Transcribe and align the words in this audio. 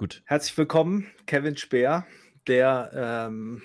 Gut. 0.00 0.22
Herzlich 0.24 0.56
willkommen, 0.56 1.08
Kevin 1.26 1.58
Speer, 1.58 2.06
der 2.46 2.90
ähm, 2.94 3.60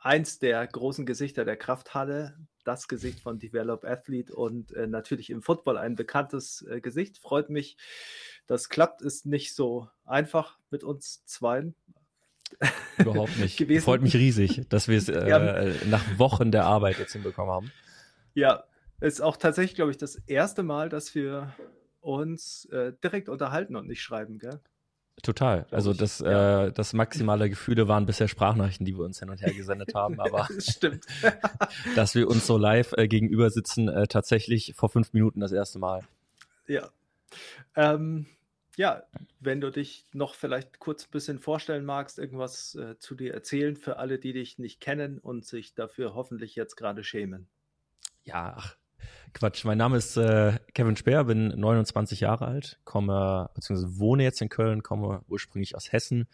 eins 0.00 0.38
der 0.38 0.66
großen 0.66 1.04
Gesichter 1.04 1.44
der 1.44 1.58
Krafthalle, 1.58 2.38
das 2.64 2.88
Gesicht 2.88 3.20
von 3.20 3.38
Develop 3.38 3.84
Athlete 3.84 4.34
und 4.34 4.72
äh, 4.72 4.86
natürlich 4.86 5.28
im 5.28 5.42
Football 5.42 5.76
ein 5.76 5.94
bekanntes 5.94 6.66
äh, 6.70 6.80
Gesicht. 6.80 7.18
Freut 7.18 7.50
mich, 7.50 7.76
das 8.46 8.70
klappt, 8.70 9.02
ist 9.02 9.26
nicht 9.26 9.54
so 9.54 9.86
einfach 10.06 10.58
mit 10.70 10.84
uns 10.84 11.26
zweien. 11.26 11.74
Überhaupt 12.96 13.36
nicht. 13.38 13.58
gewesen. 13.58 13.84
Freut 13.84 14.00
mich 14.00 14.16
riesig, 14.16 14.66
dass 14.70 14.88
wir 14.88 14.96
es 14.96 15.08
äh, 15.10 15.28
ja. 15.28 15.70
nach 15.90 16.18
Wochen 16.18 16.50
der 16.50 16.64
Arbeit 16.64 16.98
jetzt 16.98 17.12
hinbekommen 17.12 17.52
haben. 17.52 17.72
Ja, 18.32 18.64
ist 19.02 19.20
auch 19.20 19.36
tatsächlich, 19.36 19.74
glaube 19.74 19.90
ich, 19.90 19.98
das 19.98 20.16
erste 20.16 20.62
Mal, 20.62 20.88
dass 20.88 21.14
wir 21.14 21.54
uns 22.00 22.64
äh, 22.72 22.94
direkt 23.04 23.28
unterhalten 23.28 23.76
und 23.76 23.86
nicht 23.86 24.00
schreiben, 24.00 24.38
gell? 24.38 24.62
Total. 25.22 25.66
Also 25.70 25.92
das, 25.92 26.20
ja. 26.20 26.66
äh, 26.66 26.72
das 26.72 26.92
maximale 26.92 27.50
Gefühle 27.50 27.88
waren 27.88 28.06
bisher 28.06 28.28
Sprachnachrichten, 28.28 28.86
die 28.86 28.96
wir 28.96 29.04
uns 29.04 29.18
hin 29.18 29.30
und 29.30 29.40
her 29.40 29.52
gesendet 29.52 29.94
haben. 29.94 30.20
Aber 30.20 30.48
stimmt. 30.58 31.04
dass 31.96 32.14
wir 32.14 32.28
uns 32.28 32.46
so 32.46 32.56
live 32.56 32.92
äh, 32.96 33.08
gegenüber 33.08 33.50
sitzen, 33.50 33.88
äh, 33.88 34.06
tatsächlich 34.06 34.74
vor 34.76 34.88
fünf 34.88 35.12
Minuten 35.12 35.40
das 35.40 35.52
erste 35.52 35.78
Mal. 35.78 36.02
Ja. 36.66 36.90
Ähm, 37.74 38.26
ja, 38.76 39.02
wenn 39.40 39.60
du 39.60 39.72
dich 39.72 40.04
noch 40.12 40.34
vielleicht 40.34 40.78
kurz 40.78 41.04
ein 41.04 41.10
bisschen 41.10 41.40
vorstellen 41.40 41.84
magst, 41.84 42.18
irgendwas 42.18 42.76
äh, 42.76 42.96
zu 42.98 43.16
dir 43.16 43.34
erzählen 43.34 43.76
für 43.76 43.96
alle, 43.96 44.20
die 44.20 44.32
dich 44.32 44.58
nicht 44.58 44.80
kennen 44.80 45.18
und 45.18 45.44
sich 45.44 45.74
dafür 45.74 46.14
hoffentlich 46.14 46.54
jetzt 46.54 46.76
gerade 46.76 47.02
schämen. 47.02 47.48
Ja, 48.22 48.54
ach, 48.56 48.76
Quatsch. 49.34 49.64
Mein 49.64 49.78
Name 49.78 49.96
ist 49.96 50.16
äh, 50.16 50.58
Kevin 50.74 50.96
Speer, 50.96 51.24
bin 51.24 51.48
29 51.48 52.20
Jahre 52.20 52.46
alt, 52.46 52.80
komme 52.84 53.50
bzw. 53.54 53.98
wohne 53.98 54.22
jetzt 54.22 54.40
in 54.40 54.48
Köln, 54.48 54.82
komme 54.82 55.22
ursprünglich 55.28 55.76
aus 55.76 55.92
Hessen, 55.92 56.28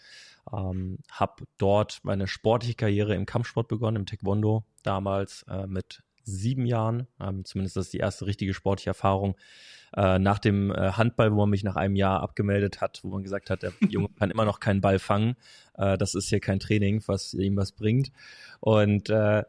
ähm, 0.52 0.98
habe 1.10 1.45
dort 1.58 2.00
meine 2.02 2.27
sportliche 2.27 2.74
Karriere 2.74 3.14
im 3.14 3.27
Kampfsport 3.27 3.69
begonnen, 3.69 3.98
im 3.98 4.06
Taekwondo, 4.06 4.64
damals 4.83 5.44
äh, 5.48 5.66
mit 5.66 6.02
sieben 6.24 6.66
Jahren. 6.66 7.06
Ähm, 7.20 7.44
zumindest 7.44 7.77
das 7.77 7.86
ist 7.86 7.92
die 7.92 7.98
erste 7.98 8.27
richtige 8.27 8.55
sportliche 8.55 8.91
Erfahrung. 8.91 9.36
Äh, 9.96 10.19
nach 10.19 10.39
dem 10.39 10.72
äh, 10.72 10.92
Handball, 10.92 11.33
wo 11.33 11.36
man 11.36 11.50
mich 11.50 11.62
nach 11.62 11.77
einem 11.77 11.94
Jahr 11.94 12.20
abgemeldet 12.20 12.80
hat, 12.80 13.00
wo 13.05 13.11
man 13.11 13.22
gesagt 13.22 13.50
hat, 13.50 13.62
der 13.62 13.72
Junge 13.89 14.08
kann 14.19 14.30
immer 14.30 14.44
noch 14.44 14.61
keinen 14.61 14.80
Ball 14.80 14.98
fangen. 14.98 15.36
Äh, 15.74 15.96
das 15.98 16.14
ist 16.14 16.28
hier 16.28 16.41
kein 16.41 16.58
Training, 16.58 17.02
was 17.06 17.34
ihm 17.34 17.56
was 17.56 17.72
bringt. 17.72 18.11
Und 18.61 19.11
äh, 19.11 19.44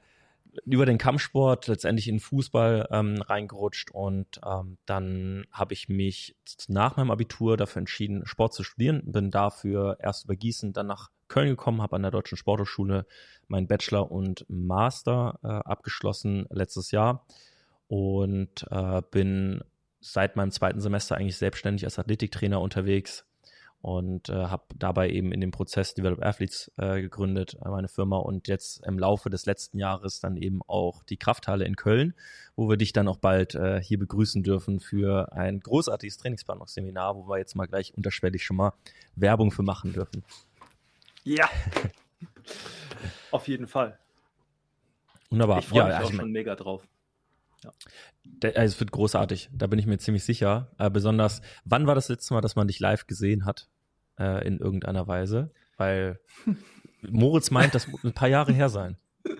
über 0.65 0.85
den 0.85 0.97
Kampfsport 0.97 1.67
letztendlich 1.67 2.07
in 2.07 2.19
Fußball 2.19 2.87
ähm, 2.91 3.21
reingerutscht 3.21 3.91
und 3.91 4.39
ähm, 4.45 4.77
dann 4.85 5.45
habe 5.51 5.73
ich 5.73 5.89
mich 5.89 6.35
nach 6.67 6.97
meinem 6.97 7.11
Abitur 7.11 7.57
dafür 7.57 7.81
entschieden, 7.81 8.25
Sport 8.25 8.53
zu 8.53 8.63
studieren. 8.63 9.01
Bin 9.05 9.31
dafür 9.31 9.97
erst 9.99 10.25
über 10.25 10.35
Gießen, 10.35 10.73
dann 10.73 10.87
nach 10.87 11.09
Köln 11.27 11.49
gekommen, 11.49 11.81
habe 11.81 11.95
an 11.95 12.03
der 12.03 12.11
Deutschen 12.11 12.37
Sporthochschule 12.37 13.05
meinen 13.47 13.67
Bachelor 13.67 14.11
und 14.11 14.45
Master 14.47 15.39
äh, 15.43 15.47
abgeschlossen 15.47 16.45
letztes 16.49 16.91
Jahr 16.91 17.25
und 17.87 18.65
äh, 18.69 19.01
bin 19.11 19.63
seit 19.99 20.35
meinem 20.35 20.51
zweiten 20.51 20.81
Semester 20.81 21.17
eigentlich 21.17 21.37
selbstständig 21.37 21.83
als 21.83 21.97
Athletiktrainer 21.97 22.61
unterwegs 22.61 23.24
und 23.85 24.29
äh, 24.29 24.33
habe 24.33 24.63
dabei 24.75 25.11
eben 25.11 25.31
in 25.31 25.41
dem 25.41 25.51
Prozess 25.51 25.93
Develop 25.93 26.25
Athletes 26.25 26.71
äh, 26.77 27.01
gegründet, 27.01 27.55
äh, 27.63 27.69
meine 27.69 27.87
Firma 27.87 28.17
und 28.17 28.47
jetzt 28.47 28.83
im 28.83 28.97
Laufe 28.97 29.29
des 29.29 29.45
letzten 29.45 29.77
Jahres 29.77 30.19
dann 30.19 30.37
eben 30.37 30.61
auch 30.65 31.03
die 31.03 31.17
Krafthalle 31.17 31.65
in 31.65 31.75
Köln, 31.75 32.15
wo 32.55 32.67
wir 32.67 32.77
dich 32.77 32.93
dann 32.93 33.07
auch 33.07 33.17
bald 33.17 33.53
äh, 33.53 33.79
hier 33.79 33.99
begrüßen 33.99 34.41
dürfen 34.41 34.79
für 34.79 35.33
ein 35.33 35.59
großartiges 35.59 36.17
Trainingsplanungsseminar, 36.17 37.15
wo 37.15 37.29
wir 37.29 37.37
jetzt 37.37 37.55
mal 37.55 37.67
gleich 37.67 37.93
unterschwellig 37.93 38.43
schon 38.43 38.57
mal 38.57 38.73
Werbung 39.15 39.51
für 39.51 39.61
machen 39.61 39.93
dürfen. 39.93 40.23
Ja, 41.23 41.47
auf 43.29 43.47
jeden 43.47 43.67
Fall. 43.67 43.99
Wunderbar. 45.29 45.59
Ich 45.59 45.67
freue 45.67 45.91
ja, 45.91 45.99
mich 45.99 46.07
auch 46.07 46.11
schon 46.11 46.31
mega 46.31 46.55
drauf. 46.55 46.87
Ja. 47.63 47.71
Der, 48.23 48.57
also 48.57 48.73
es 48.73 48.79
wird 48.79 48.91
großartig, 48.91 49.51
da 49.53 49.67
bin 49.67 49.77
ich 49.77 49.85
mir 49.85 49.99
ziemlich 49.99 50.23
sicher. 50.23 50.71
Äh, 50.79 50.89
besonders, 50.89 51.43
wann 51.65 51.85
war 51.85 51.93
das 51.93 52.09
letzte 52.09 52.33
Mal, 52.33 52.41
dass 52.41 52.55
man 52.55 52.67
dich 52.67 52.79
live 52.79 53.05
gesehen 53.05 53.45
hat? 53.45 53.69
Äh, 54.19 54.45
in 54.47 54.59
irgendeiner 54.59 55.07
Weise, 55.07 55.51
weil 55.77 56.19
Moritz 57.01 57.51
meint, 57.51 57.75
das 57.75 57.87
muss 57.87 58.03
ein 58.03 58.13
paar 58.13 58.29
Jahre 58.29 58.53
her 58.53 58.69
sein. 58.69 58.97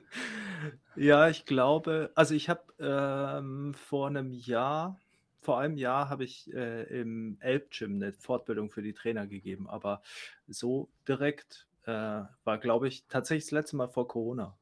Ja, 0.95 1.29
ich 1.29 1.45
glaube, 1.45 2.11
also 2.15 2.33
ich 2.33 2.49
habe 2.49 2.61
ähm, 2.79 3.73
vor 3.73 4.07
einem 4.07 4.31
Jahr, 4.31 4.97
vor 5.41 5.59
einem 5.59 5.77
Jahr 5.77 6.09
habe 6.09 6.23
ich 6.23 6.51
äh, 6.53 6.83
im 6.83 7.37
Elbgym 7.41 7.95
eine 7.95 8.13
Fortbildung 8.13 8.69
für 8.69 8.81
die 8.81 8.93
Trainer 8.93 9.27
gegeben, 9.27 9.69
aber 9.69 10.01
so 10.47 10.89
direkt 11.07 11.67
äh, 11.83 11.91
war, 11.91 12.57
glaube 12.59 12.87
ich, 12.87 13.05
tatsächlich 13.07 13.45
das 13.45 13.51
letzte 13.51 13.75
Mal 13.75 13.89
vor 13.89 14.07
Corona. 14.07 14.57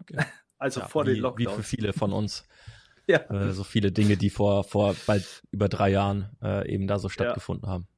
Okay. 0.00 0.24
Also 0.56 0.80
ja, 0.80 0.88
vor 0.88 1.04
wie, 1.04 1.14
den 1.14 1.20
Lockdown. 1.20 1.52
Wie 1.52 1.56
für 1.56 1.62
viele 1.62 1.92
von 1.92 2.12
uns. 2.12 2.46
ja. 3.06 3.18
Äh, 3.28 3.52
so 3.52 3.64
viele 3.64 3.92
Dinge, 3.92 4.16
die 4.16 4.30
vor, 4.30 4.64
vor 4.64 4.94
bald 5.04 5.42
über 5.50 5.68
drei 5.68 5.90
Jahren 5.90 6.30
äh, 6.40 6.72
eben 6.72 6.86
da 6.86 6.98
so 6.98 7.10
stattgefunden 7.10 7.66
ja. 7.66 7.72
haben. 7.72 7.88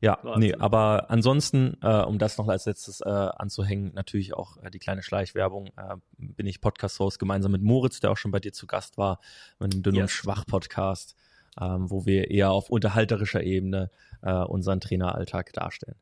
Ja, 0.00 0.18
Wahnsinn. 0.22 0.50
nee, 0.50 0.54
aber 0.54 1.10
ansonsten, 1.10 1.76
äh, 1.82 2.02
um 2.02 2.18
das 2.18 2.38
noch 2.38 2.48
als 2.48 2.66
letztes 2.66 3.00
äh, 3.00 3.08
anzuhängen, 3.08 3.92
natürlich 3.94 4.34
auch 4.34 4.56
äh, 4.62 4.70
die 4.70 4.78
kleine 4.78 5.02
Schleichwerbung, 5.02 5.68
äh, 5.76 5.96
bin 6.16 6.46
ich 6.46 6.60
Podcast-Host 6.60 7.18
gemeinsam 7.18 7.52
mit 7.52 7.62
Moritz, 7.62 8.00
der 8.00 8.10
auch 8.10 8.16
schon 8.16 8.30
bei 8.30 8.40
dir 8.40 8.52
zu 8.52 8.66
Gast 8.66 8.98
war, 8.98 9.20
mit 9.58 9.72
dem 9.72 9.82
Dünn 9.82 9.94
yes. 9.94 10.02
und 10.02 10.08
Schwach-Podcast, 10.10 11.16
ähm, 11.60 11.90
wo 11.90 12.06
wir 12.06 12.30
eher 12.30 12.50
auf 12.50 12.70
unterhalterischer 12.70 13.42
Ebene 13.42 13.90
äh, 14.22 14.32
unseren 14.32 14.80
Traineralltag 14.80 15.52
darstellen. 15.52 15.98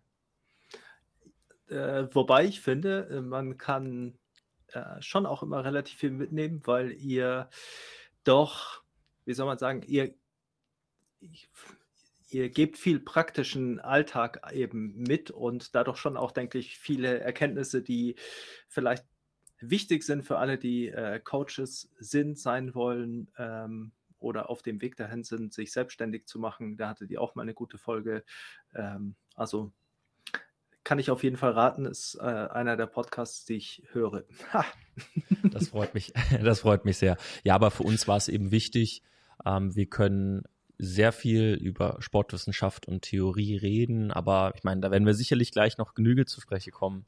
Äh, 1.69 2.07
wobei 2.13 2.45
ich 2.45 2.61
finde, 2.61 3.23
man 3.23 3.59
kann 3.59 4.19
schon 4.99 5.27
auch 5.27 5.43
immer 5.43 5.65
relativ 5.65 5.99
viel 6.01 6.11
mitnehmen, 6.11 6.61
weil 6.65 6.93
ihr 6.93 7.49
doch, 8.25 8.83
wie 9.25 9.33
soll 9.33 9.47
man 9.47 9.59
sagen, 9.59 9.83
ihr 9.87 10.13
ich, 11.21 11.49
ihr 12.29 12.51
gebt 12.51 12.77
viel 12.77 13.01
praktischen 13.01 13.81
Alltag 13.81 14.53
eben 14.53 14.97
mit 14.97 15.31
und 15.31 15.75
dadurch 15.75 15.99
schon 15.99 16.17
auch, 16.17 16.33
denke 16.33 16.59
ich, 16.59 16.79
viele 16.79 17.21
Erkenntnisse, 17.21 17.83
die 17.83 18.17
vielleicht 18.69 19.05
wichtig 19.61 20.03
sind 20.03 20.25
für 20.25 20.39
alle, 20.39 20.59
die 20.59 20.89
äh, 20.89 21.21
Coaches 21.21 21.91
sind, 21.99 22.39
sein 22.39 22.75
wollen 22.75 23.31
ähm, 23.39 23.93
oder 24.19 24.51
auf 24.51 24.63
dem 24.63 24.81
Weg 24.83 24.97
dahin 24.97 25.23
sind, 25.23 25.53
sich 25.53 25.73
selbstständig 25.73 26.27
zu 26.27 26.39
machen. 26.39 26.77
Da 26.77 26.91
hattet 26.91 27.11
ihr 27.11 27.21
auch 27.21 27.35
mal 27.35 27.43
eine 27.43 27.55
gute 27.55 27.79
Folge. 27.79 28.25
Ähm, 28.75 29.17
also 29.35 29.73
kann 30.85 30.99
ich 30.99 31.11
auf 31.11 31.25
jeden 31.25 31.37
Fall 31.37 31.51
raten, 31.53 31.85
ist 31.85 32.17
äh, 32.21 32.23
einer 32.23 32.77
der 32.77 32.87
Podcasts, 32.87 33.45
die 33.45 33.57
ich 33.57 33.83
höre. 33.93 34.25
das 35.51 35.69
freut 35.69 35.95
mich, 35.95 36.13
das 36.43 36.61
freut 36.61 36.85
mich 36.85 36.99
sehr. 36.99 37.17
Ja, 37.45 37.55
aber 37.55 37.71
für 37.71 37.83
uns 37.83 38.07
war 38.07 38.17
es 38.17 38.29
eben 38.29 38.51
wichtig, 38.51 39.03
ähm, 39.45 39.75
wir 39.75 39.87
können 39.87 40.45
sehr 40.79 41.13
viel 41.13 41.55
über 41.55 41.97
Sportwissenschaft 42.01 42.87
und 42.87 43.03
Theorie 43.03 43.57
reden, 43.57 44.11
aber 44.11 44.53
ich 44.55 44.65
meine, 44.65 44.81
da 44.81 44.91
werden 44.91 45.07
wir 45.07 45.15
sicherlich 45.15 45.51
gleich 45.51 45.79
noch 45.79 45.95
Genüge 45.95 46.27
zu 46.27 46.41
sprechen 46.41 46.73
kommen. 46.73 47.07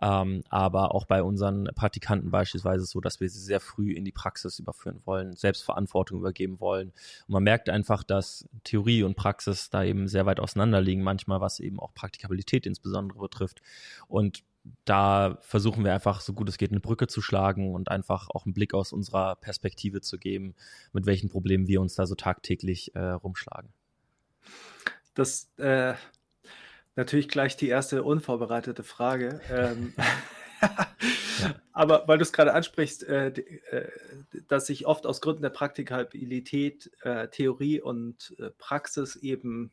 Ähm, 0.00 0.44
aber 0.48 0.94
auch 0.94 1.06
bei 1.06 1.22
unseren 1.22 1.64
Praktikanten 1.74 2.30
beispielsweise 2.30 2.84
so, 2.84 3.00
dass 3.00 3.20
wir 3.20 3.28
sie 3.28 3.40
sehr 3.40 3.58
früh 3.58 3.92
in 3.92 4.04
die 4.04 4.12
Praxis 4.12 4.58
überführen 4.60 5.00
wollen, 5.04 5.34
Selbstverantwortung 5.34 6.20
übergeben 6.20 6.60
wollen. 6.60 6.92
Und 7.26 7.32
man 7.32 7.42
merkt 7.42 7.68
einfach, 7.68 8.04
dass 8.04 8.48
Theorie 8.62 9.02
und 9.02 9.16
Praxis 9.16 9.70
da 9.70 9.82
eben 9.82 10.06
sehr 10.06 10.26
weit 10.26 10.38
auseinander 10.38 10.80
liegen, 10.80 11.02
manchmal 11.02 11.40
was 11.40 11.58
eben 11.58 11.80
auch 11.80 11.94
Praktikabilität 11.94 12.66
insbesondere 12.66 13.18
betrifft. 13.18 13.60
Und 14.06 14.44
da 14.84 15.38
versuchen 15.40 15.84
wir 15.84 15.92
einfach 15.92 16.20
so 16.20 16.32
gut 16.32 16.48
es 16.48 16.58
geht 16.58 16.70
eine 16.70 16.80
Brücke 16.80 17.06
zu 17.06 17.20
schlagen 17.20 17.74
und 17.74 17.90
einfach 17.90 18.28
auch 18.30 18.44
einen 18.44 18.54
Blick 18.54 18.74
aus 18.74 18.92
unserer 18.92 19.36
Perspektive 19.36 20.00
zu 20.00 20.18
geben, 20.18 20.54
mit 20.92 21.06
welchen 21.06 21.28
Problemen 21.28 21.66
wir 21.66 21.80
uns 21.80 21.94
da 21.94 22.06
so 22.06 22.14
tagtäglich 22.14 22.94
äh, 22.94 23.00
rumschlagen. 23.00 23.70
Das 25.14 25.50
äh, 25.58 25.94
natürlich 26.96 27.28
gleich 27.28 27.56
die 27.56 27.68
erste 27.68 28.02
unvorbereitete 28.02 28.82
Frage. 28.82 29.40
Ähm, 29.50 29.94
ja. 31.40 31.54
Aber 31.72 32.06
weil 32.06 32.18
du 32.18 32.22
es 32.22 32.32
gerade 32.32 32.54
ansprichst, 32.54 33.04
äh, 33.04 33.28
äh, 33.28 33.88
dass 34.48 34.66
sich 34.66 34.86
oft 34.86 35.06
aus 35.06 35.20
Gründen 35.20 35.42
der 35.42 35.50
Praktikabilität 35.50 36.90
äh, 37.02 37.28
Theorie 37.28 37.80
und 37.80 38.34
äh, 38.38 38.50
Praxis 38.50 39.16
eben 39.16 39.72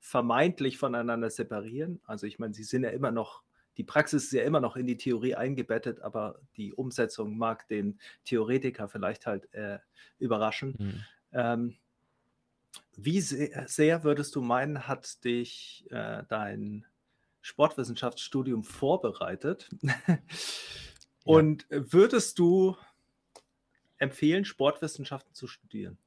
vermeintlich 0.00 0.78
voneinander 0.78 1.30
separieren. 1.30 2.00
Also 2.04 2.26
ich 2.26 2.38
meine, 2.38 2.54
sie 2.54 2.64
sind 2.64 2.84
ja 2.84 2.90
immer 2.90 3.10
noch 3.10 3.42
die 3.76 3.84
Praxis 3.84 4.24
ist 4.24 4.32
ja 4.32 4.42
immer 4.42 4.60
noch 4.60 4.76
in 4.76 4.86
die 4.86 4.96
Theorie 4.96 5.34
eingebettet, 5.34 6.00
aber 6.00 6.40
die 6.56 6.72
Umsetzung 6.72 7.36
mag 7.36 7.68
den 7.68 7.98
Theoretiker 8.24 8.88
vielleicht 8.88 9.26
halt 9.26 9.52
äh, 9.52 9.78
überraschen. 10.18 10.74
Mhm. 10.78 11.04
Ähm, 11.32 11.76
wie 12.96 13.20
sehr 13.20 14.04
würdest 14.04 14.34
du 14.34 14.40
meinen, 14.40 14.88
hat 14.88 15.24
dich 15.24 15.86
äh, 15.90 16.22
dein 16.28 16.86
Sportwissenschaftsstudium 17.42 18.64
vorbereitet? 18.64 19.68
Und 21.24 21.66
ja. 21.70 21.92
würdest 21.92 22.38
du 22.38 22.76
empfehlen, 23.98 24.44
Sportwissenschaften 24.44 25.34
zu 25.34 25.46
studieren? 25.46 25.98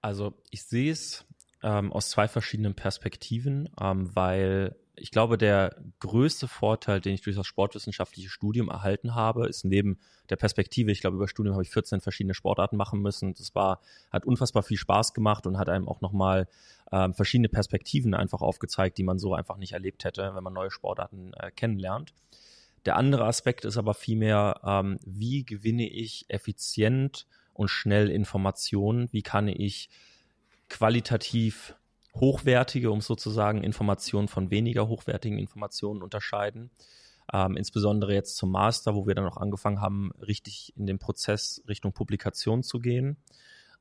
Also 0.00 0.34
ich 0.50 0.64
sehe 0.64 0.90
es 0.90 1.24
ähm, 1.62 1.92
aus 1.92 2.10
zwei 2.10 2.26
verschiedenen 2.26 2.74
Perspektiven, 2.74 3.68
ähm, 3.80 4.14
weil 4.16 4.76
ich 5.02 5.10
glaube, 5.10 5.36
der 5.36 5.74
größte 5.98 6.46
Vorteil, 6.46 7.00
den 7.00 7.14
ich 7.14 7.22
durch 7.22 7.34
das 7.34 7.48
sportwissenschaftliche 7.48 8.28
Studium 8.28 8.68
erhalten 8.68 9.16
habe, 9.16 9.48
ist 9.48 9.64
neben 9.64 9.98
der 10.30 10.36
Perspektive, 10.36 10.92
ich 10.92 11.00
glaube, 11.00 11.16
über 11.16 11.26
Studium 11.26 11.54
habe 11.54 11.64
ich 11.64 11.70
14 11.70 12.00
verschiedene 12.00 12.34
Sportarten 12.34 12.76
machen 12.76 13.00
müssen. 13.00 13.34
Das 13.34 13.52
war, 13.56 13.80
hat 14.12 14.24
unfassbar 14.24 14.62
viel 14.62 14.76
Spaß 14.76 15.12
gemacht 15.12 15.44
und 15.48 15.58
hat 15.58 15.68
einem 15.68 15.88
auch 15.88 16.02
nochmal 16.02 16.46
ähm, 16.92 17.14
verschiedene 17.14 17.48
Perspektiven 17.48 18.14
einfach 18.14 18.42
aufgezeigt, 18.42 18.96
die 18.96 19.02
man 19.02 19.18
so 19.18 19.34
einfach 19.34 19.56
nicht 19.56 19.72
erlebt 19.72 20.04
hätte, 20.04 20.36
wenn 20.36 20.44
man 20.44 20.52
neue 20.52 20.70
Sportarten 20.70 21.32
äh, 21.34 21.50
kennenlernt. 21.50 22.14
Der 22.84 22.94
andere 22.94 23.24
Aspekt 23.24 23.64
ist 23.64 23.78
aber 23.78 23.94
vielmehr, 23.94 24.60
ähm, 24.64 25.00
wie 25.04 25.44
gewinne 25.44 25.88
ich 25.88 26.26
effizient 26.28 27.26
und 27.54 27.68
schnell 27.68 28.08
Informationen? 28.08 29.08
Wie 29.10 29.22
kann 29.22 29.48
ich 29.48 29.90
qualitativ 30.68 31.74
hochwertige, 32.14 32.90
um 32.90 33.00
sozusagen 33.00 33.64
Informationen 33.64 34.28
von 34.28 34.50
weniger 34.50 34.88
hochwertigen 34.88 35.38
Informationen 35.38 36.02
unterscheiden. 36.02 36.70
Ähm, 37.32 37.56
insbesondere 37.56 38.12
jetzt 38.12 38.36
zum 38.36 38.50
Master, 38.50 38.94
wo 38.94 39.06
wir 39.06 39.14
dann 39.14 39.26
auch 39.26 39.36
angefangen 39.36 39.80
haben, 39.80 40.12
richtig 40.20 40.72
in 40.76 40.86
den 40.86 40.98
Prozess 40.98 41.62
Richtung 41.68 41.92
Publikation 41.92 42.62
zu 42.62 42.80
gehen, 42.80 43.16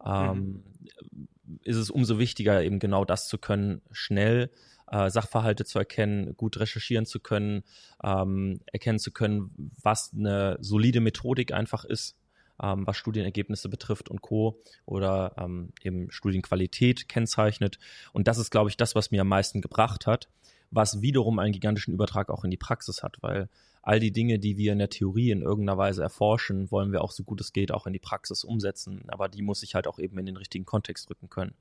ähm, 0.05 0.63
mhm. 1.03 1.59
ist 1.63 1.77
es 1.77 1.89
umso 1.89 2.19
wichtiger, 2.19 2.63
eben 2.63 2.79
genau 2.79 3.03
das 3.03 3.27
zu 3.27 3.37
können, 3.37 3.81
schnell 3.91 4.51
äh, 4.91 5.09
Sachverhalte 5.09 5.65
zu 5.65 5.79
erkennen, 5.79 6.35
gut 6.37 6.59
recherchieren 6.59 7.05
zu 7.05 7.19
können, 7.19 7.63
ähm, 8.03 8.61
erkennen 8.67 8.99
zu 8.99 9.11
können, 9.11 9.71
was 9.81 10.11
eine 10.13 10.57
solide 10.61 11.01
Methodik 11.01 11.53
einfach 11.53 11.83
ist, 11.83 12.15
ähm, 12.61 12.85
was 12.85 12.97
Studienergebnisse 12.97 13.69
betrifft 13.69 14.09
und 14.09 14.21
Co. 14.21 14.61
oder 14.85 15.33
ähm, 15.37 15.73
eben 15.83 16.11
Studienqualität 16.11 17.09
kennzeichnet. 17.09 17.79
Und 18.13 18.27
das 18.27 18.37
ist, 18.37 18.51
glaube 18.51 18.69
ich, 18.69 18.77
das, 18.77 18.95
was 18.95 19.11
mir 19.11 19.21
am 19.21 19.27
meisten 19.27 19.61
gebracht 19.61 20.07
hat, 20.07 20.29
was 20.69 21.01
wiederum 21.01 21.39
einen 21.39 21.53
gigantischen 21.53 21.93
Übertrag 21.93 22.29
auch 22.29 22.43
in 22.43 22.51
die 22.51 22.57
Praxis 22.57 23.03
hat, 23.03 23.17
weil 23.21 23.49
all 23.81 23.99
die 23.99 24.11
Dinge, 24.11 24.39
die 24.39 24.57
wir 24.57 24.73
in 24.73 24.79
der 24.79 24.89
Theorie 24.89 25.31
in 25.31 25.41
irgendeiner 25.41 25.77
Weise 25.77 26.03
erforschen, 26.03 26.69
wollen 26.71 26.91
wir 26.91 27.01
auch 27.01 27.11
so 27.11 27.23
gut 27.23 27.41
es 27.41 27.51
geht 27.51 27.71
auch 27.71 27.87
in 27.87 27.93
die 27.93 27.99
Praxis 27.99 28.43
umsetzen. 28.43 29.03
Aber 29.07 29.27
die 29.27 29.41
muss 29.41 29.63
ich 29.63 29.75
halt 29.75 29.87
auch 29.87 29.99
eben 29.99 30.17
in 30.19 30.27
den 30.27 30.37
richtigen 30.37 30.65
Kontext 30.65 31.09
rücken 31.09 31.29
können. 31.29 31.55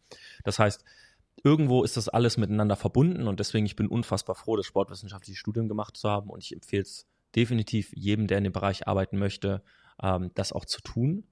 Das 0.45 0.59
heißt, 0.59 0.85
irgendwo 1.43 1.83
ist 1.83 1.97
das 1.97 2.09
alles 2.09 2.37
miteinander 2.37 2.77
verbunden 2.77 3.27
und 3.27 3.41
deswegen 3.41 3.65
ich 3.65 3.77
bin 3.77 3.89
unfassbar 3.89 4.37
froh, 4.37 4.57
das 4.57 4.67
sportwissenschaftliche 4.67 5.39
Studium 5.39 5.69
gemacht 5.69 5.97
zu 5.97 6.11
haben 6.11 6.29
und 6.29 6.43
ich 6.43 6.53
empfehle 6.53 6.83
es 6.83 7.07
definitiv 7.35 7.93
jedem, 7.95 8.27
der 8.27 8.39
in 8.39 8.45
dem 8.45 8.53
Bereich 8.53 8.87
arbeiten 8.87 9.19
möchte, 9.19 9.63
ähm, 10.03 10.31
das 10.35 10.53
auch 10.53 10.65
zu 10.65 10.81
tun, 10.81 11.25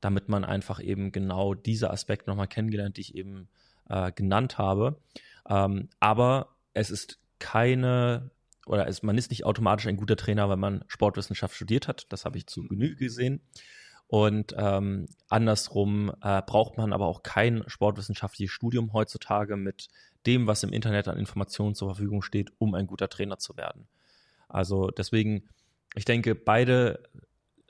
damit 0.00 0.28
man 0.28 0.44
einfach 0.44 0.80
eben 0.80 1.12
genau 1.12 1.54
diese 1.54 1.90
Aspekte 1.90 2.30
nochmal 2.30 2.48
kennengelernt, 2.48 2.96
die 2.96 3.02
ich 3.02 3.14
eben 3.14 3.48
äh, 3.88 4.12
genannt 4.12 4.58
habe. 4.58 5.00
Ähm, 5.48 5.88
aber 6.00 6.48
es 6.72 6.90
ist 6.90 7.18
keine 7.38 8.30
oder 8.66 8.88
es, 8.88 9.02
man 9.02 9.18
ist 9.18 9.30
nicht 9.30 9.44
automatisch 9.44 9.86
ein 9.86 9.96
guter 9.96 10.16
Trainer, 10.16 10.48
wenn 10.48 10.58
man 10.58 10.84
Sportwissenschaft 10.88 11.54
studiert 11.54 11.88
hat. 11.88 12.06
Das 12.10 12.24
habe 12.24 12.38
ich 12.38 12.46
zu 12.46 12.66
Genüge 12.66 12.96
gesehen. 12.96 13.40
Und 14.06 14.54
ähm, 14.56 15.06
andersrum 15.28 16.12
äh, 16.22 16.42
braucht 16.42 16.76
man 16.76 16.92
aber 16.92 17.06
auch 17.06 17.22
kein 17.22 17.64
sportwissenschaftliches 17.66 18.52
Studium 18.52 18.92
heutzutage 18.92 19.56
mit 19.56 19.88
dem, 20.26 20.46
was 20.46 20.62
im 20.62 20.72
Internet 20.72 21.08
an 21.08 21.18
Informationen 21.18 21.74
zur 21.74 21.88
Verfügung 21.88 22.22
steht, 22.22 22.52
um 22.58 22.74
ein 22.74 22.86
guter 22.86 23.08
Trainer 23.08 23.38
zu 23.38 23.56
werden. 23.56 23.86
Also 24.48 24.90
deswegen, 24.90 25.48
ich 25.94 26.04
denke, 26.04 26.34
beide 26.34 27.02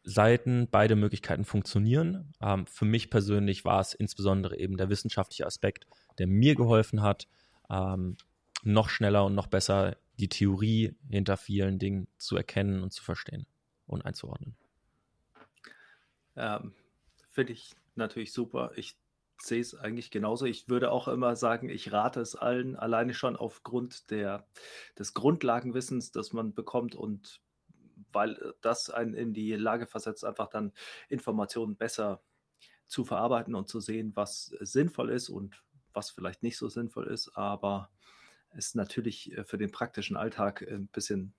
Seiten, 0.04 0.68
beide 0.70 0.96
Möglichkeiten 0.96 1.44
funktionieren. 1.44 2.34
Ähm, 2.40 2.66
für 2.66 2.84
mich 2.84 3.10
persönlich 3.10 3.64
war 3.64 3.80
es 3.80 3.94
insbesondere 3.94 4.58
eben 4.58 4.76
der 4.76 4.90
wissenschaftliche 4.90 5.46
Aspekt, 5.46 5.86
der 6.18 6.26
mir 6.26 6.54
geholfen 6.54 7.02
hat, 7.02 7.26
ähm, 7.70 8.16
noch 8.62 8.90
schneller 8.90 9.24
und 9.24 9.34
noch 9.34 9.46
besser 9.46 9.96
die 10.18 10.28
Theorie 10.28 10.94
hinter 11.08 11.36
vielen 11.36 11.78
Dingen 11.78 12.06
zu 12.18 12.36
erkennen 12.36 12.82
und 12.82 12.92
zu 12.92 13.02
verstehen 13.02 13.46
und 13.86 14.04
einzuordnen. 14.04 14.54
Ähm, 16.36 16.72
Finde 17.30 17.52
ich 17.52 17.74
natürlich 17.94 18.32
super. 18.32 18.72
Ich 18.76 18.96
sehe 19.40 19.60
es 19.60 19.74
eigentlich 19.74 20.10
genauso. 20.10 20.46
Ich 20.46 20.68
würde 20.68 20.90
auch 20.92 21.08
immer 21.08 21.36
sagen, 21.36 21.68
ich 21.68 21.92
rate 21.92 22.20
es 22.20 22.36
allen, 22.36 22.76
alleine 22.76 23.14
schon 23.14 23.36
aufgrund 23.36 24.10
der, 24.10 24.46
des 24.98 25.14
Grundlagenwissens, 25.14 26.12
das 26.12 26.32
man 26.32 26.54
bekommt 26.54 26.94
und 26.94 27.40
weil 28.14 28.32
äh, 28.32 28.52
das 28.60 28.90
einen 28.90 29.14
in 29.14 29.32
die 29.32 29.54
Lage 29.54 29.86
versetzt, 29.86 30.24
einfach 30.24 30.48
dann 30.48 30.72
Informationen 31.08 31.76
besser 31.76 32.22
zu 32.86 33.04
verarbeiten 33.04 33.54
und 33.54 33.68
zu 33.68 33.80
sehen, 33.80 34.12
was 34.14 34.46
sinnvoll 34.60 35.10
ist 35.10 35.28
und 35.28 35.62
was 35.92 36.10
vielleicht 36.10 36.42
nicht 36.42 36.58
so 36.58 36.68
sinnvoll 36.68 37.06
ist, 37.06 37.36
aber 37.36 37.90
ist 38.54 38.76
natürlich 38.76 39.32
äh, 39.36 39.44
für 39.44 39.58
den 39.58 39.70
praktischen 39.70 40.16
Alltag 40.16 40.62
ein 40.62 40.88
bisschen 40.88 41.34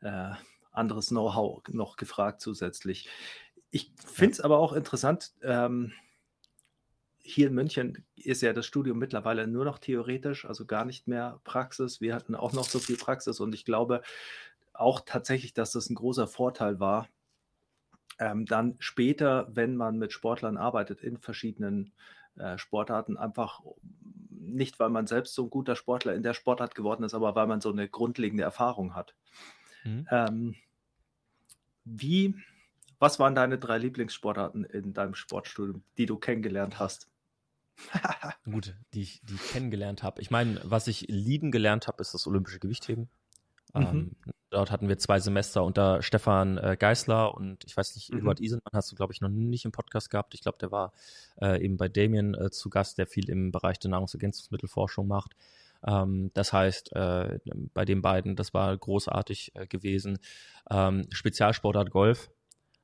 äh, 0.00 0.32
anderes 0.72 1.08
Know-how 1.08 1.62
noch 1.68 1.96
gefragt 1.96 2.40
zusätzlich. 2.40 3.08
Ich 3.70 3.92
finde 4.04 4.32
es 4.32 4.40
aber 4.40 4.58
auch 4.58 4.72
interessant, 4.72 5.32
ähm, 5.42 5.92
hier 7.22 7.48
in 7.48 7.54
München 7.54 8.04
ist 8.16 8.42
ja 8.42 8.52
das 8.52 8.66
Studium 8.66 8.98
mittlerweile 8.98 9.46
nur 9.46 9.64
noch 9.64 9.78
theoretisch, 9.78 10.44
also 10.46 10.66
gar 10.66 10.84
nicht 10.84 11.06
mehr 11.06 11.40
Praxis. 11.44 12.00
Wir 12.00 12.14
hatten 12.14 12.34
auch 12.34 12.52
noch 12.52 12.64
so 12.64 12.78
viel 12.78 12.96
Praxis 12.96 13.40
und 13.40 13.54
ich 13.54 13.64
glaube, 13.64 14.02
auch 14.80 15.00
tatsächlich, 15.04 15.54
dass 15.54 15.72
das 15.72 15.90
ein 15.90 15.94
großer 15.94 16.26
Vorteil 16.26 16.80
war. 16.80 17.08
Ähm, 18.18 18.46
dann 18.46 18.76
später, 18.78 19.48
wenn 19.50 19.76
man 19.76 19.98
mit 19.98 20.12
Sportlern 20.12 20.56
arbeitet 20.56 21.00
in 21.00 21.18
verschiedenen 21.18 21.92
äh, 22.36 22.58
Sportarten, 22.58 23.16
einfach 23.16 23.60
nicht, 24.30 24.78
weil 24.78 24.90
man 24.90 25.06
selbst 25.06 25.34
so 25.34 25.44
ein 25.44 25.50
guter 25.50 25.76
Sportler 25.76 26.14
in 26.14 26.22
der 26.22 26.34
Sportart 26.34 26.74
geworden 26.74 27.04
ist, 27.04 27.14
aber 27.14 27.34
weil 27.34 27.46
man 27.46 27.60
so 27.60 27.70
eine 27.70 27.88
grundlegende 27.88 28.42
Erfahrung 28.42 28.94
hat. 28.94 29.14
Mhm. 29.84 30.06
Ähm, 30.10 30.54
wie, 31.84 32.34
was 32.98 33.18
waren 33.18 33.34
deine 33.34 33.58
drei 33.58 33.78
Lieblingssportarten 33.78 34.64
in 34.64 34.92
deinem 34.92 35.14
Sportstudium, 35.14 35.82
die 35.96 36.06
du 36.06 36.18
kennengelernt 36.18 36.78
hast? 36.78 37.08
Gut, 38.44 38.76
die 38.92 39.02
ich, 39.02 39.22
die 39.22 39.34
ich 39.34 39.48
kennengelernt 39.52 40.02
habe. 40.02 40.20
Ich 40.20 40.30
meine, 40.30 40.60
was 40.64 40.86
ich 40.86 41.06
lieben 41.08 41.50
gelernt 41.50 41.86
habe, 41.86 42.00
ist 42.02 42.12
das 42.12 42.26
olympische 42.26 42.58
Gewichtheben. 42.58 43.08
Mhm. 43.74 43.82
Ähm, 43.82 44.16
dort 44.50 44.70
hatten 44.70 44.88
wir 44.88 44.98
zwei 44.98 45.20
Semester 45.20 45.64
unter 45.64 46.02
Stefan 46.02 46.58
äh, 46.58 46.76
Geisler 46.78 47.34
und 47.34 47.64
ich 47.64 47.76
weiß 47.76 47.94
nicht, 47.94 48.12
mhm. 48.12 48.18
Eduard 48.18 48.40
Isenmann 48.40 48.72
hast 48.72 48.90
du, 48.90 48.96
glaube 48.96 49.12
ich, 49.12 49.20
noch 49.20 49.28
nicht 49.28 49.64
im 49.64 49.72
Podcast 49.72 50.10
gehabt. 50.10 50.34
Ich 50.34 50.40
glaube, 50.40 50.58
der 50.58 50.72
war 50.72 50.92
äh, 51.40 51.62
eben 51.64 51.76
bei 51.76 51.88
Damien 51.88 52.34
äh, 52.34 52.50
zu 52.50 52.70
Gast, 52.70 52.98
der 52.98 53.06
viel 53.06 53.28
im 53.28 53.52
Bereich 53.52 53.78
der 53.78 53.90
Nahrungsergänzungsmittelforschung 53.90 55.06
macht. 55.06 55.36
Ähm, 55.86 56.30
das 56.34 56.52
heißt, 56.52 56.94
äh, 56.94 57.38
bei 57.74 57.84
den 57.84 58.02
beiden, 58.02 58.36
das 58.36 58.52
war 58.52 58.76
großartig 58.76 59.52
äh, 59.54 59.66
gewesen. 59.66 60.18
Ähm, 60.70 61.06
Spezialsportart 61.10 61.90
Golf, 61.90 62.30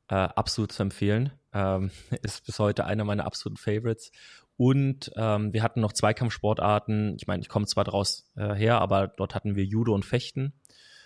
äh, 0.08 0.14
absolut 0.14 0.72
zu 0.72 0.82
empfehlen. 0.82 1.32
Ähm, 1.52 1.90
ist 2.22 2.46
bis 2.46 2.58
heute 2.58 2.84
einer 2.84 3.04
meiner 3.04 3.26
absoluten 3.26 3.58
Favorites. 3.58 4.12
Und 4.56 5.12
ähm, 5.16 5.52
wir 5.52 5.62
hatten 5.62 5.80
noch 5.80 5.92
Zweikampfsportarten. 5.92 7.16
Ich 7.18 7.26
meine, 7.26 7.42
ich 7.42 7.48
komme 7.48 7.66
zwar 7.66 7.84
daraus 7.84 8.30
äh, 8.36 8.54
her, 8.54 8.80
aber 8.80 9.08
dort 9.08 9.34
hatten 9.34 9.54
wir 9.54 9.64
Judo 9.64 9.94
und 9.94 10.04
Fechten. 10.04 10.54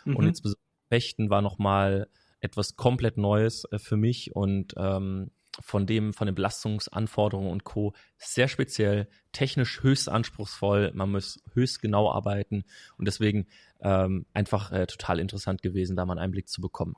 Mhm. 0.05 0.17
Und 0.17 0.27
insbesondere 0.27 0.63
Fechten 0.89 1.31
war 1.31 1.43
nochmal 1.43 2.09
etwas 2.41 2.77
komplett 2.77 3.17
Neues 3.17 3.65
äh, 3.71 3.79
für 3.79 3.97
mich 3.97 4.35
und 4.35 4.75
ähm, 4.77 5.31
von 5.61 5.87
dem, 5.87 6.13
von 6.13 6.27
den 6.27 6.35
Belastungsanforderungen 6.35 7.51
und 7.51 7.65
Co. 7.65 7.93
sehr 8.17 8.49
speziell, 8.49 9.09
technisch 9.33 9.83
höchst 9.83 10.09
anspruchsvoll. 10.09 10.93
Man 10.95 11.11
muss 11.11 11.43
höchst 11.53 11.83
genau 11.83 12.11
arbeiten 12.11 12.65
und 12.97 13.07
deswegen 13.07 13.47
ähm, 13.81 14.27
einfach 14.33 14.73
äh, 14.73 14.87
total 14.87 15.19
interessant 15.19 15.61
gewesen, 15.63 15.97
da 15.97 16.07
mal 16.07 16.15
einen 16.15 16.25
Einblick 16.25 16.49
zu 16.49 16.61
bekommen. 16.61 16.95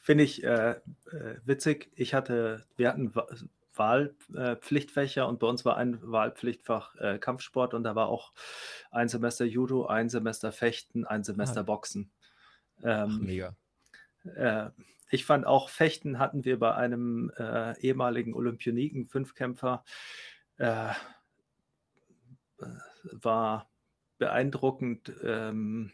Finde 0.00 0.24
ich 0.24 0.42
äh, 0.44 0.70
äh 0.70 0.80
witzig. 1.44 1.90
Ich 1.94 2.14
hatte, 2.14 2.64
wir 2.76 2.88
hatten 2.88 3.12
Wahlpflichtfächer 3.80 5.26
und 5.26 5.40
bei 5.40 5.46
uns 5.46 5.64
war 5.64 5.78
ein 5.78 5.98
Wahlpflichtfach 6.02 6.94
äh, 6.96 7.18
Kampfsport 7.18 7.72
und 7.72 7.82
da 7.82 7.94
war 7.94 8.08
auch 8.08 8.32
ein 8.90 9.08
Semester 9.08 9.46
Judo, 9.46 9.86
ein 9.86 10.10
Semester 10.10 10.52
Fechten, 10.52 11.06
ein 11.06 11.24
Semester 11.24 11.60
ah. 11.60 11.64
Boxen. 11.64 12.10
Ähm, 12.82 13.08
Ach, 13.10 13.18
mega. 13.18 13.56
Äh, 14.36 14.68
ich 15.10 15.24
fand 15.24 15.46
auch 15.46 15.70
Fechten 15.70 16.18
hatten 16.18 16.44
wir 16.44 16.58
bei 16.58 16.74
einem 16.74 17.32
äh, 17.38 17.78
ehemaligen 17.80 18.34
Olympioniken, 18.34 19.06
Fünfkämpfer, 19.06 19.82
äh, 20.58 20.90
war 23.12 23.70
beeindruckend, 24.18 25.10
ähm, 25.24 25.90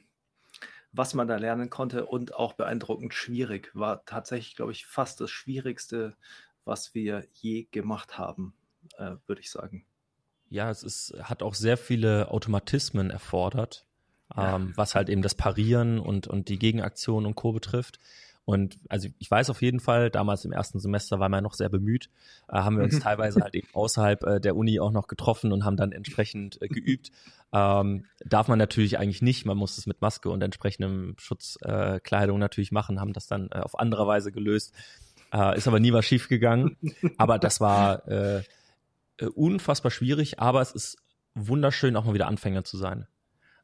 was 0.90 1.14
man 1.14 1.28
da 1.28 1.37
lernen 1.37 1.71
konnte 1.71 2.07
und 2.07 2.35
auch 2.35 2.55
beeindruckend 2.55 3.14
schwierig. 3.14 3.71
War 3.75 4.05
tatsächlich, 4.07 4.57
glaube 4.57 4.73
ich, 4.73 4.87
fast 4.87 5.21
das 5.21 5.31
Schwierigste, 5.31 6.16
was 6.66 6.94
wir 6.94 7.25
je 7.32 7.66
gemacht 7.70 8.18
haben, 8.18 8.54
äh, 8.99 9.12
würde 9.26 9.40
ich 9.40 9.50
sagen. 9.50 9.87
Ja, 10.49 10.70
es 10.70 10.82
ist, 10.82 11.14
hat 11.23 11.42
auch 11.42 11.54
sehr 11.54 11.76
viele 11.76 12.30
Automatismen 12.30 13.11
erfordert, 13.11 13.87
ja. 14.37 14.56
ähm, 14.56 14.73
was 14.76 14.94
halt 14.94 15.08
eben 15.08 15.23
das 15.23 15.35
Parieren 15.35 15.99
und, 15.99 16.26
und 16.26 16.49
die 16.49 16.58
Gegenaktion 16.58 17.26
und 17.26 17.35
Co. 17.35 17.52
betrifft. 17.52 17.99
Und 18.44 18.78
also 18.88 19.08
ich 19.18 19.28
weiß 19.28 19.50
auf 19.50 19.61
jeden 19.61 19.80
Fall, 19.80 20.08
damals 20.08 20.44
im 20.44 20.52
ersten 20.52 20.78
Semester 20.78 21.18
war 21.18 21.28
man 21.28 21.42
noch 21.42 21.54
sehr 21.54 21.68
bemüht, 21.68 22.11
äh, 22.49 22.58
haben 22.58 22.76
wir 22.76 22.85
uns 22.85 22.99
teilweise 23.00 23.40
halt 23.40 23.56
eben 23.56 23.66
außerhalb 23.73 24.23
äh, 24.23 24.40
der 24.40 24.54
Uni 24.54 24.78
auch 24.78 24.92
noch 24.92 25.08
getroffen 25.08 25.52
und 25.52 25.64
haben 25.64 25.76
dann 25.76 25.90
entsprechend 25.90 26.62
äh, 26.62 26.68
geübt. 26.68 27.11
Ähm, 27.52 28.04
darf 28.25 28.46
man 28.46 28.58
natürlich 28.58 28.99
eigentlich 28.99 29.20
nicht, 29.20 29.46
man 29.46 29.56
muss 29.56 29.78
es 29.78 29.87
mit 29.87 30.00
Maske 30.00 30.30
und 30.30 30.42
entsprechendem 30.42 31.16
Schutzkleidung 31.18 32.38
natürlich 32.38 32.70
machen, 32.70 33.00
haben 33.00 33.12
das 33.12 33.26
dann 33.26 33.49
äh, 33.50 33.58
auf 33.58 33.78
andere 33.80 34.06
Weise 34.06 34.30
gelöst. 34.30 34.73
Äh, 35.33 35.56
ist 35.56 35.68
aber 35.68 35.80
nie 35.80 35.92
was 35.92 36.04
schief 36.04 36.28
gegangen. 36.28 36.76
aber 37.16 37.38
das 37.38 37.61
war 37.61 38.06
äh, 38.09 38.42
äh, 39.18 39.26
unfassbar 39.26 39.90
schwierig, 39.90 40.38
aber 40.40 40.61
es 40.61 40.73
ist 40.73 40.97
wunderschön, 41.35 41.97
auch 41.97 42.04
mal 42.04 42.14
wieder 42.14 42.28
Anfänger 42.28 42.64
zu 42.64 42.76
sein. 42.76 43.06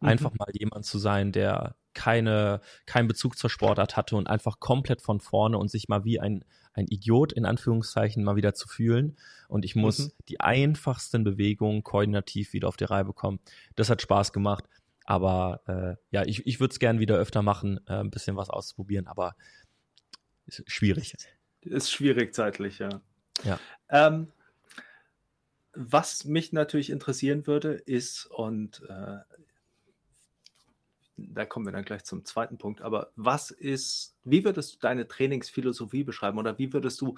Mhm. 0.00 0.08
Einfach 0.08 0.32
mhm. 0.32 0.36
mal 0.38 0.48
jemand 0.52 0.84
zu 0.84 0.98
sein, 0.98 1.32
der 1.32 1.76
keine, 1.94 2.60
keinen 2.86 3.08
Bezug 3.08 3.36
zur 3.36 3.50
Sportart 3.50 3.96
hatte 3.96 4.16
und 4.16 4.28
einfach 4.28 4.60
komplett 4.60 5.02
von 5.02 5.20
vorne 5.20 5.58
und 5.58 5.70
sich 5.70 5.88
mal 5.88 6.04
wie 6.04 6.20
ein, 6.20 6.44
ein 6.72 6.86
Idiot 6.86 7.32
in 7.32 7.44
Anführungszeichen 7.44 8.24
mal 8.24 8.36
wieder 8.36 8.54
zu 8.54 8.66
fühlen. 8.66 9.16
Und 9.48 9.64
ich 9.64 9.76
muss 9.76 9.98
mhm. 9.98 10.12
die 10.28 10.40
einfachsten 10.40 11.22
Bewegungen 11.24 11.82
koordinativ 11.82 12.52
wieder 12.52 12.68
auf 12.68 12.76
die 12.76 12.84
Reihe 12.84 13.04
bekommen. 13.04 13.40
Das 13.76 13.90
hat 13.90 14.02
Spaß 14.02 14.32
gemacht. 14.32 14.64
Aber 15.04 15.60
äh, 15.66 15.96
ja, 16.10 16.24
ich, 16.24 16.46
ich 16.46 16.60
würde 16.60 16.72
es 16.72 16.78
gern 16.78 17.00
wieder 17.00 17.16
öfter 17.16 17.42
machen, 17.42 17.80
äh, 17.86 17.94
ein 17.94 18.10
bisschen 18.10 18.36
was 18.36 18.50
auszuprobieren, 18.50 19.08
aber 19.08 19.34
ist 20.46 20.62
schwierig. 20.70 21.14
Ist 21.62 21.90
schwierig 21.90 22.34
zeitlich, 22.34 22.78
ja. 22.78 23.00
Ja. 23.44 23.58
Ähm, 23.88 24.28
was 25.74 26.24
mich 26.24 26.52
natürlich 26.52 26.90
interessieren 26.90 27.46
würde, 27.46 27.72
ist, 27.72 28.26
und 28.26 28.82
äh, 28.88 29.18
da 31.16 31.46
kommen 31.46 31.66
wir 31.66 31.72
dann 31.72 31.84
gleich 31.84 32.04
zum 32.04 32.24
zweiten 32.24 32.58
Punkt, 32.58 32.82
aber 32.82 33.12
was 33.16 33.50
ist, 33.50 34.16
wie 34.24 34.44
würdest 34.44 34.74
du 34.74 34.78
deine 34.80 35.06
Trainingsphilosophie 35.06 36.04
beschreiben 36.04 36.38
oder 36.38 36.58
wie 36.58 36.72
würdest 36.72 37.00
du 37.00 37.16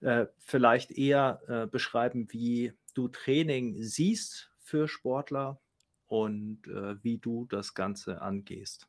äh, 0.00 0.26
vielleicht 0.38 0.90
eher 0.90 1.40
äh, 1.48 1.66
beschreiben, 1.66 2.32
wie 2.32 2.72
du 2.94 3.08
Training 3.08 3.82
siehst 3.82 4.52
für 4.58 4.88
Sportler 4.88 5.60
und 6.06 6.66
äh, 6.66 7.02
wie 7.02 7.18
du 7.18 7.46
das 7.46 7.74
Ganze 7.74 8.20
angehst? 8.20 8.88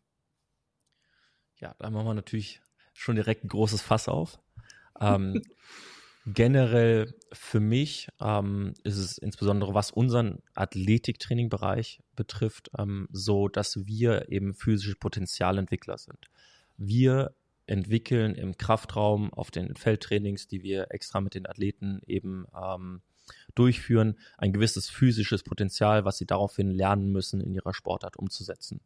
Ja, 1.58 1.76
da 1.80 1.90
machen 1.90 2.08
wir 2.08 2.14
natürlich 2.14 2.62
schon 2.94 3.16
direkt 3.16 3.44
ein 3.44 3.50
großes 3.50 3.82
Fass 3.82 4.08
auf. 4.08 4.40
Ähm, 5.00 5.42
generell 6.26 7.14
für 7.32 7.60
mich 7.60 8.10
ähm, 8.20 8.74
ist 8.84 8.98
es 8.98 9.18
insbesondere, 9.18 9.74
was 9.74 9.92
unseren 9.92 10.40
Athletiktraining-Bereich 10.56 12.02
betrifft, 12.16 12.70
ähm, 12.78 13.08
so, 13.12 13.48
dass 13.48 13.86
wir 13.86 14.30
eben 14.30 14.54
physische 14.54 14.96
Potenzialentwickler 14.96 15.98
sind. 15.98 16.30
Wir 16.78 17.34
entwickeln 17.66 18.36
im 18.36 18.58
Kraftraum 18.58 19.34
auf 19.34 19.52
den 19.52 19.76
Feldtrainings, 19.76 20.48
die 20.48 20.64
wir 20.64 20.88
extra 20.92 21.22
mit 21.22 21.36
den 21.36 21.48
Athleten 21.48 22.02
eben 22.08 22.46
ähm, 22.56 23.02
durchführen, 23.56 24.18
ein 24.38 24.54
gewisses 24.54 24.90
physisches 24.90 25.44
Potenzial, 25.44 26.06
was 26.06 26.18
sie 26.18 26.26
daraufhin 26.26 26.72
lernen 26.72 27.12
müssen, 27.12 27.42
in 27.42 27.54
ihrer 27.54 27.74
Sportart 27.74 28.18
umzusetzen. 28.18 28.82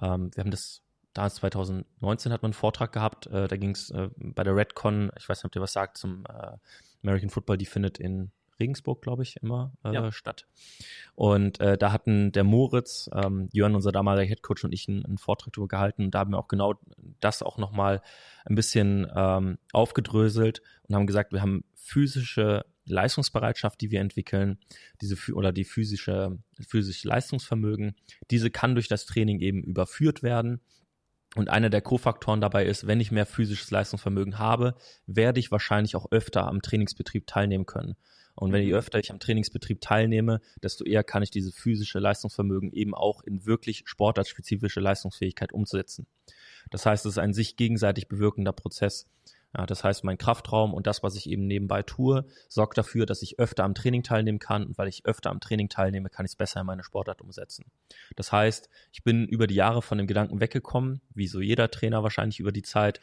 Ähm, 0.00 0.30
wir 0.34 0.42
haben 0.42 0.50
das 0.50 0.82
damals 1.18 1.34
2019 1.36 2.32
hat 2.32 2.42
man 2.42 2.50
einen 2.50 2.54
Vortrag 2.54 2.92
gehabt, 2.92 3.26
äh, 3.26 3.48
da 3.48 3.56
ging 3.56 3.70
es 3.70 3.90
äh, 3.90 4.08
bei 4.16 4.44
der 4.44 4.54
Redcon, 4.54 5.10
ich 5.18 5.28
weiß 5.28 5.38
nicht, 5.38 5.46
ob 5.46 5.56
ihr 5.56 5.62
was 5.62 5.72
sagt, 5.72 5.98
zum 5.98 6.24
äh, 6.26 6.56
American 7.02 7.28
Football, 7.28 7.58
die 7.58 7.66
findet 7.66 7.98
in 7.98 8.30
Regensburg, 8.60 9.02
glaube 9.02 9.24
ich, 9.24 9.36
immer 9.42 9.72
äh, 9.84 9.92
ja. 9.92 10.12
statt. 10.12 10.46
Und 11.16 11.60
äh, 11.60 11.76
da 11.76 11.90
hatten 11.90 12.30
der 12.30 12.44
Moritz, 12.44 13.10
ähm, 13.12 13.48
Jörn, 13.52 13.74
unser 13.74 13.90
damaliger 13.90 14.28
Headcoach 14.28 14.62
und 14.62 14.72
ich 14.72 14.88
einen, 14.88 15.04
einen 15.04 15.18
Vortrag 15.18 15.52
darüber 15.52 15.68
gehalten 15.68 16.04
und 16.04 16.14
da 16.14 16.20
haben 16.20 16.30
wir 16.30 16.38
auch 16.38 16.48
genau 16.48 16.74
das 17.18 17.42
auch 17.42 17.58
nochmal 17.58 18.00
ein 18.44 18.54
bisschen 18.54 19.10
ähm, 19.14 19.58
aufgedröselt 19.72 20.62
und 20.84 20.94
haben 20.94 21.06
gesagt, 21.08 21.32
wir 21.32 21.42
haben 21.42 21.64
physische 21.74 22.64
Leistungsbereitschaft, 22.84 23.80
die 23.80 23.90
wir 23.90 24.00
entwickeln, 24.00 24.58
diese 25.00 25.16
oder 25.32 25.50
die 25.52 25.64
physische, 25.64 26.38
physische 26.60 27.08
Leistungsvermögen, 27.08 27.96
diese 28.30 28.50
kann 28.50 28.74
durch 28.74 28.86
das 28.86 29.04
Training 29.04 29.40
eben 29.40 29.64
überführt 29.64 30.22
werden 30.22 30.60
und 31.36 31.50
einer 31.50 31.70
der 31.70 31.82
Kofaktoren 31.82 32.40
dabei 32.40 32.64
ist, 32.64 32.86
wenn 32.86 33.00
ich 33.00 33.10
mehr 33.10 33.26
physisches 33.26 33.70
Leistungsvermögen 33.70 34.38
habe, 34.38 34.74
werde 35.06 35.40
ich 35.40 35.50
wahrscheinlich 35.50 35.94
auch 35.94 36.10
öfter 36.10 36.46
am 36.46 36.62
Trainingsbetrieb 36.62 37.26
teilnehmen 37.26 37.66
können. 37.66 37.96
Und 38.34 38.52
wenn 38.52 38.62
je 38.62 38.72
mhm. 38.72 38.78
öfter 38.78 38.98
ich 38.98 39.10
am 39.10 39.18
Trainingsbetrieb 39.18 39.80
teilnehme, 39.80 40.40
desto 40.62 40.84
eher 40.84 41.02
kann 41.02 41.22
ich 41.22 41.30
diese 41.30 41.50
physische 41.50 41.98
Leistungsvermögen 41.98 42.72
eben 42.72 42.94
auch 42.94 43.22
in 43.22 43.46
wirklich 43.46 43.82
sportartspezifische 43.86 44.80
Leistungsfähigkeit 44.80 45.52
umsetzen. 45.52 46.06
Das 46.70 46.86
heißt, 46.86 47.04
es 47.04 47.12
ist 47.12 47.18
ein 47.18 47.34
sich 47.34 47.56
gegenseitig 47.56 48.08
bewirkender 48.08 48.52
Prozess. 48.52 49.08
Ja, 49.56 49.64
das 49.64 49.82
heißt, 49.82 50.04
mein 50.04 50.18
Kraftraum 50.18 50.74
und 50.74 50.86
das, 50.86 51.02
was 51.02 51.16
ich 51.16 51.28
eben 51.28 51.46
nebenbei 51.46 51.82
tue, 51.82 52.26
sorgt 52.48 52.76
dafür, 52.76 53.06
dass 53.06 53.22
ich 53.22 53.38
öfter 53.38 53.64
am 53.64 53.74
Training 53.74 54.02
teilnehmen 54.02 54.38
kann. 54.38 54.66
Und 54.66 54.76
weil 54.76 54.88
ich 54.88 55.06
öfter 55.06 55.30
am 55.30 55.40
Training 55.40 55.70
teilnehme, 55.70 56.10
kann 56.10 56.26
ich 56.26 56.32
es 56.32 56.36
besser 56.36 56.60
in 56.60 56.66
meine 56.66 56.84
Sportart 56.84 57.22
umsetzen. 57.22 57.64
Das 58.14 58.30
heißt, 58.30 58.68
ich 58.92 59.02
bin 59.02 59.26
über 59.26 59.46
die 59.46 59.54
Jahre 59.54 59.80
von 59.80 59.96
dem 59.96 60.06
Gedanken 60.06 60.40
weggekommen, 60.40 61.00
wie 61.14 61.28
so 61.28 61.40
jeder 61.40 61.70
Trainer 61.70 62.02
wahrscheinlich 62.02 62.40
über 62.40 62.52
die 62.52 62.62
Zeit. 62.62 63.00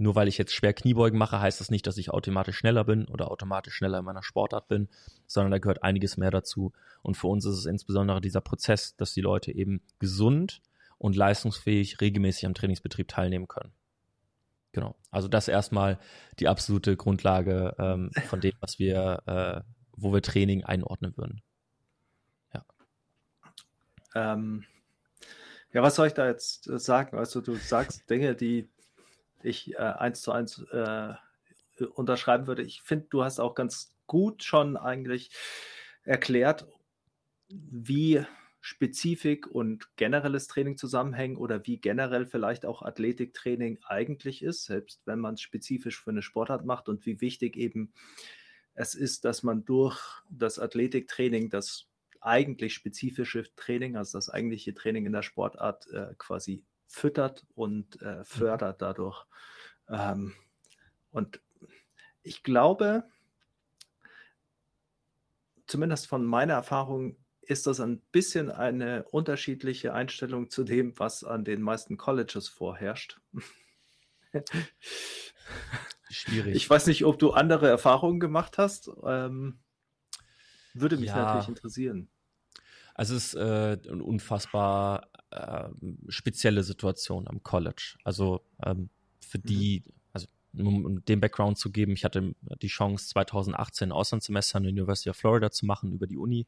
Nur 0.00 0.14
weil 0.14 0.28
ich 0.28 0.38
jetzt 0.38 0.54
schwer 0.54 0.72
Kniebeugen 0.72 1.18
mache, 1.18 1.40
heißt 1.40 1.60
das 1.60 1.70
nicht, 1.70 1.84
dass 1.88 1.98
ich 1.98 2.10
automatisch 2.10 2.56
schneller 2.56 2.84
bin 2.84 3.06
oder 3.06 3.32
automatisch 3.32 3.74
schneller 3.74 3.98
in 3.98 4.04
meiner 4.04 4.22
Sportart 4.22 4.68
bin, 4.68 4.88
sondern 5.26 5.50
da 5.50 5.58
gehört 5.58 5.82
einiges 5.82 6.16
mehr 6.16 6.30
dazu. 6.30 6.72
Und 7.02 7.16
für 7.16 7.26
uns 7.26 7.44
ist 7.44 7.58
es 7.58 7.66
insbesondere 7.66 8.20
dieser 8.20 8.40
Prozess, 8.40 8.94
dass 8.94 9.12
die 9.12 9.20
Leute 9.20 9.50
eben 9.50 9.82
gesund 9.98 10.62
und 10.98 11.16
leistungsfähig 11.16 12.00
regelmäßig 12.00 12.46
am 12.46 12.54
Trainingsbetrieb 12.54 13.08
teilnehmen 13.08 13.48
können. 13.48 13.72
Genau. 14.78 14.94
Also 15.10 15.26
das 15.26 15.48
erstmal 15.48 15.98
die 16.38 16.46
absolute 16.46 16.96
Grundlage 16.96 17.74
ähm, 17.80 18.12
von 18.28 18.40
dem, 18.40 18.52
was 18.60 18.78
wir, 18.78 19.24
äh, 19.26 19.60
wo 19.96 20.12
wir 20.12 20.22
Training 20.22 20.62
einordnen 20.62 21.16
würden. 21.16 21.42
Ja. 22.54 22.64
Ähm, 24.14 24.64
ja, 25.72 25.82
was 25.82 25.96
soll 25.96 26.06
ich 26.06 26.14
da 26.14 26.28
jetzt 26.28 26.68
äh, 26.68 26.78
sagen? 26.78 27.18
Also 27.18 27.40
du 27.40 27.56
sagst 27.56 28.08
Dinge, 28.08 28.36
die 28.36 28.68
ich 29.42 29.74
äh, 29.74 29.78
eins 29.78 30.20
zu 30.20 30.30
eins 30.30 30.60
äh, 30.70 31.14
unterschreiben 31.94 32.46
würde. 32.46 32.62
Ich 32.62 32.82
finde, 32.82 33.08
du 33.10 33.24
hast 33.24 33.40
auch 33.40 33.56
ganz 33.56 33.96
gut 34.06 34.44
schon 34.44 34.76
eigentlich 34.76 35.32
erklärt, 36.04 36.68
wie 37.48 38.24
Spezifik 38.68 39.46
und 39.46 39.96
generelles 39.96 40.46
Training 40.46 40.76
zusammenhängen 40.76 41.38
oder 41.38 41.66
wie 41.66 41.78
generell 41.78 42.26
vielleicht 42.26 42.66
auch 42.66 42.82
Athletiktraining 42.82 43.78
eigentlich 43.82 44.42
ist, 44.42 44.64
selbst 44.64 45.00
wenn 45.06 45.20
man 45.20 45.34
es 45.34 45.40
spezifisch 45.40 45.98
für 45.98 46.10
eine 46.10 46.20
Sportart 46.20 46.66
macht 46.66 46.90
und 46.90 47.06
wie 47.06 47.22
wichtig 47.22 47.56
eben 47.56 47.94
es 48.74 48.94
ist, 48.94 49.24
dass 49.24 49.42
man 49.42 49.64
durch 49.64 49.98
das 50.28 50.58
Athletiktraining 50.58 51.48
das 51.48 51.88
eigentlich 52.20 52.74
spezifische 52.74 53.44
Training, 53.56 53.96
also 53.96 54.18
das 54.18 54.28
eigentliche 54.28 54.74
Training 54.74 55.06
in 55.06 55.12
der 55.12 55.22
Sportart 55.22 55.86
äh, 55.88 56.14
quasi 56.18 56.62
füttert 56.88 57.46
und 57.54 58.02
äh, 58.02 58.16
mhm. 58.16 58.24
fördert 58.26 58.82
dadurch. 58.82 59.24
Ähm, 59.88 60.34
und 61.10 61.40
ich 62.22 62.42
glaube, 62.42 63.04
zumindest 65.66 66.06
von 66.06 66.26
meiner 66.26 66.52
Erfahrung, 66.52 67.16
ist 67.48 67.66
das 67.66 67.80
ein 67.80 68.00
bisschen 68.12 68.50
eine 68.50 69.04
unterschiedliche 69.04 69.94
Einstellung 69.94 70.50
zu 70.50 70.64
dem, 70.64 70.98
was 70.98 71.24
an 71.24 71.44
den 71.44 71.62
meisten 71.62 71.96
Colleges 71.96 72.46
vorherrscht. 72.46 73.20
Schwierig. 76.10 76.54
Ich 76.54 76.68
weiß 76.68 76.86
nicht, 76.86 77.06
ob 77.06 77.18
du 77.18 77.30
andere 77.30 77.68
Erfahrungen 77.68 78.20
gemacht 78.20 78.58
hast. 78.58 78.90
Ähm, 79.02 79.58
würde 80.74 80.98
mich 80.98 81.08
ja. 81.08 81.16
natürlich 81.16 81.48
interessieren. 81.48 82.10
Also 82.94 83.14
es 83.14 83.32
ist 83.32 83.34
äh, 83.34 83.78
eine 83.90 84.04
unfassbar 84.04 85.08
äh, 85.30 85.70
spezielle 86.08 86.62
Situation 86.62 87.28
am 87.28 87.42
College. 87.42 87.96
Also 88.04 88.44
ähm, 88.62 88.90
für 89.26 89.38
die, 89.38 89.84
mhm. 89.86 89.92
also 90.12 90.26
um 90.58 91.02
den 91.06 91.20
Background 91.20 91.56
zu 91.56 91.70
geben, 91.70 91.92
ich 91.92 92.04
hatte 92.04 92.34
die 92.60 92.68
Chance, 92.68 93.08
2018 93.08 93.88
ein 93.88 93.92
Auslandssemester 93.92 94.58
an 94.58 94.64
der 94.64 94.72
University 94.72 95.08
of 95.08 95.16
Florida 95.16 95.50
zu 95.50 95.64
machen 95.64 95.92
über 95.92 96.06
die 96.06 96.18
Uni 96.18 96.46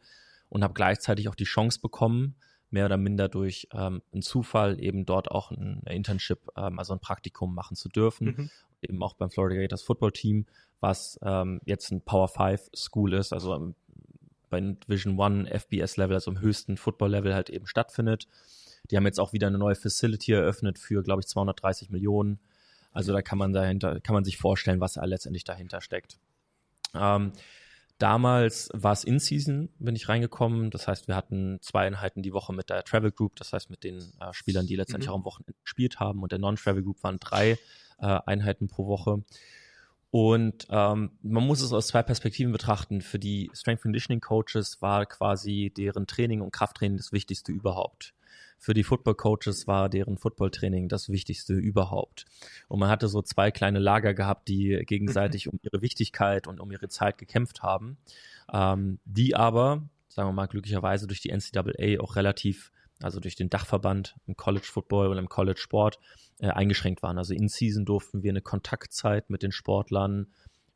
und 0.51 0.63
habe 0.63 0.75
gleichzeitig 0.75 1.29
auch 1.29 1.35
die 1.35 1.45
Chance 1.45 1.81
bekommen, 1.81 2.37
mehr 2.71 2.87
oder 2.87 2.97
minder 2.97 3.29
durch 3.29 3.69
ähm, 3.73 4.03
einen 4.13 4.23
Zufall 4.23 4.81
eben 4.81 5.07
dort 5.07 5.31
auch 5.31 5.51
ein 5.51 5.83
Internship, 5.87 6.49
ähm, 6.57 6.79
also 6.79 6.93
ein 6.93 7.01
Praktikum 7.01 7.55
machen 7.55 7.77
zu 7.77 7.89
dürfen. 7.89 8.27
Mhm. 8.27 8.51
Eben 8.83 9.03
auch 9.03 9.15
beim 9.15 9.31
Florida 9.31 9.61
Gators 9.61 9.83
Football 9.83 10.13
Team, 10.13 10.47
was 10.81 11.19
ähm, 11.23 11.61
jetzt 11.65 11.91
ein 11.91 12.03
Power 12.03 12.29
5 12.29 12.71
School 12.75 13.15
ist, 13.15 13.33
also 13.33 13.55
ähm, 13.55 13.75
bei 14.49 14.61
Division 14.61 15.19
One 15.19 15.47
FBS 15.47 15.97
Level, 15.97 16.15
also 16.15 16.31
im 16.31 16.41
höchsten 16.41 16.77
Football 16.77 17.11
Level 17.11 17.35
halt 17.35 17.51
eben 17.51 17.67
stattfindet. 17.67 18.27
Die 18.91 18.97
haben 18.97 19.07
jetzt 19.07 19.21
auch 19.21 19.33
wieder 19.33 19.47
eine 19.47 19.59
neue 19.59 19.77
Facility 19.77 20.33
eröffnet 20.33 20.79
für, 20.79 21.03
glaube 21.03 21.21
ich, 21.21 21.29
230 21.29 21.91
Millionen. 21.91 22.41
Also 22.93 23.13
da 23.13 23.23
kann 23.23 23.39
man 23.39 23.53
dahinter, 23.53 24.01
kann 24.01 24.15
man 24.15 24.25
sich 24.25 24.37
vorstellen, 24.37 24.81
was 24.81 24.95
da 24.95 25.05
letztendlich 25.05 25.45
dahinter 25.45 25.81
steckt. 25.81 26.19
Ähm, 26.95 27.33
Damals 28.01 28.71
war 28.73 28.93
es 28.93 29.05
In-Season, 29.05 29.69
bin 29.79 29.95
ich 29.95 30.09
reingekommen. 30.09 30.71
Das 30.71 30.89
heißt, 30.89 31.07
wir 31.07 31.15
hatten 31.15 31.59
zwei 31.61 31.87
Einheiten 31.87 32.23
die 32.23 32.33
Woche 32.33 32.55
mit 32.55 32.71
der 32.71 32.83
Travel 32.83 33.13
Group, 33.13 33.37
das 33.37 33.53
heißt 33.53 33.69
mit 33.69 33.85
den 33.85 33.99
äh, 33.99 34.33
Spielern, 34.33 34.67
die 34.67 34.75
letztendlich 34.75 35.09
mhm. 35.09 35.13
auch 35.13 35.19
am 35.19 35.25
Wochenende 35.27 35.53
gespielt 35.63 36.01
haben. 36.01 36.23
Und 36.23 36.33
der 36.33 36.39
Non-Travel 36.39 36.83
Group 36.83 37.03
waren 37.03 37.21
drei 37.21 37.59
äh, 37.99 38.19
Einheiten 38.25 38.69
pro 38.69 38.87
Woche. 38.87 39.23
Und 40.11 40.67
ähm, 40.71 41.11
man 41.21 41.47
muss 41.47 41.61
es 41.61 41.75
aus 41.75 41.89
zwei 41.89 42.03
Perspektiven 42.03 42.53
betrachten. 42.53 43.03
Für 43.03 43.19
die 43.19 43.51
Strength 43.53 43.83
Conditioning 43.83 44.21
Coaches 44.21 44.81
war 44.81 45.05
quasi 45.05 45.71
deren 45.77 46.07
Training 46.07 46.41
und 46.41 46.55
Krafttraining 46.55 46.97
das 46.97 47.13
Wichtigste 47.13 47.53
überhaupt. 47.53 48.15
Für 48.63 48.75
die 48.75 48.85
Football 48.85 49.15
Coaches 49.15 49.67
war 49.67 49.89
deren 49.89 50.19
Football-Training 50.19 50.89
das 50.89 51.09
Wichtigste 51.09 51.55
überhaupt. 51.55 52.27
Und 52.69 52.79
man 52.79 52.91
hatte 52.91 53.09
so 53.09 53.23
zwei 53.23 53.51
kleine 53.51 53.79
Lager 53.79 54.13
gehabt, 54.13 54.49
die 54.49 54.83
gegenseitig 54.85 55.49
um 55.49 55.59
ihre 55.63 55.81
Wichtigkeit 55.81 56.47
und 56.47 56.61
um 56.61 56.71
ihre 56.71 56.89
Zeit 56.89 57.17
gekämpft 57.17 57.63
haben, 57.63 57.97
ähm, 58.53 59.01
die 59.07 59.35
aber, 59.35 59.89
sagen 60.09 60.29
wir 60.29 60.35
mal, 60.35 60.47
glücklicherweise 60.47 61.07
durch 61.07 61.23
die 61.23 61.31
NCAA 61.31 62.01
auch 62.01 62.17
relativ 62.17 62.71
also 63.03 63.19
durch 63.19 63.35
den 63.35 63.49
Dachverband 63.49 64.17
im 64.27 64.37
College 64.37 64.67
Football 64.67 65.09
und 65.09 65.17
im 65.17 65.31
College 65.31 65.59
Sport 65.59 65.99
äh, 66.39 66.49
eingeschränkt 66.49 67.03
waren. 67.03 67.17
Also 67.17 67.33
in 67.33 67.49
Season 67.49 67.87
durften 67.87 68.23
wir 68.23 68.31
eine 68.31 68.43
Kontaktzeit 68.43 69.31
mit 69.31 69.43
den 69.43 69.53
Sportlern 69.53 70.27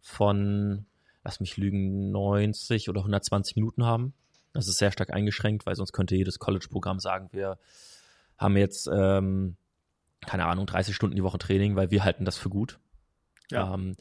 von, 0.01 0.87
lass 1.23 1.41
mich 1.41 1.59
lügen, 1.59 2.11
90 2.11 2.89
oder 2.89 3.01
120 3.01 3.57
Minuten 3.57 3.85
haben. 3.85 4.15
Das 4.55 4.69
ist 4.69 4.79
sehr 4.79 4.93
stark 4.93 5.13
eingeschränkt, 5.13 5.67
weil 5.67 5.75
sonst 5.75 5.93
könnte 5.93 6.17
jedes 6.17 6.39
College-Programm 6.39 7.01
sagen, 7.01 7.29
wir 7.33 7.59
haben 8.39 8.57
jetzt, 8.57 8.89
ähm, 8.93 9.57
keine 10.25 10.47
Ahnung, 10.47 10.67
30 10.67 10.95
Stunden 10.95 11.17
die 11.17 11.23
Woche 11.23 11.39
Training, 11.39 11.77
weil 11.77 11.91
wir 11.91 12.05
halten 12.05 12.25
das 12.25 12.39
für 12.39 12.49
gut. 12.49 12.79
Ja. 13.51 13.75
Ähm, 13.75 13.97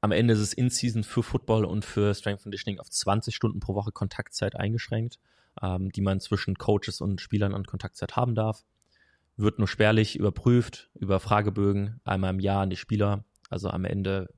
am 0.00 0.12
Ende 0.12 0.34
ist 0.34 0.40
es 0.40 0.52
in-Season 0.52 1.04
für 1.04 1.22
Football 1.22 1.64
und 1.64 1.84
für 1.84 2.14
Strength 2.14 2.42
Conditioning 2.42 2.80
auf 2.80 2.90
20 2.90 3.34
Stunden 3.34 3.60
pro 3.60 3.74
Woche 3.74 3.92
Kontaktzeit 3.92 4.56
eingeschränkt, 4.56 5.18
ähm, 5.60 5.90
die 5.90 6.00
man 6.00 6.20
zwischen 6.20 6.56
Coaches 6.56 7.00
und 7.00 7.20
Spielern 7.20 7.54
an 7.54 7.64
Kontaktzeit 7.64 8.16
haben 8.16 8.34
darf. 8.34 8.64
Wird 9.36 9.58
nur 9.58 9.68
spärlich 9.68 10.16
überprüft 10.16 10.90
über 10.94 11.20
Fragebögen 11.20 12.00
einmal 12.04 12.30
im 12.30 12.40
Jahr 12.40 12.62
an 12.62 12.70
die 12.70 12.76
Spieler. 12.76 13.24
Also 13.50 13.68
am 13.68 13.84
Ende, 13.84 14.28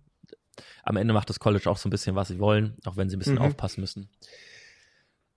am 0.83 0.97
Ende 0.97 1.15
macht 1.15 1.31
das 1.31 1.41
College 1.41 1.69
auch 1.69 1.77
so 1.79 1.89
ein 1.89 1.91
bisschen, 1.91 2.15
was 2.15 2.29
sie 2.29 2.39
wollen, 2.39 2.77
auch 2.85 2.97
wenn 2.97 3.09
sie 3.09 3.17
ein 3.17 3.19
bisschen 3.19 3.37
mhm. 3.37 3.43
aufpassen 3.43 3.81
müssen. 3.81 4.11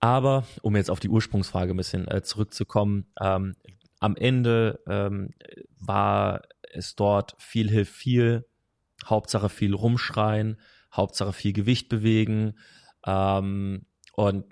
Aber 0.00 0.46
um 0.62 0.76
jetzt 0.76 0.90
auf 0.90 1.00
die 1.00 1.08
Ursprungsfrage 1.08 1.74
ein 1.74 1.76
bisschen 1.76 2.06
äh, 2.08 2.22
zurückzukommen, 2.22 3.06
ähm, 3.20 3.56
am 4.00 4.16
Ende 4.16 4.80
ähm, 4.86 5.34
war 5.80 6.42
es 6.72 6.94
dort 6.94 7.34
viel 7.38 7.68
hilft 7.68 7.94
viel, 7.94 8.46
Hauptsache 9.04 9.48
viel 9.48 9.74
rumschreien, 9.74 10.60
Hauptsache 10.92 11.32
viel 11.32 11.52
Gewicht 11.52 11.88
bewegen 11.88 12.54
ähm, 13.06 13.86
und 14.12 14.44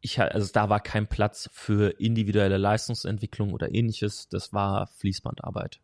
ich 0.00 0.20
also 0.20 0.52
da 0.52 0.68
war 0.68 0.80
kein 0.80 1.08
Platz 1.08 1.50
für 1.52 1.98
individuelle 1.98 2.58
Leistungsentwicklung 2.58 3.52
oder 3.52 3.74
ähnliches, 3.74 4.28
das 4.28 4.52
war 4.52 4.86
Fließbandarbeit. 4.86 5.80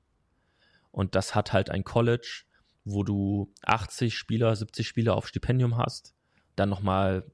Und 0.92 1.14
das 1.14 1.34
hat 1.34 1.52
halt 1.52 1.70
ein 1.70 1.82
College, 1.82 2.44
wo 2.84 3.02
du 3.02 3.52
80 3.62 4.16
Spieler, 4.16 4.54
70 4.54 4.86
Spieler 4.86 5.16
auf 5.16 5.26
Stipendium 5.26 5.76
hast, 5.76 6.14
dann 6.54 6.68
nochmal 6.68 7.24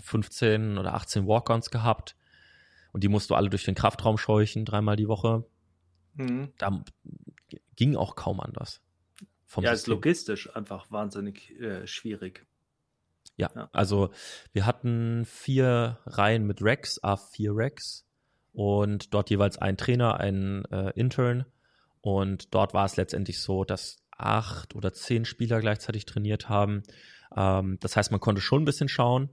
15 0.00 0.78
oder 0.78 0.94
18 0.94 1.26
Walk-ons 1.26 1.70
gehabt 1.70 2.16
und 2.92 3.02
die 3.02 3.08
musst 3.08 3.30
du 3.30 3.34
alle 3.34 3.50
durch 3.50 3.64
den 3.64 3.74
Kraftraum 3.74 4.18
scheuchen, 4.18 4.64
dreimal 4.64 4.96
die 4.96 5.08
Woche. 5.08 5.44
Mhm. 6.14 6.52
Da 6.58 6.82
ging 7.76 7.96
auch 7.96 8.16
kaum 8.16 8.40
anders. 8.40 8.80
ja, 9.60 9.72
ist 9.72 9.86
logistisch 9.86 10.54
einfach 10.54 10.90
wahnsinnig 10.90 11.58
äh, 11.60 11.86
schwierig. 11.86 12.46
Ja, 13.36 13.50
ja, 13.54 13.70
also 13.72 14.10
wir 14.52 14.66
hatten 14.66 15.24
vier 15.24 16.00
Reihen 16.04 16.46
mit 16.46 16.62
Rex, 16.62 17.02
A4 17.02 17.56
Rex 17.56 18.06
und 18.52 19.14
dort 19.14 19.30
jeweils 19.30 19.56
ein 19.56 19.76
Trainer, 19.76 20.20
ein 20.20 20.64
äh, 20.66 20.90
Intern 20.90 21.46
und 22.02 22.52
dort 22.52 22.74
war 22.74 22.84
es 22.84 22.96
letztendlich 22.96 23.40
so, 23.40 23.64
dass 23.64 24.02
acht 24.10 24.74
oder 24.74 24.92
zehn 24.92 25.24
Spieler 25.24 25.60
gleichzeitig 25.60 26.04
trainiert 26.04 26.48
haben. 26.48 26.82
Ähm, 27.34 27.78
das 27.80 27.96
heißt, 27.96 28.10
man 28.10 28.20
konnte 28.20 28.42
schon 28.42 28.62
ein 28.62 28.66
bisschen 28.66 28.88
schauen, 28.88 29.30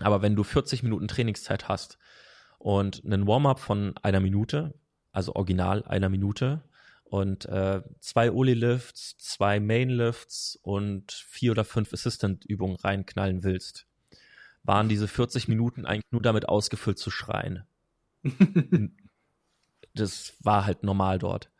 aber 0.00 0.22
wenn 0.22 0.36
du 0.36 0.42
40 0.42 0.82
Minuten 0.82 1.08
Trainingszeit 1.08 1.68
hast 1.68 1.98
und 2.58 3.04
einen 3.04 3.26
Warm-up 3.26 3.60
von 3.60 3.94
einer 4.02 4.20
Minute, 4.20 4.74
also 5.12 5.34
original 5.34 5.84
einer 5.84 6.08
Minute, 6.08 6.62
und 7.04 7.44
äh, 7.46 7.82
zwei 7.98 8.30
Oli-Lifts, 8.30 9.16
zwei 9.18 9.58
Main-Lifts 9.58 10.56
und 10.62 11.10
vier 11.10 11.50
oder 11.50 11.64
fünf 11.64 11.92
Assistant-Übungen 11.92 12.76
reinknallen 12.76 13.42
willst, 13.42 13.86
waren 14.62 14.88
diese 14.88 15.08
40 15.08 15.48
Minuten 15.48 15.86
eigentlich 15.86 16.10
nur 16.12 16.22
damit 16.22 16.48
ausgefüllt 16.48 16.98
zu 16.98 17.10
schreien. 17.10 17.64
das 19.94 20.34
war 20.40 20.66
halt 20.66 20.84
normal 20.84 21.18
dort. 21.18 21.50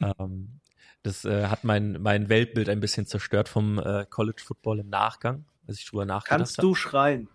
Ähm, 0.00 0.60
das 1.02 1.24
äh, 1.24 1.46
hat 1.46 1.62
mein, 1.62 2.00
mein 2.00 2.28
Weltbild 2.28 2.68
ein 2.68 2.80
bisschen 2.80 3.06
zerstört 3.06 3.48
vom 3.48 3.78
äh, 3.78 4.06
College 4.08 4.42
Football 4.42 4.80
im 4.80 4.88
Nachgang, 4.88 5.44
als 5.66 5.78
ich 5.78 5.86
drüber 5.86 6.06
nachgedacht 6.06 6.38
Kannst 6.38 6.62
du 6.62 6.70
hab. 6.70 6.76
schreien? 6.78 7.28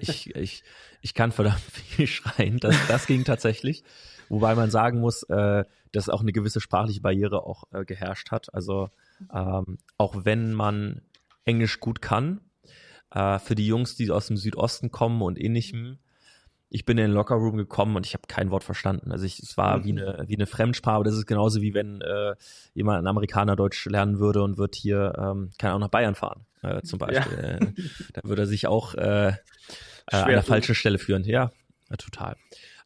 Ich, 0.00 0.34
ich, 0.34 0.64
ich 1.00 1.14
kann 1.14 1.32
verdammt 1.32 1.60
viel 1.60 2.06
schreien. 2.06 2.58
Das, 2.58 2.76
das 2.88 3.06
ging 3.06 3.24
tatsächlich. 3.24 3.84
Wobei 4.28 4.54
man 4.54 4.70
sagen 4.70 5.00
muss, 5.00 5.22
äh, 5.24 5.64
dass 5.92 6.08
auch 6.08 6.20
eine 6.20 6.32
gewisse 6.32 6.60
sprachliche 6.60 7.00
Barriere 7.00 7.44
auch 7.44 7.64
äh, 7.72 7.84
geherrscht 7.84 8.30
hat. 8.30 8.52
Also 8.54 8.90
ähm, 9.32 9.78
auch 9.98 10.24
wenn 10.24 10.52
man 10.52 11.02
Englisch 11.44 11.80
gut 11.80 12.00
kann, 12.00 12.40
äh, 13.10 13.38
für 13.38 13.54
die 13.54 13.66
Jungs, 13.66 13.96
die 13.96 14.10
aus 14.10 14.26
dem 14.26 14.36
Südosten 14.36 14.90
kommen 14.90 15.22
und 15.22 15.38
ähnlichem, 15.38 15.98
ich 16.74 16.84
bin 16.84 16.98
in 16.98 17.04
den 17.04 17.12
Lockerroom 17.12 17.56
gekommen 17.56 17.94
und 17.94 18.04
ich 18.04 18.14
habe 18.14 18.24
kein 18.26 18.50
Wort 18.50 18.64
verstanden. 18.64 19.12
Also 19.12 19.24
ich, 19.24 19.38
es 19.38 19.56
war 19.56 19.78
mhm. 19.78 19.84
wie 19.84 19.90
eine 19.92 20.24
wie 20.26 20.34
eine 20.34 20.46
Fremdsprache, 20.46 20.96
aber 20.96 21.04
das 21.04 21.14
ist 21.14 21.26
genauso 21.26 21.60
wie 21.60 21.72
wenn 21.72 22.00
äh, 22.00 22.34
jemand 22.74 22.98
ein 22.98 23.06
Amerikaner 23.06 23.54
Deutsch 23.54 23.86
lernen 23.86 24.18
würde 24.18 24.42
und 24.42 24.58
wird 24.58 24.74
hier 24.74 25.12
ähm, 25.16 25.50
kann 25.56 25.70
auch 25.70 25.78
nach 25.78 25.88
Bayern 25.88 26.16
fahren 26.16 26.46
äh, 26.62 26.82
zum 26.82 26.98
Beispiel. 26.98 27.38
Ja. 27.38 27.48
Äh, 27.48 27.72
da 28.14 28.22
würde 28.24 28.42
er 28.42 28.46
sich 28.46 28.66
auch 28.66 28.96
äh, 28.96 29.28
äh, 29.28 29.34
an 30.10 30.28
der 30.30 30.42
falschen 30.42 30.74
Stelle 30.74 30.98
führen. 30.98 31.22
Ja, 31.22 31.52
ja 31.90 31.96
total. 31.96 32.34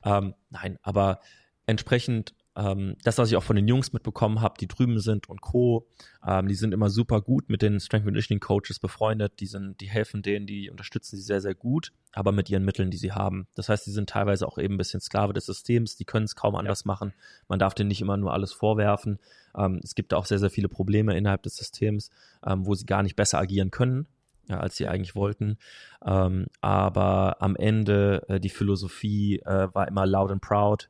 Ähm, 0.05 0.35
nein, 0.51 0.79
aber 0.83 1.21
entsprechend 1.65 2.35
ähm, 2.59 2.97
das, 3.05 3.19
was 3.19 3.31
ich 3.31 3.37
auch 3.37 3.43
von 3.43 3.55
den 3.55 3.69
Jungs 3.69 3.93
mitbekommen 3.93 4.41
habe, 4.41 4.55
die 4.59 4.67
drüben 4.67 4.99
sind 4.99 5.29
und 5.29 5.41
Co., 5.41 5.87
ähm, 6.27 6.49
die 6.49 6.57
sind 6.57 6.75
immer 6.75 6.91
super 6.91 7.21
gut 7.21 7.49
mit 7.49 7.63
den 7.63 7.79
Strength 7.79 8.07
Conditioning 8.07 8.41
Coaches 8.41 8.81
befreundet, 8.81 9.39
die 9.39 9.47
sind, 9.47 9.81
die 9.81 9.89
helfen 9.89 10.23
denen, 10.23 10.47
die 10.47 10.69
unterstützen 10.69 11.17
sie 11.17 11.23
sehr, 11.23 11.41
sehr 11.41 11.55
gut, 11.55 11.93
aber 12.13 12.33
mit 12.33 12.51
ihren 12.51 12.65
Mitteln, 12.65 12.91
die 12.91 12.97
sie 12.97 13.13
haben. 13.13 13.47
Das 13.55 13.69
heißt, 13.69 13.87
die 13.87 13.93
sind 13.93 14.11
teilweise 14.11 14.47
auch 14.47 14.59
eben 14.59 14.75
ein 14.75 14.79
bisschen 14.79 15.01
Sklave 15.01 15.33
des 15.33 15.47
Systems, 15.47 15.95
die 15.95 16.05
können 16.05 16.25
es 16.25 16.35
kaum 16.35 16.57
anders 16.57 16.81
ja. 16.81 16.89
machen. 16.89 17.15
Man 17.47 17.61
darf 17.61 17.75
denen 17.75 17.89
nicht 17.89 18.01
immer 18.01 18.17
nur 18.17 18.33
alles 18.33 18.53
vorwerfen. 18.53 19.21
Ähm, 19.57 19.81
es 19.85 19.95
gibt 19.95 20.13
auch 20.13 20.27
sehr, 20.27 20.41
sehr 20.41 20.51
viele 20.51 20.69
Probleme 20.69 21.17
innerhalb 21.17 21.45
des 21.45 21.57
Systems, 21.57 22.11
ähm, 22.45 22.67
wo 22.67 22.75
sie 22.75 22.87
gar 22.87 23.05
nicht 23.05 23.15
besser 23.15 23.39
agieren 23.39 23.71
können, 23.71 24.09
ja, 24.49 24.59
als 24.59 24.77
sie 24.77 24.89
eigentlich 24.89 25.15
wollten. 25.15 25.59
Ähm, 26.05 26.47
aber 26.61 27.37
am 27.41 27.55
Ende 27.55 28.25
äh, 28.29 28.41
die 28.41 28.49
Philosophie 28.49 29.39
äh, 29.45 29.69
war 29.73 29.87
immer 29.87 30.07
loud 30.07 30.33
and 30.33 30.43
proud 30.43 30.89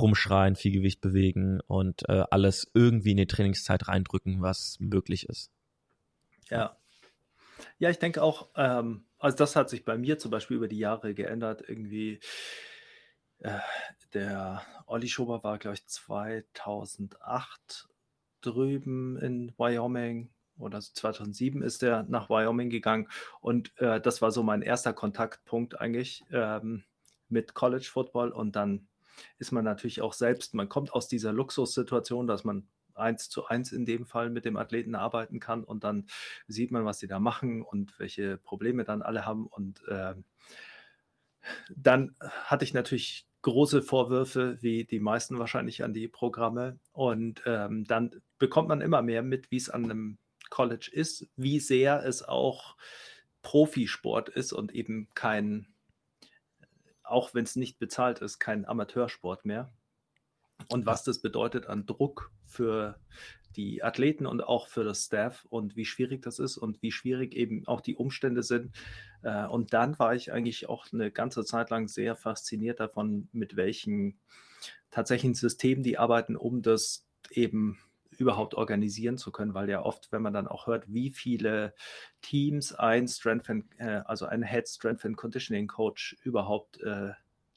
rumschreien, 0.00 0.56
viel 0.56 0.72
Gewicht 0.72 1.00
bewegen 1.00 1.60
und 1.66 2.08
äh, 2.08 2.24
alles 2.30 2.70
irgendwie 2.74 3.12
in 3.12 3.18
die 3.18 3.26
Trainingszeit 3.26 3.88
reindrücken, 3.88 4.42
was 4.42 4.76
möglich 4.80 5.28
ist. 5.28 5.50
Ja. 6.48 6.76
Ja, 7.78 7.90
ich 7.90 7.98
denke 7.98 8.22
auch, 8.22 8.48
ähm, 8.56 9.04
also 9.18 9.36
das 9.36 9.56
hat 9.56 9.70
sich 9.70 9.84
bei 9.84 9.98
mir 9.98 10.18
zum 10.18 10.30
Beispiel 10.30 10.56
über 10.56 10.68
die 10.68 10.78
Jahre 10.78 11.14
geändert. 11.14 11.62
Irgendwie, 11.66 12.20
äh, 13.38 13.58
der 14.14 14.62
Olli 14.86 15.08
Schober 15.08 15.44
war, 15.44 15.58
glaube 15.58 15.74
ich, 15.74 15.86
2008 15.86 17.88
drüben 18.40 19.18
in 19.18 19.52
Wyoming 19.58 20.30
oder 20.58 20.80
2007 20.80 21.62
ist 21.62 21.82
er 21.82 22.04
nach 22.04 22.28
Wyoming 22.28 22.70
gegangen 22.70 23.08
und 23.40 23.76
äh, 23.78 24.00
das 24.00 24.22
war 24.22 24.30
so 24.30 24.42
mein 24.42 24.62
erster 24.62 24.92
Kontaktpunkt 24.92 25.80
eigentlich 25.80 26.24
ähm, 26.30 26.84
mit 27.28 27.54
College 27.54 27.88
Football 27.90 28.30
und 28.30 28.56
dann 28.56 28.88
ist 29.38 29.52
man 29.52 29.64
natürlich 29.64 30.02
auch 30.02 30.12
selbst, 30.12 30.54
man 30.54 30.68
kommt 30.68 30.92
aus 30.92 31.08
dieser 31.08 31.32
Luxussituation, 31.32 32.26
dass 32.26 32.44
man 32.44 32.68
eins 32.94 33.28
zu 33.28 33.46
eins 33.46 33.72
in 33.72 33.86
dem 33.86 34.06
Fall 34.06 34.30
mit 34.30 34.44
dem 34.44 34.56
Athleten 34.56 34.94
arbeiten 34.94 35.40
kann 35.40 35.64
und 35.64 35.84
dann 35.84 36.06
sieht 36.46 36.70
man, 36.70 36.84
was 36.84 36.98
sie 36.98 37.08
da 37.08 37.18
machen 37.18 37.62
und 37.62 37.98
welche 37.98 38.36
Probleme 38.36 38.84
dann 38.84 39.02
alle 39.02 39.24
haben. 39.24 39.46
Und 39.46 39.86
äh, 39.88 40.14
dann 41.74 42.14
hatte 42.20 42.64
ich 42.64 42.74
natürlich 42.74 43.26
große 43.42 43.82
Vorwürfe, 43.82 44.58
wie 44.60 44.84
die 44.84 45.00
meisten 45.00 45.38
wahrscheinlich 45.38 45.82
an 45.82 45.94
die 45.94 46.08
Programme. 46.08 46.78
Und 46.92 47.42
ähm, 47.46 47.84
dann 47.84 48.20
bekommt 48.38 48.68
man 48.68 48.82
immer 48.82 49.02
mehr 49.02 49.22
mit, 49.22 49.50
wie 49.50 49.56
es 49.56 49.70
an 49.70 49.84
einem 49.84 50.18
College 50.50 50.90
ist, 50.92 51.28
wie 51.36 51.60
sehr 51.60 52.04
es 52.04 52.22
auch 52.22 52.76
Profisport 53.42 54.28
ist 54.28 54.52
und 54.52 54.74
eben 54.74 55.08
kein 55.14 55.68
auch 57.10 57.34
wenn 57.34 57.44
es 57.44 57.56
nicht 57.56 57.78
bezahlt 57.78 58.20
ist, 58.20 58.38
kein 58.38 58.66
Amateursport 58.66 59.44
mehr. 59.44 59.72
und 60.68 60.84
was 60.84 61.04
das 61.04 61.22
bedeutet 61.22 61.66
an 61.66 61.86
Druck 61.86 62.30
für 62.46 63.00
die 63.56 63.82
Athleten 63.82 64.26
und 64.26 64.42
auch 64.42 64.68
für 64.68 64.84
das 64.84 65.06
Staff 65.06 65.46
und 65.50 65.76
wie 65.76 65.84
schwierig 65.84 66.22
das 66.22 66.38
ist 66.38 66.56
und 66.56 66.82
wie 66.82 66.92
schwierig 66.92 67.34
eben 67.34 67.66
auch 67.66 67.80
die 67.80 67.96
Umstände 67.96 68.42
sind. 68.42 68.76
Äh, 69.22 69.46
und 69.46 69.72
dann 69.72 69.98
war 69.98 70.14
ich 70.14 70.32
eigentlich 70.32 70.68
auch 70.68 70.86
eine 70.92 71.10
ganze 71.10 71.44
Zeit 71.44 71.70
lang 71.70 71.88
sehr 71.88 72.14
fasziniert 72.16 72.78
davon, 72.78 73.28
mit 73.32 73.56
welchen 73.56 74.20
tatsächlichen 74.90 75.34
Systemen 75.34 75.82
die 75.82 75.98
arbeiten, 75.98 76.36
um 76.36 76.62
das 76.62 77.06
eben 77.30 77.78
überhaupt 78.20 78.54
organisieren 78.54 79.16
zu 79.16 79.32
können, 79.32 79.54
weil 79.54 79.70
ja 79.70 79.82
oft, 79.82 80.12
wenn 80.12 80.20
man 80.20 80.34
dann 80.34 80.46
auch 80.46 80.66
hört, 80.66 80.92
wie 80.92 81.10
viele 81.10 81.74
Teams 82.20 82.74
ein 82.74 83.08
Strength 83.08 83.48
and, 83.48 83.64
äh, 83.78 84.02
also 84.04 84.26
ein 84.26 84.42
Head 84.42 84.68
Strength 84.68 85.06
and 85.06 85.16
Conditioning 85.16 85.66
Coach 85.66 86.16
überhaupt 86.22 86.80
äh, 86.82 87.12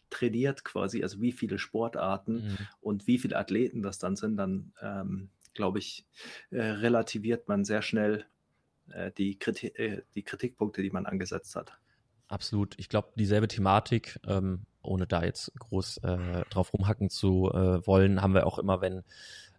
trainiert 0.09 0.63
quasi, 0.63 1.03
also 1.03 1.19
wie 1.19 1.33
viele 1.33 1.59
Sportarten 1.59 2.33
mhm. 2.33 2.57
und 2.79 3.07
wie 3.07 3.17
viele 3.17 3.37
Athleten 3.37 3.81
das 3.81 3.99
dann 3.99 4.15
sind, 4.15 4.37
dann 4.37 4.71
ähm, 4.81 5.29
glaube 5.53 5.79
ich, 5.79 6.05
äh, 6.51 6.61
relativiert 6.61 7.49
man 7.49 7.65
sehr 7.65 7.81
schnell 7.81 8.25
äh, 8.89 9.11
die, 9.11 9.37
Kriti 9.37 9.67
äh, 9.67 10.03
die 10.15 10.23
Kritikpunkte, 10.23 10.81
die 10.81 10.91
man 10.91 11.05
angesetzt 11.05 11.57
hat. 11.57 11.73
Absolut. 12.29 12.75
Ich 12.77 12.87
glaube, 12.87 13.09
dieselbe 13.15 13.49
Thematik, 13.49 14.17
ähm, 14.27 14.65
ohne 14.81 15.07
da 15.07 15.23
jetzt 15.25 15.51
groß 15.59 15.97
äh, 15.97 16.45
drauf 16.49 16.73
rumhacken 16.73 17.09
zu 17.09 17.51
äh, 17.53 17.85
wollen, 17.85 18.21
haben 18.21 18.33
wir 18.33 18.47
auch 18.47 18.59
immer, 18.59 18.81
wenn 18.81 19.03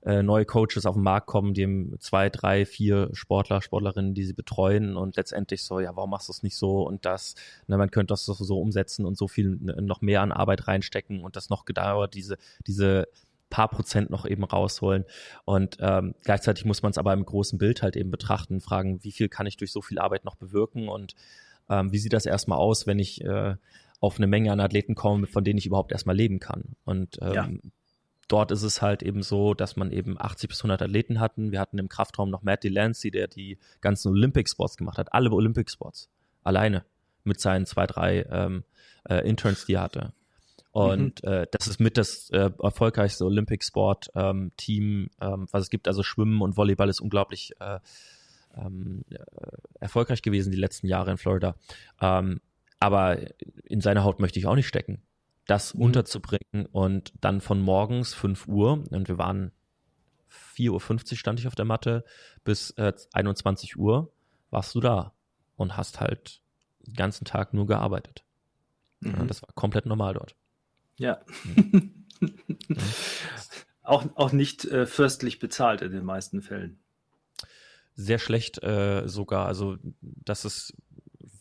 äh, 0.05 0.23
neue 0.23 0.45
Coaches 0.45 0.87
auf 0.87 0.95
den 0.95 1.03
Markt 1.03 1.27
kommen, 1.27 1.55
die 1.55 1.65
haben 1.65 1.97
zwei, 1.99 2.29
drei, 2.29 2.67
vier 2.67 3.09
Sportler, 3.13 3.63
Sportlerinnen, 3.63 4.15
die 4.15 4.25
sie 4.25 4.35
betreuen 4.35 4.97
und 4.97 5.17
letztendlich 5.17 5.65
so, 5.65 5.81
ja, 5.81 5.97
warum 5.97 6.11
machst 6.11 6.29
du 6.29 6.33
es 6.33 6.43
nicht 6.43 6.57
so 6.57 6.87
und 6.87 7.05
das, 7.07 7.35
ne, 7.67 7.79
man 7.79 7.91
könnte 7.91 8.13
das 8.13 8.27
so 8.27 8.61
umsetzen 8.61 9.07
und 9.07 9.17
so 9.17 9.29
viel 9.29 9.57
noch 9.61 10.03
mehr 10.03 10.21
an 10.21 10.33
Arbeit 10.33 10.69
reinstecken 10.69 11.21
und 11.21 11.37
das 11.37 11.49
noch 11.49 11.65
gedauert, 11.65 12.15
diese, 12.15 12.37
diese 12.67 13.09
paar 13.49 13.69
Prozent 13.69 14.11
noch 14.11 14.27
eben 14.27 14.43
rausholen. 14.43 15.05
Und 15.45 15.77
ähm, 15.81 16.15
gleichzeitig 16.25 16.65
muss 16.65 16.83
man 16.83 16.91
es 16.91 16.99
aber 16.99 17.13
im 17.13 17.25
großen 17.25 17.57
Bild 17.57 17.83
halt 17.83 17.95
eben 17.97 18.11
betrachten, 18.11 18.61
fragen, 18.61 19.03
wie 19.05 19.13
viel 19.13 19.29
kann 19.29 19.47
ich 19.47 19.57
durch 19.57 19.71
so 19.71 19.81
viel 19.81 19.99
Arbeit 19.99 20.25
noch 20.25 20.35
bewirken 20.35 20.89
und 20.89 21.15
ähm, 21.71 21.93
wie 21.93 21.99
sieht 21.99 22.13
das 22.13 22.27
erstmal 22.27 22.59
aus, 22.59 22.87
wenn 22.87 22.99
ich 22.99 23.23
äh, 23.25 23.55
auf 24.01 24.19
eine 24.19 24.27
Menge 24.27 24.53
an 24.53 24.61
Athleten 24.61 24.95
komme, 24.95 25.27
von 25.27 25.45
denen 25.45 25.59
ich 25.59 25.67
überhaupt 25.67 25.93
erstmal 25.93 26.17
leben 26.17 26.41
kann. 26.41 26.77
Und 26.85 27.19
ähm, 27.23 27.33
ja. 27.33 27.49
Dort 28.29 28.51
ist 28.51 28.63
es 28.63 28.83
halt 28.83 29.03
eben 29.03 29.23
so, 29.23 29.55
dass 29.55 29.77
man 29.77 29.93
eben 29.93 30.21
80 30.21 30.49
bis 30.49 30.61
100 30.61 30.83
Athleten 30.83 31.21
hatten. 31.21 31.53
Wir 31.53 31.61
hatten 31.61 31.79
im 31.79 31.89
Kraftraum 31.89 32.31
noch 32.31 32.43
Matt 32.43 32.65
Delancey, 32.65 33.11
der 33.11 33.29
die 33.29 33.59
ganzen 33.81 34.09
Olympic 34.09 34.51
Sports 34.51 34.77
gemacht 34.77 34.99
hat, 34.99 35.13
alle 35.13 35.31
Olympic 35.31 35.71
Sports, 35.71 36.09
alleine 36.43 36.85
mit 37.25 37.41
seinen 37.41 37.67
zwei, 37.67 37.87
drei 37.87 38.27
ähm, 38.31 38.65
äh, 39.09 39.27
Interns, 39.29 39.67
die 39.67 39.75
er 39.75 39.83
hatte. 39.83 40.13
Und 40.73 41.23
mhm. 41.23 41.31
äh, 41.31 41.47
das 41.53 41.69
ist 41.69 41.79
mit 41.79 41.97
das 41.97 42.31
äh, 42.31 42.51
erfolgreichste 42.61 43.25
Olympic 43.25 43.65
Sport 43.65 44.11
ähm, 44.17 44.51
Team, 44.57 45.09
ähm, 45.21 45.47
was 45.53 45.63
es 45.63 45.71
gibt. 45.71 45.87
Also 45.87 46.03
Schwimmen 46.03 46.43
und 46.43 46.57
Volleyball 46.57 46.89
ist 46.89 47.01
unglaublich 47.01 47.53
äh, 47.61 47.79
ähm, 48.57 49.05
äh, 49.11 49.19
erfolgreich 49.79 50.23
gewesen 50.23 50.51
die 50.51 50.59
letzten 50.59 50.89
Jahre 50.89 51.13
in 51.13 51.17
Florida. 51.17 51.55
Ähm, 52.01 52.41
aber 52.81 53.19
in 53.65 53.81
seiner 53.81 54.03
Haut 54.05 54.19
möchte 54.19 54.39
ich 54.39 54.47
auch 54.47 54.57
nicht 54.57 54.67
stecken. 54.67 55.01
Das 55.47 55.75
mhm. 55.75 55.83
unterzubringen 55.83 56.67
und 56.73 57.13
dann 57.21 57.41
von 57.41 57.61
morgens 57.61 58.15
5 58.15 58.49
Uhr, 58.49 58.85
und 58.91 59.09
wir 59.09 59.19
waren 59.19 59.53
4.50 60.57 61.13
Uhr 61.13 61.19
stand 61.19 61.41
ich 61.41 61.47
auf 61.47 61.55
der 61.55 61.65
Matte, 61.65 62.05
bis 62.45 62.71
äh, 62.73 62.93
21 63.13 63.77
Uhr 63.77 64.13
warst 64.51 64.75
du 64.75 64.81
da 64.81 65.13
und 65.57 65.77
hast 65.77 66.01
halt 66.01 66.41
den 66.87 66.95
ganzen 66.95 67.25
Tag 67.25 67.55
nur 67.55 67.67
gearbeitet. 67.67 68.25
Mhm. 69.01 69.15
Ja, 69.17 69.25
das 69.25 69.43
war 69.43 69.51
komplett 69.55 69.87
normal 69.87 70.15
dort. 70.15 70.37
Ja. 70.97 71.21
auch, 73.83 74.07
auch 74.15 74.33
nicht 74.33 74.65
äh, 74.65 74.87
fürstlich 74.87 75.39
bezahlt 75.39 75.83
in 75.83 75.93
den 75.93 76.05
meisten 76.05 76.43
Fällen. 76.43 76.79
Sehr 77.97 78.19
schlecht 78.19 78.63
äh, 78.63 79.07
sogar. 79.07 79.47
Also 79.47 79.77
das 80.01 80.45
ist, 80.45 80.75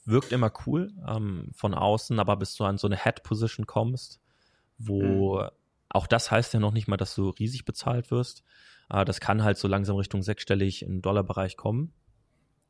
wirkt 0.05 0.31
immer 0.31 0.51
cool 0.65 0.93
ähm, 1.07 1.49
von 1.53 1.73
außen, 1.73 2.19
aber 2.19 2.35
bis 2.37 2.55
du 2.55 2.65
an 2.65 2.77
so 2.77 2.87
eine 2.87 3.01
Head-Position 3.01 3.65
kommst, 3.65 4.19
wo 4.77 5.39
mhm. 5.39 5.49
auch 5.89 6.07
das 6.07 6.31
heißt 6.31 6.53
ja 6.53 6.59
noch 6.59 6.73
nicht 6.73 6.87
mal, 6.87 6.97
dass 6.97 7.15
du 7.15 7.29
riesig 7.29 7.65
bezahlt 7.65 8.11
wirst. 8.11 8.43
Äh, 8.89 9.05
das 9.05 9.19
kann 9.19 9.43
halt 9.43 9.57
so 9.57 9.67
langsam 9.67 9.95
Richtung 9.95 10.23
sechsstellig 10.23 10.83
im 10.83 11.01
Dollarbereich 11.01 11.57
kommen. 11.57 11.93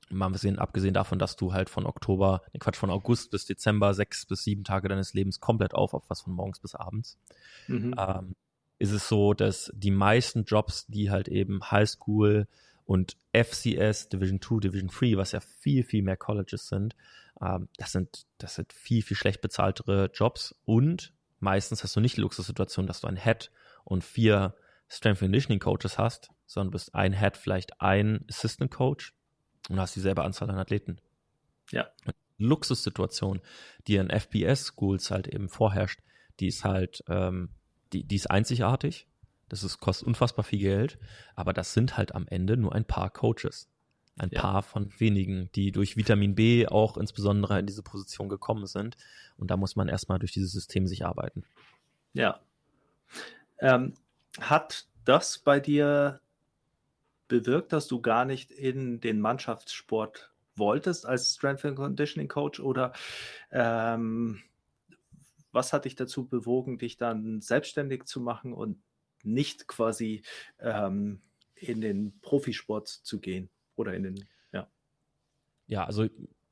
Mal 0.09 0.27
abgesehen, 0.27 0.59
abgesehen 0.59 0.93
davon, 0.93 1.17
dass 1.17 1.35
du 1.37 1.53
halt 1.53 1.69
von 1.69 1.85
Oktober, 1.85 2.41
ne 2.53 2.59
Quatsch, 2.59 2.75
von 2.75 2.91
August 2.91 3.31
bis 3.31 3.45
Dezember 3.45 3.93
sechs 3.93 4.25
bis 4.25 4.43
sieben 4.43 4.63
Tage 4.63 4.87
deines 4.87 5.13
Lebens 5.13 5.39
komplett 5.39 5.73
aufopferst, 5.73 6.23
von 6.23 6.33
morgens 6.33 6.59
bis 6.59 6.75
abends, 6.75 7.17
mhm. 7.67 7.95
ähm, 7.97 8.35
ist 8.79 8.91
es 8.91 9.07
so, 9.07 9.33
dass 9.33 9.71
die 9.73 9.91
meisten 9.91 10.43
Jobs, 10.43 10.85
die 10.87 11.09
halt 11.09 11.29
eben 11.29 11.61
Highschool 11.71 12.47
und 12.85 13.17
FCS, 13.33 14.09
Division 14.09 14.41
2, 14.41 14.59
Division 14.59 14.89
3, 14.89 15.17
was 15.17 15.31
ja 15.31 15.39
viel, 15.39 15.83
viel 15.83 16.03
mehr 16.03 16.17
Colleges 16.17 16.67
sind, 16.67 16.95
ähm, 17.41 17.67
das 17.77 17.91
sind, 17.91 18.25
das 18.37 18.55
sind 18.55 18.73
viel, 18.73 19.01
viel 19.01 19.17
schlecht 19.17 19.41
bezahltere 19.41 20.09
Jobs 20.13 20.55
und 20.65 21.13
meistens 21.39 21.83
hast 21.83 21.95
du 21.95 21.99
nicht 21.99 22.17
die 22.17 22.21
Luxussituation, 22.21 22.87
dass 22.87 23.01
du 23.01 23.07
ein 23.07 23.17
Head 23.17 23.51
und 23.83 24.03
vier 24.03 24.55
Strength 24.89 25.19
Conditioning 25.19 25.59
Coaches 25.59 25.97
hast, 25.97 26.29
sondern 26.45 26.71
du 26.71 26.75
bist 26.75 26.93
ein 26.93 27.13
Head, 27.13 27.37
vielleicht 27.37 27.81
ein 27.81 28.25
Assistant 28.29 28.71
Coach 28.71 29.13
und 29.69 29.79
hast 29.79 29.95
dieselbe 29.95 30.23
Anzahl 30.23 30.49
an 30.49 30.57
Athleten. 30.57 30.99
Ja. 31.71 31.87
Luxussituation, 32.37 33.41
die 33.87 33.95
in 33.95 34.09
FBS-Schools 34.09 35.11
halt 35.11 35.27
eben 35.27 35.49
vorherrscht, 35.49 35.99
die 36.39 36.47
ist 36.47 36.63
halt, 36.63 37.03
ähm, 37.07 37.49
die, 37.93 38.03
die 38.03 38.15
ist 38.15 38.29
einzigartig. 38.29 39.07
Das 39.53 39.61
ist, 39.61 39.79
kostet 39.79 40.07
unfassbar 40.07 40.43
viel 40.43 40.57
Geld, 40.57 40.97
aber 41.35 41.53
das 41.53 41.75
sind 41.75 41.95
halt 41.95 42.15
am 42.15 42.25
Ende 42.27 42.57
nur 42.57 42.73
ein 42.73 42.85
paar 42.85 43.11
Coaches. 43.11 43.69
Ein 44.17 44.31
ja. 44.31 44.41
paar 44.41 44.63
von 44.63 44.91
wenigen, 44.97 45.51
die 45.53 45.71
durch 45.71 45.95
Vitamin 45.95 46.33
B 46.33 46.65
auch 46.65 46.97
insbesondere 46.97 47.59
in 47.59 47.67
diese 47.67 47.83
Position 47.83 48.29
gekommen 48.29 48.65
sind. 48.65 48.97
Und 49.37 49.51
da 49.51 49.57
muss 49.57 49.75
man 49.75 49.89
erstmal 49.89 50.17
durch 50.17 50.31
dieses 50.31 50.51
System 50.51 50.87
sich 50.87 51.05
arbeiten. 51.05 51.43
Ja. 52.13 52.39
Ähm, 53.59 53.93
hat 54.41 54.87
das 55.05 55.37
bei 55.37 55.59
dir 55.59 56.19
bewirkt, 57.27 57.73
dass 57.73 57.87
du 57.87 58.01
gar 58.01 58.25
nicht 58.25 58.49
in 58.49 59.01
den 59.01 59.19
Mannschaftssport 59.21 60.31
wolltest 60.55 61.05
als 61.05 61.35
Strength 61.35 61.65
and 61.65 61.75
Conditioning 61.75 62.27
Coach 62.27 62.59
oder 62.59 62.91
ähm, 63.51 64.41
was 65.51 65.73
hat 65.73 65.85
dich 65.85 65.95
dazu 65.95 66.25
bewogen, 66.25 66.79
dich 66.79 66.97
dann 66.97 67.39
selbstständig 67.39 68.05
zu 68.05 68.19
machen 68.19 68.51
und 68.51 68.79
nicht 69.23 69.67
quasi 69.67 70.23
ähm, 70.59 71.21
in 71.55 71.81
den 71.81 72.19
Profisport 72.21 72.87
zu 72.87 73.19
gehen 73.19 73.49
oder 73.75 73.93
in 73.93 74.03
den, 74.03 74.25
ja. 74.51 74.67
Ja, 75.67 75.85
also 75.85 76.07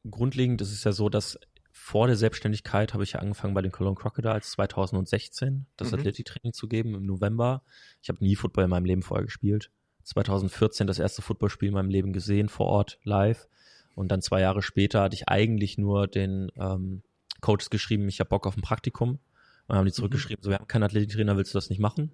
grundlegend 0.09 0.61
ist 0.61 0.71
es 0.71 0.83
ja 0.83 0.91
so, 0.91 1.09
dass 1.09 1.37
vor 1.71 2.07
der 2.07 2.15
Selbstständigkeit 2.15 2.93
habe 2.93 3.03
ich 3.03 3.13
ja 3.13 3.19
angefangen 3.19 3.53
bei 3.53 3.61
den 3.61 3.71
Cologne 3.71 3.95
Crocodiles 3.95 4.51
2016 4.51 5.65
das 5.77 5.91
mhm. 5.91 5.99
Athletiktraining 5.99 6.53
zu 6.53 6.67
geben 6.67 6.95
im 6.95 7.05
November. 7.05 7.63
Ich 8.01 8.09
habe 8.09 8.23
nie 8.23 8.35
Football 8.35 8.65
in 8.65 8.69
meinem 8.69 8.85
Leben 8.85 9.01
vorher 9.01 9.25
gespielt. 9.25 9.71
2014 10.03 10.87
das 10.87 10.99
erste 10.99 11.21
Footballspiel 11.21 11.69
in 11.69 11.75
meinem 11.75 11.89
Leben 11.89 12.11
gesehen, 12.13 12.49
vor 12.49 12.67
Ort, 12.67 12.99
live. 13.03 13.47
Und 13.95 14.09
dann 14.09 14.21
zwei 14.21 14.41
Jahre 14.41 14.61
später 14.61 15.01
hatte 15.01 15.15
ich 15.15 15.29
eigentlich 15.29 15.77
nur 15.77 16.07
den 16.07 16.51
ähm, 16.57 17.03
Coaches 17.39 17.69
geschrieben, 17.69 18.07
ich 18.07 18.19
habe 18.19 18.29
Bock 18.29 18.47
auf 18.47 18.57
ein 18.57 18.61
Praktikum. 18.61 19.11
Und 19.11 19.19
dann 19.67 19.77
haben 19.77 19.85
die 19.85 19.91
mhm. 19.91 19.95
zurückgeschrieben, 19.95 20.43
so, 20.43 20.49
wir 20.49 20.57
haben 20.57 20.67
keinen 20.67 20.83
Athletiktrainer, 20.83 21.37
willst 21.37 21.53
du 21.53 21.57
das 21.57 21.69
nicht 21.69 21.79
machen? 21.79 22.11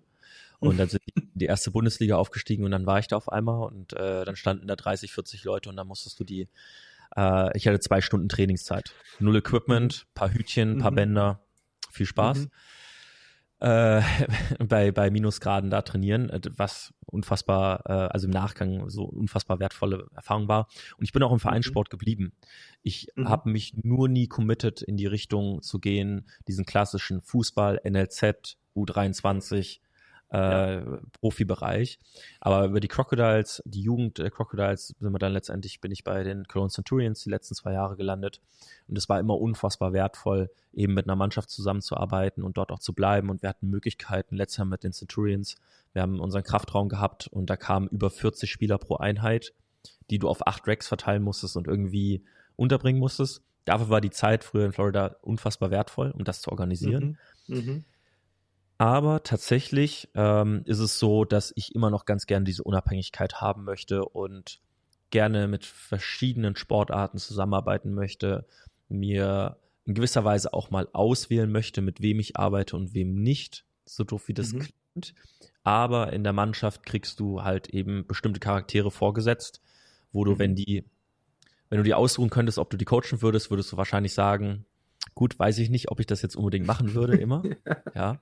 Und 0.59 0.77
dann 0.77 0.89
sind 0.89 1.03
die 1.07 1.21
in 1.21 1.31
die 1.35 1.45
erste 1.45 1.71
Bundesliga 1.71 2.15
aufgestiegen 2.15 2.65
und 2.65 2.71
dann 2.71 2.85
war 2.85 2.99
ich 2.99 3.07
da 3.07 3.15
auf 3.15 3.31
einmal 3.31 3.67
und 3.67 3.93
äh, 3.93 4.25
dann 4.25 4.35
standen 4.35 4.67
da 4.67 4.75
30, 4.75 5.11
40 5.11 5.43
Leute 5.43 5.69
und 5.69 5.77
dann 5.77 5.87
musstest 5.87 6.19
du 6.19 6.23
die, 6.23 6.49
äh, 7.15 7.55
ich 7.55 7.67
hatte 7.67 7.79
zwei 7.79 8.01
Stunden 8.01 8.27
Trainingszeit. 8.27 8.93
Null 9.19 9.37
Equipment, 9.37 10.07
paar 10.15 10.33
Hütchen, 10.33 10.79
paar 10.79 10.91
mhm. 10.91 10.95
Bänder, 10.95 11.41
viel 11.91 12.07
Spaß. 12.07 12.39
Mhm 12.39 12.51
äh, 13.59 14.01
bei, 14.67 14.91
bei 14.91 15.09
Minusgraden 15.09 15.69
da 15.69 15.81
trainieren, 15.81 16.29
äh, 16.29 16.39
was 16.55 16.93
unfassbar, 17.05 17.81
äh, 17.85 17.91
also 17.91 18.27
im 18.27 18.31
Nachgang 18.31 18.89
so 18.89 19.03
unfassbar 19.03 19.59
wertvolle 19.59 20.07
Erfahrung 20.13 20.47
war. 20.47 20.67
Und 20.97 21.05
ich 21.05 21.11
bin 21.11 21.23
auch 21.23 21.31
im 21.31 21.39
Vereinssport 21.39 21.87
mhm. 21.87 21.91
geblieben. 21.91 22.33
Ich 22.83 23.09
mhm. 23.15 23.29
habe 23.29 23.49
mich 23.49 23.73
nur 23.83 24.07
nie 24.07 24.27
committed 24.27 24.81
in 24.81 24.97
die 24.97 25.07
Richtung 25.07 25.61
zu 25.61 25.79
gehen, 25.79 26.27
diesen 26.47 26.65
klassischen 26.65 27.21
Fußball, 27.21 27.81
NLZ, 27.83 28.57
U23, 28.75 29.79
äh, 30.29 30.81
Profibereich. 31.19 31.99
Aber 32.39 32.65
über 32.65 32.79
die 32.79 32.87
Crocodiles, 32.87 33.61
die 33.65 33.81
Jugend 33.81 34.17
der 34.17 34.29
Crocodiles, 34.29 34.93
sind 34.99 35.11
wir 35.11 35.19
dann 35.19 35.33
letztendlich, 35.33 35.79
bin 35.79 35.91
ich 35.91 36.03
bei 36.03 36.23
den 36.23 36.45
Cologne 36.45 36.69
Centurions 36.69 37.23
die 37.23 37.29
letzten 37.29 37.55
zwei 37.55 37.73
Jahre 37.73 37.95
gelandet. 37.95 38.41
Und 38.87 38.97
es 38.97 39.07
war 39.07 39.19
immer 39.19 39.39
unfassbar 39.39 39.93
wertvoll, 39.93 40.49
eben 40.73 40.93
mit 40.93 41.05
einer 41.05 41.15
Mannschaft 41.15 41.49
zusammenzuarbeiten 41.49 42.43
und 42.43 42.57
dort 42.57 42.71
auch 42.71 42.79
zu 42.79 42.93
bleiben. 42.93 43.29
Und 43.29 43.41
wir 43.41 43.49
hatten 43.49 43.69
Möglichkeiten, 43.69 44.35
letztes 44.35 44.57
Jahr 44.57 44.67
mit 44.67 44.83
den 44.83 44.91
Centurions, 44.91 45.55
wir 45.93 46.01
haben 46.01 46.19
unseren 46.19 46.43
Kraftraum 46.43 46.89
gehabt 46.89 47.27
und 47.27 47.49
da 47.49 47.55
kamen 47.55 47.87
über 47.87 48.09
40 48.09 48.51
Spieler 48.51 48.77
pro 48.77 48.97
Einheit, 48.97 49.53
die 50.09 50.19
du 50.19 50.27
auf 50.27 50.45
acht 50.45 50.67
Racks 50.67 50.87
verteilen 50.87 51.23
musstest 51.23 51.55
und 51.57 51.67
irgendwie 51.67 52.23
unterbringen 52.55 52.99
musstest. 52.99 53.41
Dafür 53.65 53.89
war 53.89 54.01
die 54.01 54.11
Zeit 54.11 54.43
früher 54.43 54.65
in 54.65 54.73
Florida 54.73 55.15
unfassbar 55.21 55.71
wertvoll, 55.71 56.11
um 56.11 56.23
das 56.23 56.41
zu 56.41 56.51
organisieren. 56.51 57.17
Mhm. 57.47 57.57
Mhm 57.57 57.85
Aber 58.77 59.23
tatsächlich 59.23 60.09
ähm, 60.13 60.61
ist 60.65 60.79
es 60.79 60.99
so, 60.99 61.25
dass 61.25 61.51
ich 61.55 61.73
immer 61.73 61.89
noch 61.89 62.05
ganz 62.05 62.27
gerne 62.27 62.43
diese 62.43 62.63
Unabhängigkeit 62.63 63.41
haben 63.41 63.63
möchte 63.63 64.05
und 64.05 64.61
gerne 65.09 65.47
mit 65.47 65.65
verschiedenen 65.65 66.55
Sportarten 66.55 67.17
zusammenarbeiten 67.17 67.93
möchte, 67.93 68.45
mir 68.89 69.57
in 69.85 69.93
gewisser 69.93 70.25
Weise 70.25 70.53
auch 70.53 70.69
mal 70.69 70.87
auswählen 70.93 71.51
möchte, 71.51 71.81
mit 71.81 72.01
wem 72.01 72.19
ich 72.19 72.37
arbeite 72.37 72.75
und 72.75 72.93
wem 72.93 73.15
nicht, 73.15 73.65
so 73.85 74.03
doof 74.03 74.27
wie 74.27 74.33
das 74.33 74.53
mhm. 74.53 74.59
klingt. 74.59 75.15
Aber 75.63 76.13
in 76.13 76.23
der 76.23 76.33
Mannschaft 76.33 76.85
kriegst 76.85 77.19
du 77.19 77.43
halt 77.43 77.69
eben 77.69 78.05
bestimmte 78.05 78.39
Charaktere 78.39 78.91
vorgesetzt, 78.91 79.61
wo 80.11 80.23
du, 80.23 80.33
mhm. 80.33 80.39
wenn 80.39 80.55
die, 80.55 80.85
wenn 81.69 81.77
du 81.77 81.83
die 81.83 81.93
ausruhen 81.93 82.29
könntest, 82.29 82.59
ob 82.59 82.69
du 82.69 82.77
die 82.77 82.85
coachen 82.85 83.21
würdest, 83.21 83.49
würdest 83.49 83.71
du 83.71 83.77
wahrscheinlich 83.77 84.13
sagen, 84.13 84.65
gut, 85.17 85.37
weiß 85.37 85.57
ich 85.57 85.69
nicht, 85.69 85.91
ob 85.91 85.99
ich 85.99 86.05
das 86.05 86.21
jetzt 86.21 86.37
unbedingt 86.37 86.65
machen 86.65 86.93
würde, 86.93 87.17
immer. 87.17 87.43
ja. 87.95 88.19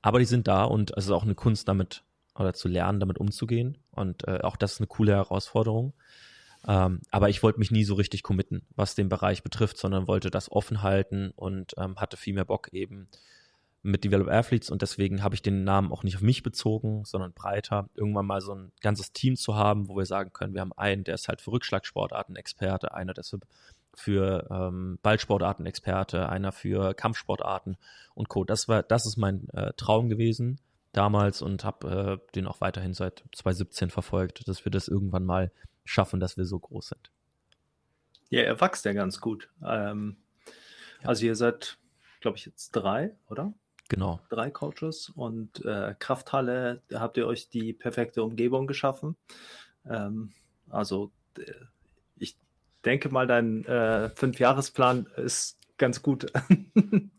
Aber 0.00 0.18
die 0.18 0.24
sind 0.24 0.48
da 0.48 0.64
und 0.64 0.96
es 0.96 1.04
ist 1.04 1.10
auch 1.10 1.24
eine 1.24 1.34
Kunst, 1.34 1.68
damit 1.68 2.04
oder 2.34 2.54
zu 2.54 2.68
lernen, 2.68 3.00
damit 3.00 3.18
umzugehen. 3.18 3.76
Und 3.90 4.26
äh, 4.26 4.40
auch 4.40 4.56
das 4.56 4.74
ist 4.74 4.80
eine 4.80 4.86
coole 4.86 5.12
Herausforderung. 5.12 5.92
Ähm, 6.66 7.00
aber 7.10 7.28
ich 7.28 7.42
wollte 7.42 7.58
mich 7.58 7.70
nie 7.70 7.84
so 7.84 7.94
richtig 7.94 8.22
committen, 8.22 8.62
was 8.76 8.94
den 8.94 9.08
Bereich 9.08 9.42
betrifft, 9.42 9.76
sondern 9.76 10.06
wollte 10.06 10.30
das 10.30 10.50
offen 10.50 10.82
halten 10.82 11.32
und 11.34 11.74
ähm, 11.76 11.96
hatte 11.96 12.16
viel 12.16 12.34
mehr 12.34 12.44
Bock 12.44 12.72
eben 12.72 13.08
mit 13.82 14.04
Develop 14.04 14.28
Athletes 14.28 14.70
und 14.70 14.82
deswegen 14.82 15.22
habe 15.22 15.34
ich 15.34 15.42
den 15.42 15.64
Namen 15.64 15.90
auch 15.90 16.02
nicht 16.02 16.16
auf 16.16 16.22
mich 16.22 16.42
bezogen, 16.42 17.04
sondern 17.06 17.32
breiter, 17.32 17.88
irgendwann 17.94 18.26
mal 18.26 18.42
so 18.42 18.54
ein 18.54 18.72
ganzes 18.82 19.12
Team 19.12 19.36
zu 19.36 19.54
haben, 19.54 19.88
wo 19.88 19.96
wir 19.96 20.04
sagen 20.04 20.32
können, 20.34 20.52
wir 20.52 20.60
haben 20.60 20.74
einen, 20.74 21.02
der 21.02 21.14
ist 21.14 21.28
halt 21.28 21.40
für 21.40 21.52
Rückschlagsportarten 21.52 22.36
Experte, 22.36 22.92
einer, 22.92 23.14
der 23.14 23.22
ist 23.22 23.30
für, 23.30 23.40
für 24.00 24.48
ähm, 24.50 24.98
Ballsportarten 25.02 25.66
Experte, 25.66 26.28
einer 26.28 26.52
für 26.52 26.94
Kampfsportarten 26.94 27.76
und 28.14 28.28
Co. 28.28 28.44
Das 28.44 28.66
war, 28.68 28.82
das 28.82 29.06
ist 29.06 29.16
mein 29.16 29.48
äh, 29.50 29.72
Traum 29.76 30.08
gewesen 30.08 30.60
damals 30.92 31.42
und 31.42 31.64
habe 31.64 32.20
äh, 32.28 32.32
den 32.34 32.46
auch 32.46 32.60
weiterhin 32.60 32.94
seit 32.94 33.24
2017 33.34 33.90
verfolgt, 33.90 34.48
dass 34.48 34.64
wir 34.64 34.72
das 34.72 34.88
irgendwann 34.88 35.24
mal 35.24 35.52
schaffen, 35.84 36.18
dass 36.18 36.36
wir 36.36 36.44
so 36.44 36.58
groß 36.58 36.88
sind. 36.88 37.10
Ja, 38.30 38.42
er 38.42 38.60
wächst 38.60 38.84
ja 38.84 38.92
ganz 38.92 39.20
gut. 39.20 39.48
Ähm, 39.64 40.16
ja. 41.02 41.08
Also 41.08 41.26
ihr 41.26 41.36
seid, 41.36 41.78
glaube 42.20 42.38
ich, 42.38 42.46
jetzt 42.46 42.70
drei, 42.72 43.14
oder? 43.28 43.52
Genau. 43.88 44.20
Drei 44.28 44.50
Coaches 44.50 45.10
und 45.10 45.64
äh, 45.64 45.94
Krafthalle, 45.98 46.80
da 46.88 47.00
habt 47.00 47.16
ihr 47.16 47.26
euch 47.26 47.48
die 47.48 47.72
perfekte 47.72 48.22
Umgebung 48.22 48.66
geschaffen. 48.66 49.16
Ähm, 49.84 50.32
also 50.68 51.10
denke 52.84 53.08
mal, 53.10 53.26
dein 53.26 53.64
äh, 53.64 54.10
Fünfjahresplan 54.10 55.06
ist 55.16 55.58
ganz 55.78 56.02
gut. 56.02 56.26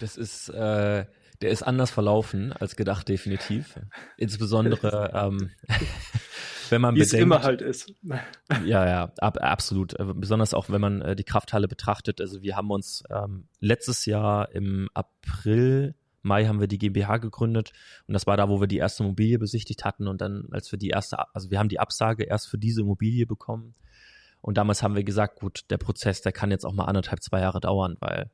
das 0.00 0.16
ist, 0.16 0.48
äh, 0.48 1.06
der 1.40 1.50
ist 1.50 1.62
anders 1.62 1.90
verlaufen 1.90 2.52
als 2.52 2.76
gedacht, 2.76 3.08
definitiv. 3.08 3.78
Insbesondere 4.16 5.10
ähm, 5.14 5.50
wenn 6.70 6.80
man 6.80 6.94
Wie 6.94 7.00
bedenkt, 7.00 7.14
es 7.14 7.20
immer 7.20 7.42
halt 7.42 7.62
ist. 7.62 7.92
Ja, 8.64 8.86
ja, 8.86 9.12
ab, 9.18 9.38
absolut. 9.40 9.98
Äh, 9.98 10.04
besonders 10.14 10.54
auch, 10.54 10.70
wenn 10.70 10.80
man 10.80 11.02
äh, 11.02 11.16
die 11.16 11.24
Krafthalle 11.24 11.68
betrachtet. 11.68 12.20
Also 12.20 12.42
wir 12.42 12.56
haben 12.56 12.70
uns 12.70 13.04
ähm, 13.10 13.48
letztes 13.60 14.06
Jahr 14.06 14.52
im 14.52 14.88
April, 14.94 15.94
Mai 16.22 16.46
haben 16.46 16.60
wir 16.60 16.66
die 16.66 16.78
GmbH 16.78 17.18
gegründet 17.18 17.72
und 18.06 18.12
das 18.12 18.26
war 18.26 18.36
da, 18.36 18.48
wo 18.48 18.60
wir 18.60 18.66
die 18.66 18.78
erste 18.78 19.04
Immobilie 19.04 19.38
besichtigt 19.38 19.84
hatten 19.84 20.08
und 20.08 20.20
dann, 20.20 20.48
als 20.50 20.70
wir 20.72 20.78
die 20.78 20.88
erste, 20.88 21.16
also 21.32 21.50
wir 21.50 21.60
haben 21.60 21.68
die 21.68 21.78
Absage 21.78 22.24
erst 22.24 22.48
für 22.48 22.58
diese 22.58 22.80
Immobilie 22.80 23.24
bekommen 23.24 23.76
und 24.40 24.58
damals 24.58 24.82
haben 24.82 24.94
wir 24.94 25.04
gesagt, 25.04 25.40
gut, 25.40 25.62
der 25.70 25.78
Prozess, 25.78 26.22
der 26.22 26.32
kann 26.32 26.50
jetzt 26.50 26.64
auch 26.64 26.72
mal 26.72 26.84
anderthalb, 26.84 27.22
zwei 27.22 27.40
Jahre 27.40 27.60
dauern, 27.60 27.96
weil 28.00 28.30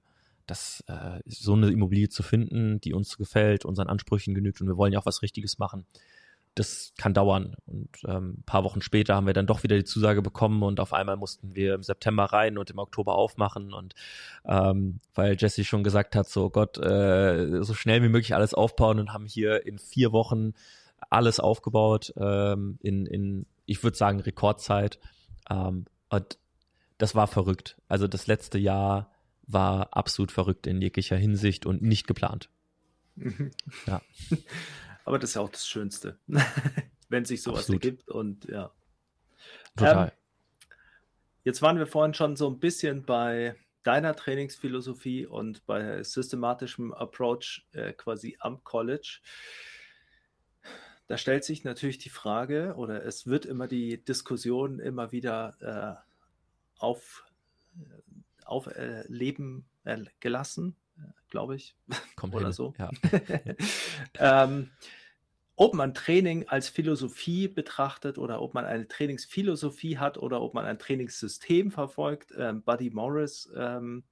das 0.47 0.85
äh, 0.89 1.21
so 1.25 1.55
eine 1.55 1.71
Immobilie 1.71 2.09
zu 2.09 2.23
finden, 2.23 2.81
die 2.81 2.93
uns 2.93 3.17
gefällt, 3.17 3.65
unseren 3.65 3.89
Ansprüchen 3.89 4.35
genügt 4.35 4.61
und 4.61 4.67
wir 4.67 4.77
wollen 4.77 4.93
ja 4.93 4.99
auch 4.99 5.07
was 5.07 5.23
Richtiges 5.23 5.59
machen 5.59 5.87
das 6.55 6.93
kann 6.97 7.15
dauern. 7.15 7.57
Und 7.67 7.91
ähm, 8.07 8.37
ein 8.39 8.43
paar 8.47 8.65
Wochen 8.65 8.81
später 8.81 9.15
haben 9.15 9.27
wir 9.27 9.33
dann 9.33 9.47
doch 9.47 9.63
wieder 9.63 9.77
die 9.77 9.85
Zusage 9.85 10.23
bekommen 10.23 10.63
und 10.63 10.81
auf 10.81 10.93
einmal 10.93 11.17
mussten 11.17 11.55
wir 11.55 11.75
im 11.75 11.83
September 11.83 12.25
rein 12.25 12.59
und 12.59 12.71
im 12.71 12.79
Oktober 12.79 13.17
aufmachen. 13.17 13.73
Und 13.73 13.95
ähm, 14.45 15.01
weil 15.15 15.37
Jesse 15.39 15.65
schon 15.65 15.85
gesagt 15.85 16.15
hat, 16.15 16.29
so 16.29 16.51
Gott, 16.51 16.79
äh, 16.79 17.63
so 17.63 17.75
schnell 17.75 18.03
wie 18.03 18.09
möglich 18.09 18.35
alles 18.35 18.55
aufbauen 18.55 19.01
und 19.01 19.13
haben 19.13 19.27
hier 19.27 19.67
in 19.67 19.79
vier 19.79 20.13
Wochen 20.13 20.53
alles 21.11 21.41
aufgebaut, 21.41 22.13
ähm, 22.17 22.79
in, 22.81 23.07
in, 23.07 23.47
ich 23.67 23.83
würde 23.83 23.97
sagen, 23.97 24.21
Rekordzeit. 24.21 25.01
Ähm, 25.51 25.87
und 26.09 26.39
das 26.99 27.15
war 27.15 27.27
verrückt. 27.27 27.77
Also 27.89 28.07
das 28.07 28.27
letzte 28.27 28.59
Jahr 28.59 29.11
war 29.47 29.97
absolut 29.97 30.33
verrückt 30.33 30.67
in 30.67 30.81
jeglicher 30.81 31.17
Hinsicht 31.17 31.67
und 31.67 31.83
nicht 31.83 32.07
geplant. 32.07 32.49
ja. 33.87 34.01
Aber 35.05 35.19
das 35.19 35.31
ist 35.31 35.35
ja 35.37 35.43
auch 35.43 35.51
das 35.51 35.67
Schönste, 35.67 36.19
wenn 37.09 37.25
sich 37.25 37.43
sowas 37.43 37.61
Absolut. 37.61 37.85
ergibt 37.85 38.09
und 38.09 38.47
ja. 38.47 38.73
Total. 39.77 40.09
Ähm, 40.09 40.13
jetzt 41.45 41.61
waren 41.61 41.77
wir 41.79 41.87
vorhin 41.87 42.15
schon 42.15 42.37
so 42.37 42.49
ein 42.49 42.59
bisschen 42.59 43.05
bei 43.05 43.55
deiner 43.83 44.17
Trainingsphilosophie 44.17 45.27
und 45.27 45.67
bei 45.67 46.03
systematischem 46.03 46.95
Approach 46.95 47.67
äh, 47.73 47.93
quasi 47.93 48.37
am 48.41 48.65
College. 48.65 49.21
Da 51.07 51.19
stellt 51.19 51.45
sich 51.45 51.65
natürlich 51.65 51.99
die 51.99 52.09
Frage 52.09 52.75
oder 52.77 53.05
es 53.05 53.27
wird 53.27 53.47
immer 53.47 53.69
die 53.69 54.03
Diskussion 54.03 54.81
immer 54.81 55.13
wieder 55.13 55.55
äh, 55.99 56.81
auf, 56.81 57.25
äh, 57.77 58.45
aufleben 58.45 59.67
äh, 59.85 60.05
gelassen 60.21 60.77
glaube 61.35 61.57
ich. 61.57 61.75
Kommt 62.17 62.33
oder 62.33 62.47
hin. 62.47 62.53
so. 62.53 62.75
Ja. 62.79 62.91
ähm, 64.45 64.71
ob 65.57 65.75
man 65.75 65.95
Training 65.95 66.49
als 66.49 66.69
Philosophie 66.69 67.49
betrachtet 67.49 68.19
oder 68.19 68.41
ob 68.41 68.55
man 68.55 68.65
eine 68.65 68.87
Trainingsphilosophie 68.87 69.99
hat 69.99 70.17
oder 70.17 70.41
ob 70.41 70.55
man 70.55 70.65
ein 70.65 70.79
Trainingssystem 70.79 71.73
verfolgt. 71.73 72.33
Ähm, 72.37 72.63
Buddy 72.63 72.91
Morris, 72.91 73.51
ähm, 73.57 74.05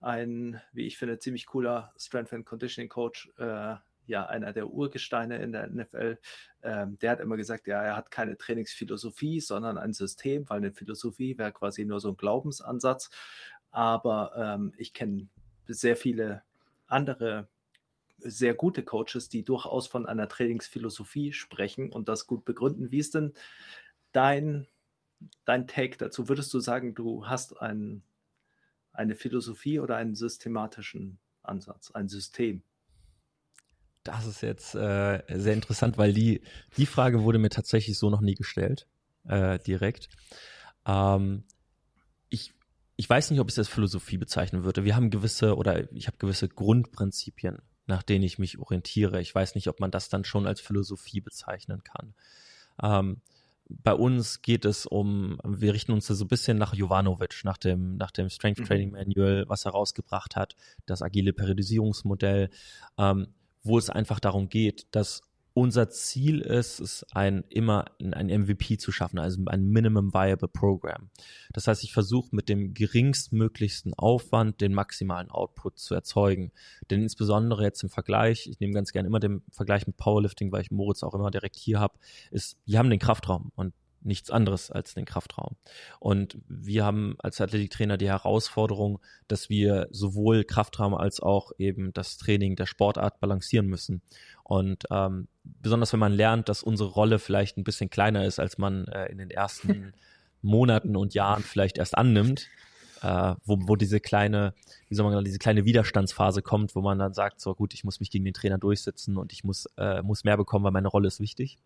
ein, 0.00 0.60
wie 0.72 0.86
ich 0.86 0.96
finde, 0.96 1.18
ziemlich 1.18 1.46
cooler 1.46 1.92
Strength 1.98 2.32
and 2.32 2.46
Conditioning 2.46 2.88
Coach, 2.88 3.32
äh, 3.36 3.74
ja, 4.06 4.26
einer 4.26 4.52
der 4.52 4.68
Urgesteine 4.68 5.38
in 5.38 5.52
der 5.52 5.68
NFL, 5.68 6.18
ähm, 6.62 6.98
der 6.98 7.10
hat 7.12 7.20
immer 7.20 7.36
gesagt, 7.36 7.66
ja, 7.66 7.82
er 7.82 7.96
hat 7.96 8.10
keine 8.10 8.36
Trainingsphilosophie, 8.36 9.40
sondern 9.40 9.78
ein 9.78 9.92
System, 9.92 10.48
weil 10.48 10.58
eine 10.58 10.72
Philosophie 10.72 11.38
wäre 11.38 11.52
quasi 11.52 11.84
nur 11.84 12.00
so 12.00 12.10
ein 12.10 12.16
Glaubensansatz. 12.16 13.10
Aber 13.70 14.32
ähm, 14.36 14.72
ich 14.76 14.92
kenne 14.92 15.28
sehr 15.66 15.96
viele 15.96 16.42
andere 16.86 17.48
sehr 18.18 18.54
gute 18.54 18.82
Coaches, 18.82 19.28
die 19.28 19.44
durchaus 19.44 19.86
von 19.86 20.06
einer 20.06 20.28
Trainingsphilosophie 20.28 21.32
sprechen 21.32 21.90
und 21.90 22.08
das 22.08 22.26
gut 22.26 22.44
begründen. 22.44 22.90
Wie 22.90 22.98
ist 22.98 23.14
denn 23.14 23.34
dein, 24.12 24.66
dein 25.44 25.66
Take 25.66 25.98
dazu? 25.98 26.28
Würdest 26.28 26.52
du 26.54 26.60
sagen, 26.60 26.94
du 26.94 27.26
hast 27.26 27.60
ein, 27.60 28.02
eine 28.92 29.14
Philosophie 29.14 29.78
oder 29.78 29.96
einen 29.96 30.14
systematischen 30.14 31.18
Ansatz, 31.42 31.90
ein 31.90 32.08
System? 32.08 32.62
Das 34.04 34.26
ist 34.26 34.42
jetzt 34.42 34.74
äh, 34.74 35.22
sehr 35.28 35.54
interessant, 35.54 35.98
weil 35.98 36.12
die, 36.12 36.42
die 36.76 36.86
Frage 36.86 37.22
wurde 37.22 37.38
mir 37.38 37.48
tatsächlich 37.48 37.98
so 37.98 38.10
noch 38.10 38.20
nie 38.20 38.34
gestellt, 38.34 38.86
äh, 39.26 39.58
direkt. 39.58 40.10
Ähm, 40.86 41.44
ich 42.28 42.52
ich 42.96 43.10
weiß 43.10 43.30
nicht, 43.30 43.40
ob 43.40 43.48
ich 43.48 43.54
das 43.54 43.66
als 43.66 43.74
Philosophie 43.74 44.18
bezeichnen 44.18 44.64
würde. 44.64 44.84
Wir 44.84 44.94
haben 44.94 45.10
gewisse 45.10 45.56
oder 45.56 45.92
ich 45.92 46.06
habe 46.06 46.18
gewisse 46.18 46.48
Grundprinzipien, 46.48 47.58
nach 47.86 48.02
denen 48.02 48.24
ich 48.24 48.38
mich 48.38 48.58
orientiere. 48.58 49.20
Ich 49.20 49.34
weiß 49.34 49.54
nicht, 49.56 49.68
ob 49.68 49.80
man 49.80 49.90
das 49.90 50.08
dann 50.08 50.24
schon 50.24 50.46
als 50.46 50.60
Philosophie 50.60 51.20
bezeichnen 51.20 51.82
kann. 51.82 52.14
Ähm, 52.82 53.20
bei 53.68 53.94
uns 53.94 54.42
geht 54.42 54.64
es 54.64 54.86
um, 54.86 55.38
wir 55.42 55.72
richten 55.72 55.92
uns 55.92 56.06
da 56.06 56.14
so 56.14 56.26
ein 56.26 56.28
bisschen 56.28 56.58
nach 56.58 56.74
Jovanovic, 56.74 57.44
nach 57.44 57.56
dem, 57.56 57.96
nach 57.96 58.10
dem 58.10 58.28
Strength 58.28 58.60
mhm. 58.60 58.64
Training 58.64 58.90
Manual, 58.90 59.44
was 59.48 59.64
er 59.64 59.72
rausgebracht 59.72 60.36
hat, 60.36 60.54
das 60.86 61.02
agile 61.02 61.32
Periodisierungsmodell, 61.32 62.50
ähm, 62.98 63.28
wo 63.64 63.78
es 63.78 63.90
einfach 63.90 64.20
darum 64.20 64.48
geht, 64.48 64.86
dass 64.92 65.22
unser 65.56 65.88
Ziel 65.88 66.40
ist 66.40 66.80
es, 66.80 67.06
ein 67.12 67.44
immer 67.48 67.84
ein 68.00 68.26
MVP 68.26 68.76
zu 68.76 68.90
schaffen, 68.90 69.20
also 69.20 69.40
ein 69.46 69.68
Minimum 69.68 70.12
Viable 70.12 70.48
Program. 70.48 71.10
Das 71.52 71.68
heißt, 71.68 71.84
ich 71.84 71.92
versuche 71.92 72.34
mit 72.34 72.48
dem 72.48 72.74
geringstmöglichsten 72.74 73.94
Aufwand 73.94 74.60
den 74.60 74.74
maximalen 74.74 75.30
Output 75.30 75.78
zu 75.78 75.94
erzeugen. 75.94 76.50
Denn 76.90 77.02
insbesondere 77.02 77.62
jetzt 77.62 77.84
im 77.84 77.88
Vergleich, 77.88 78.48
ich 78.48 78.58
nehme 78.58 78.74
ganz 78.74 78.90
gerne 78.90 79.06
immer 79.06 79.20
den 79.20 79.42
Vergleich 79.52 79.86
mit 79.86 79.96
Powerlifting, 79.96 80.50
weil 80.50 80.62
ich 80.62 80.72
Moritz 80.72 81.04
auch 81.04 81.14
immer 81.14 81.30
direkt 81.30 81.56
hier 81.56 81.78
habe, 81.78 81.94
ist, 82.32 82.58
wir 82.66 82.80
haben 82.80 82.90
den 82.90 82.98
Kraftraum 82.98 83.52
und 83.54 83.74
nichts 84.04 84.30
anderes 84.30 84.70
als 84.70 84.94
den 84.94 85.04
Kraftraum. 85.04 85.56
Und 85.98 86.38
wir 86.48 86.84
haben 86.84 87.16
als 87.18 87.40
Athletiktrainer 87.40 87.96
die 87.96 88.08
Herausforderung, 88.08 89.00
dass 89.28 89.48
wir 89.48 89.88
sowohl 89.90 90.44
Kraftraum 90.44 90.94
als 90.94 91.20
auch 91.20 91.52
eben 91.58 91.92
das 91.92 92.16
Training 92.18 92.56
der 92.56 92.66
Sportart 92.66 93.20
balancieren 93.20 93.66
müssen. 93.66 94.02
Und 94.42 94.84
ähm, 94.90 95.28
besonders 95.42 95.92
wenn 95.92 96.00
man 96.00 96.12
lernt, 96.12 96.48
dass 96.48 96.62
unsere 96.62 96.90
Rolle 96.90 97.18
vielleicht 97.18 97.56
ein 97.56 97.64
bisschen 97.64 97.90
kleiner 97.90 98.24
ist, 98.24 98.38
als 98.38 98.58
man 98.58 98.86
äh, 98.88 99.06
in 99.06 99.18
den 99.18 99.30
ersten 99.30 99.94
Monaten 100.42 100.96
und 100.96 101.14
Jahren 101.14 101.42
vielleicht 101.42 101.78
erst 101.78 101.96
annimmt, 101.96 102.48
äh, 103.02 103.34
wo, 103.44 103.58
wo 103.62 103.76
diese 103.76 104.00
kleine, 104.00 104.54
wie 104.88 104.94
soll 104.94 105.04
man 105.04 105.12
sagen, 105.12 105.24
diese 105.24 105.38
kleine 105.38 105.64
Widerstandsphase 105.64 106.42
kommt, 106.42 106.74
wo 106.74 106.80
man 106.80 106.98
dann 106.98 107.14
sagt, 107.14 107.40
so 107.40 107.54
gut, 107.54 107.74
ich 107.74 107.84
muss 107.84 108.00
mich 108.00 108.10
gegen 108.10 108.24
den 108.24 108.34
Trainer 108.34 108.58
durchsetzen 108.58 109.16
und 109.16 109.32
ich 109.32 109.44
muss, 109.44 109.66
äh, 109.76 110.02
muss 110.02 110.24
mehr 110.24 110.36
bekommen, 110.36 110.64
weil 110.64 110.72
meine 110.72 110.88
Rolle 110.88 111.08
ist 111.08 111.20
wichtig. 111.20 111.58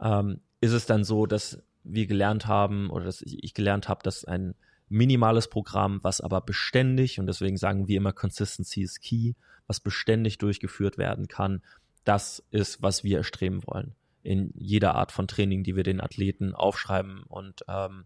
Ähm, 0.00 0.40
ist 0.60 0.72
es 0.72 0.86
dann 0.86 1.04
so, 1.04 1.26
dass 1.26 1.62
wir 1.84 2.06
gelernt 2.06 2.46
haben 2.46 2.90
oder 2.90 3.04
dass 3.04 3.22
ich 3.22 3.54
gelernt 3.54 3.88
habe, 3.88 4.02
dass 4.02 4.24
ein 4.24 4.54
minimales 4.88 5.48
Programm, 5.48 6.00
was 6.02 6.20
aber 6.20 6.40
beständig 6.40 7.20
und 7.20 7.26
deswegen 7.26 7.56
sagen 7.56 7.88
wir 7.88 7.96
immer 7.96 8.12
Consistency 8.12 8.82
is 8.82 9.00
key, 9.00 9.34
was 9.66 9.80
beständig 9.80 10.38
durchgeführt 10.38 10.98
werden 10.98 11.28
kann, 11.28 11.62
das 12.04 12.42
ist, 12.50 12.82
was 12.82 13.04
wir 13.04 13.18
erstreben 13.18 13.66
wollen 13.66 13.94
in 14.22 14.52
jeder 14.56 14.94
Art 14.94 15.12
von 15.12 15.26
Training, 15.26 15.62
die 15.62 15.76
wir 15.76 15.84
den 15.84 16.00
Athleten 16.00 16.54
aufschreiben 16.54 17.22
und 17.22 17.64
ähm, 17.68 18.04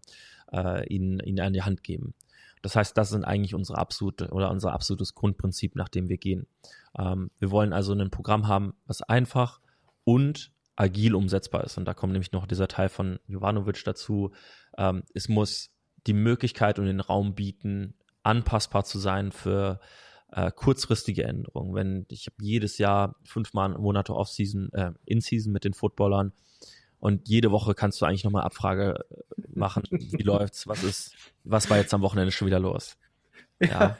äh, 0.51 0.87
ihnen, 0.87 1.19
ihnen 1.19 1.39
an 1.41 1.53
die 1.53 1.63
Hand 1.63 1.83
geben. 1.83 2.13
Das 2.61 2.77
heißt, 2.77 2.97
das 2.97 3.09
sind 3.09 3.25
eigentlich 3.25 3.53
unsere 3.53 3.77
absolute 3.77 4.29
oder 4.29 4.49
unser 4.49 4.71
absolutes 4.71 5.15
Grundprinzip, 5.15 5.75
nach 5.75 5.89
dem 5.89 6.07
wir 6.07 6.17
gehen. 6.17 6.47
Ähm, 6.97 7.29
wir 7.39 7.51
wollen 7.51 7.73
also 7.73 7.93
ein 7.93 8.09
Programm 8.09 8.47
haben, 8.47 8.73
was 8.85 9.01
einfach 9.01 9.59
und 10.05 10.51
agil 10.75 11.15
umsetzbar 11.15 11.63
ist. 11.63 11.77
Und 11.77 11.85
da 11.85 11.93
kommt 11.93 12.13
nämlich 12.13 12.31
noch 12.31 12.47
dieser 12.47 12.67
Teil 12.67 12.89
von 12.89 13.19
Jovanovic 13.27 13.83
dazu. 13.83 14.31
Ähm, 14.77 15.03
es 15.13 15.29
muss 15.29 15.69
die 16.07 16.13
Möglichkeit 16.13 16.79
und 16.79 16.85
den 16.85 16.99
Raum 16.99 17.35
bieten, 17.35 17.95
anpassbar 18.23 18.83
zu 18.83 18.99
sein 18.99 19.31
für 19.31 19.79
äh, 20.31 20.51
kurzfristige 20.51 21.23
Änderungen. 21.23 21.75
Wenn 21.75 22.05
ich 22.09 22.27
habe 22.27 22.35
jedes 22.41 22.77
Jahr 22.77 23.15
fünf 23.23 23.53
Monate 23.53 24.15
Off-Season, 24.15 24.71
äh, 24.73 24.91
In-Season 25.05 25.51
mit 25.53 25.63
den 25.63 25.73
Footballern 25.73 26.33
und 26.99 27.27
jede 27.27 27.51
Woche 27.51 27.75
kannst 27.75 28.01
du 28.01 28.05
eigentlich 28.05 28.23
nochmal 28.23 28.43
Abfrage 28.43 29.05
äh, 29.09 29.41
machen. 29.53 29.83
Wie 29.91 30.23
läuft's? 30.23 30.67
Was 30.67 30.83
ist, 30.83 31.15
was 31.43 31.69
war 31.69 31.77
jetzt 31.77 31.93
am 31.93 32.01
Wochenende 32.01 32.31
schon 32.31 32.47
wieder 32.47 32.59
los? 32.59 32.97
Ja. 33.59 33.67
ja. 33.67 33.97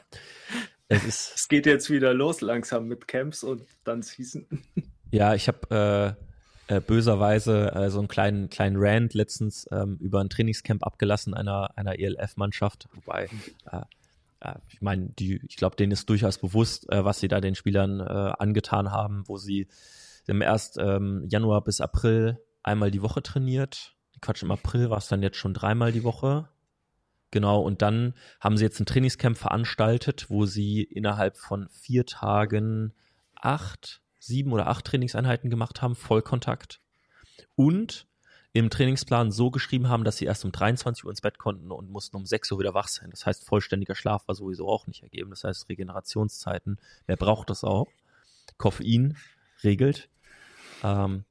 Es, 0.88 1.04
ist, 1.04 1.32
es 1.36 1.48
geht 1.48 1.66
jetzt 1.66 1.88
wieder 1.88 2.12
los 2.12 2.40
langsam 2.40 2.86
mit 2.86 3.08
Camps 3.08 3.42
und 3.44 3.62
dann 3.84 4.02
Season. 4.02 4.46
Ja, 5.10 5.34
ich 5.34 5.48
habe 5.48 6.16
äh, 6.18 6.33
äh, 6.68 6.80
böserweise 6.80 7.72
äh, 7.72 7.90
so 7.90 7.98
einen 7.98 8.08
kleinen, 8.08 8.50
kleinen 8.50 8.76
Rant 8.78 9.14
letztens 9.14 9.66
ähm, 9.70 9.98
über 10.00 10.20
ein 10.20 10.30
Trainingscamp 10.30 10.84
abgelassen 10.84 11.34
einer, 11.34 11.76
einer 11.76 11.98
ELF-Mannschaft, 11.98 12.88
wobei 12.94 13.28
äh, 14.44 14.54
ich 14.68 14.80
meine, 14.80 15.08
die, 15.18 15.40
ich 15.48 15.56
glaube, 15.56 15.76
denen 15.76 15.92
ist 15.92 16.08
durchaus 16.08 16.38
bewusst, 16.38 16.90
äh, 16.92 17.04
was 17.04 17.20
sie 17.20 17.28
da 17.28 17.40
den 17.40 17.54
Spielern 17.54 18.00
äh, 18.00 18.32
angetan 18.38 18.90
haben, 18.90 19.24
wo 19.26 19.36
sie, 19.36 19.68
sie 20.24 20.32
haben 20.32 20.42
erst 20.42 20.78
ähm, 20.78 21.24
Januar 21.28 21.64
bis 21.64 21.80
April 21.80 22.38
einmal 22.62 22.90
die 22.90 23.02
Woche 23.02 23.22
trainiert. 23.22 23.96
Quatsch, 24.20 24.42
im 24.42 24.50
April 24.50 24.90
war 24.90 24.98
es 24.98 25.08
dann 25.08 25.22
jetzt 25.22 25.36
schon 25.36 25.54
dreimal 25.54 25.92
die 25.92 26.04
Woche. 26.04 26.48
Genau, 27.30 27.60
und 27.60 27.82
dann 27.82 28.14
haben 28.40 28.56
sie 28.56 28.64
jetzt 28.64 28.78
ein 28.80 28.86
Trainingscamp 28.86 29.36
veranstaltet, 29.36 30.30
wo 30.30 30.46
sie 30.46 30.82
innerhalb 30.82 31.36
von 31.36 31.68
vier 31.68 32.06
Tagen 32.06 32.94
acht, 33.34 34.02
sieben 34.24 34.52
oder 34.52 34.66
acht 34.66 34.84
Trainingseinheiten 34.84 35.50
gemacht 35.50 35.82
haben, 35.82 35.94
Vollkontakt. 35.94 36.80
Und 37.56 38.06
im 38.52 38.70
Trainingsplan 38.70 39.32
so 39.32 39.50
geschrieben 39.50 39.88
haben, 39.88 40.04
dass 40.04 40.16
sie 40.16 40.26
erst 40.26 40.44
um 40.44 40.52
23 40.52 41.04
Uhr 41.04 41.10
ins 41.10 41.20
Bett 41.20 41.38
konnten 41.38 41.72
und 41.72 41.90
mussten 41.90 42.16
um 42.16 42.24
6 42.24 42.52
Uhr 42.52 42.60
wieder 42.60 42.72
wach 42.72 42.86
sein. 42.86 43.10
Das 43.10 43.26
heißt, 43.26 43.44
vollständiger 43.44 43.96
Schlaf 43.96 44.28
war 44.28 44.36
sowieso 44.36 44.68
auch 44.68 44.86
nicht 44.86 45.02
ergeben. 45.02 45.30
Das 45.30 45.42
heißt, 45.42 45.68
Regenerationszeiten, 45.68 46.78
wer 47.06 47.16
braucht 47.16 47.50
das 47.50 47.64
auch? 47.64 47.88
Koffein 48.56 49.16
regelt. 49.64 50.08
Ähm, 50.84 51.24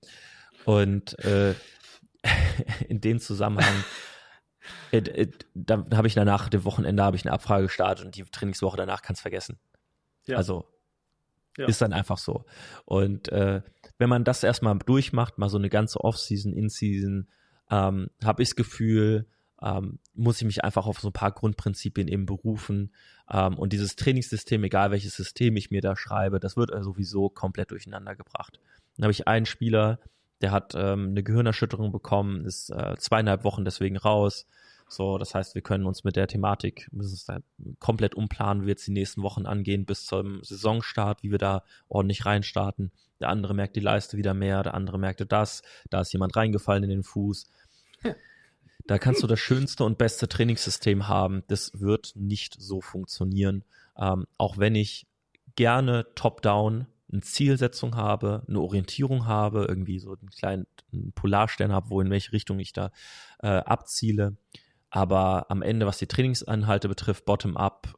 und 0.65 1.17
äh, 1.19 1.56
in 2.89 2.99
dem 2.99 3.19
Zusammenhang, 3.21 3.86
äh, 4.91 4.97
äh, 4.97 5.32
da 5.53 5.86
habe 5.93 6.08
ich 6.08 6.15
danach, 6.15 6.49
dem 6.49 6.65
Wochenende, 6.65 7.03
habe 7.03 7.15
ich 7.15 7.25
eine 7.25 7.34
Abfrage 7.34 7.63
gestartet 7.63 8.06
und 8.06 8.17
die 8.17 8.23
Trainingswoche 8.23 8.75
danach 8.75 9.01
kannst 9.01 9.21
vergessen. 9.21 9.60
Ja. 10.25 10.36
Also 10.36 10.65
ja. 11.58 11.68
ist 11.68 11.82
dann 11.82 11.94
einfach 11.94 12.18
so. 12.18 12.46
Und 12.86 13.30
äh, 13.30 13.62
wenn 13.98 14.10
man 14.10 14.24
das 14.24 14.44
erstmal 14.44 14.78
durchmacht, 14.78 15.38
mal 15.38 15.50
so 15.50 15.58
eine 15.58 15.70
ganze 15.70 16.02
Off-Season, 16.02 16.54
In-Season, 16.54 17.28
ähm, 17.70 18.10
habe 18.24 18.42
ich 18.42 18.50
das 18.50 18.56
Gefühl, 18.56 19.28
ähm, 19.62 20.00
muss 20.13 20.42
ich 20.42 20.46
mich 20.46 20.63
einfach 20.63 20.86
auf 20.86 21.00
so 21.00 21.10
ein 21.10 21.13
paar 21.13 21.32
Grundprinzipien 21.32 22.08
eben 22.08 22.26
berufen. 22.26 22.94
Ähm, 23.32 23.58
und 23.58 23.74
dieses 23.74 23.96
Trainingssystem, 23.96 24.63
egal 24.63 24.92
welches 24.92 25.16
System 25.16 25.56
ich 25.56 25.72
mir 25.72 25.82
da 25.82 25.96
schreibe, 25.96 26.39
das 26.39 26.58
wird 26.58 26.72
sowieso 26.84 27.30
komplett 27.30 27.72
durcheinander 27.72 28.16
gebracht. 28.16 28.60
Dann 28.98 29.06
habe 29.06 29.12
ich 29.12 29.28
einen 29.28 29.46
Spieler, 29.46 30.00
der 30.42 30.52
hat 30.52 30.74
ähm, 30.76 31.10
eine 31.10 31.24
Gehirnerschütterung 31.24 31.92
bekommen, 31.92 32.46
ist 32.46 32.70
äh, 32.70 32.96
zweieinhalb 32.98 33.44
Wochen 33.46 33.63
deswegen 33.63 33.98
raus. 33.98 34.46
So, 34.93 35.17
das 35.17 35.34
heißt, 35.34 35.56
wir 35.56 35.62
können 35.62 35.86
uns 35.86 36.03
mit 36.03 36.15
der 36.15 36.27
Thematik 36.27 36.88
müssen 36.91 37.13
es 37.13 37.25
dann 37.25 37.43
komplett 37.79 38.15
umplanen, 38.15 38.62
wie 38.62 38.67
wir 38.67 38.71
jetzt 38.73 38.88
die 38.88 38.91
nächsten 38.91 39.23
Wochen 39.23 39.45
angehen 39.45 39.86
bis 39.86 40.06
zum 40.06 40.43
Saisonstart, 40.43 41.23
wie 41.23 41.32
wir 41.32 41.39
da 41.39 41.63
ordentlich 41.88 42.25
reinstarten. 42.25 42.91
Der 43.19 43.29
andere 43.29 43.53
merkt 43.53 43.75
die 43.75 43.82
Leiste 43.82 44.17
wieder 44.17 44.34
mehr, 44.34 44.63
der 44.63 44.73
andere 44.73 44.99
merkte 44.99 45.25
das, 45.25 45.63
da 45.89 46.01
ist 46.01 46.13
jemand 46.13 46.36
reingefallen 46.36 46.84
in 46.84 46.89
den 46.89 47.03
Fuß. 47.03 47.49
Da 48.86 48.97
kannst 48.97 49.23
du 49.23 49.27
das 49.27 49.39
schönste 49.39 49.86
und 49.86 49.97
beste 49.97 50.27
Trainingssystem 50.27 51.08
haben. 51.08 51.43
Das 51.47 51.71
wird 51.79 52.12
nicht 52.15 52.58
so 52.60 52.82
funktionieren. 52.82 53.63
Ähm, 53.97 54.25
auch 54.38 54.58
wenn 54.58 54.75
ich 54.75 55.08
gerne 55.56 56.06
top-down 56.15 56.88
eine 57.12 57.21
Zielsetzung 57.21 57.95
habe, 57.95 58.43
eine 58.47 58.60
Orientierung 58.60 59.25
habe, 59.25 59.65
irgendwie 59.69 59.99
so 59.99 60.17
einen 60.19 60.29
kleinen 60.29 60.67
Polarstern 61.15 61.71
habe, 61.71 61.89
wo 61.91 62.01
in 62.01 62.10
welche 62.10 62.34
Richtung 62.34 62.60
ich 62.60 62.73
da 62.73 62.91
äh, 63.39 63.47
abziele. 63.47 64.36
Aber 64.95 65.47
am 65.49 65.63
Ende, 65.63 65.88
was 65.88 65.97
die 65.97 66.06
Trainingsanhalte 66.06 66.88
betrifft, 66.88 67.25
bottom-up, 67.25 67.95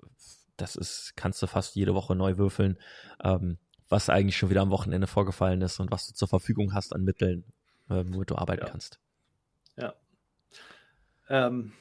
das 0.56 0.78
ist, 0.78 1.12
kannst 1.18 1.42
du 1.42 1.48
fast 1.48 1.76
jede 1.76 1.94
Woche 1.94 2.16
neu 2.16 2.38
würfeln, 2.38 2.80
ähm, 3.22 3.58
was 3.90 4.10
eigentlich 4.10 4.38
schon 4.38 4.50
wieder 4.50 4.62
am 4.62 4.70
Wochenende 4.70 5.06
vorgefallen 5.06 5.62
ist 5.62 5.82
und 5.82 5.92
was 5.92 6.08
du 6.08 6.14
zur 6.14 6.30
Verfügung 6.30 6.74
hast 6.74 6.96
an 6.96 7.04
Mitteln, 7.04 7.44
äh, 7.90 8.06
womit 8.08 8.30
du 8.30 8.38
arbeiten 8.38 8.64
ja. 8.64 8.70
kannst. 8.70 9.02
Ja. 9.76 9.94
Ähm, 11.28 11.74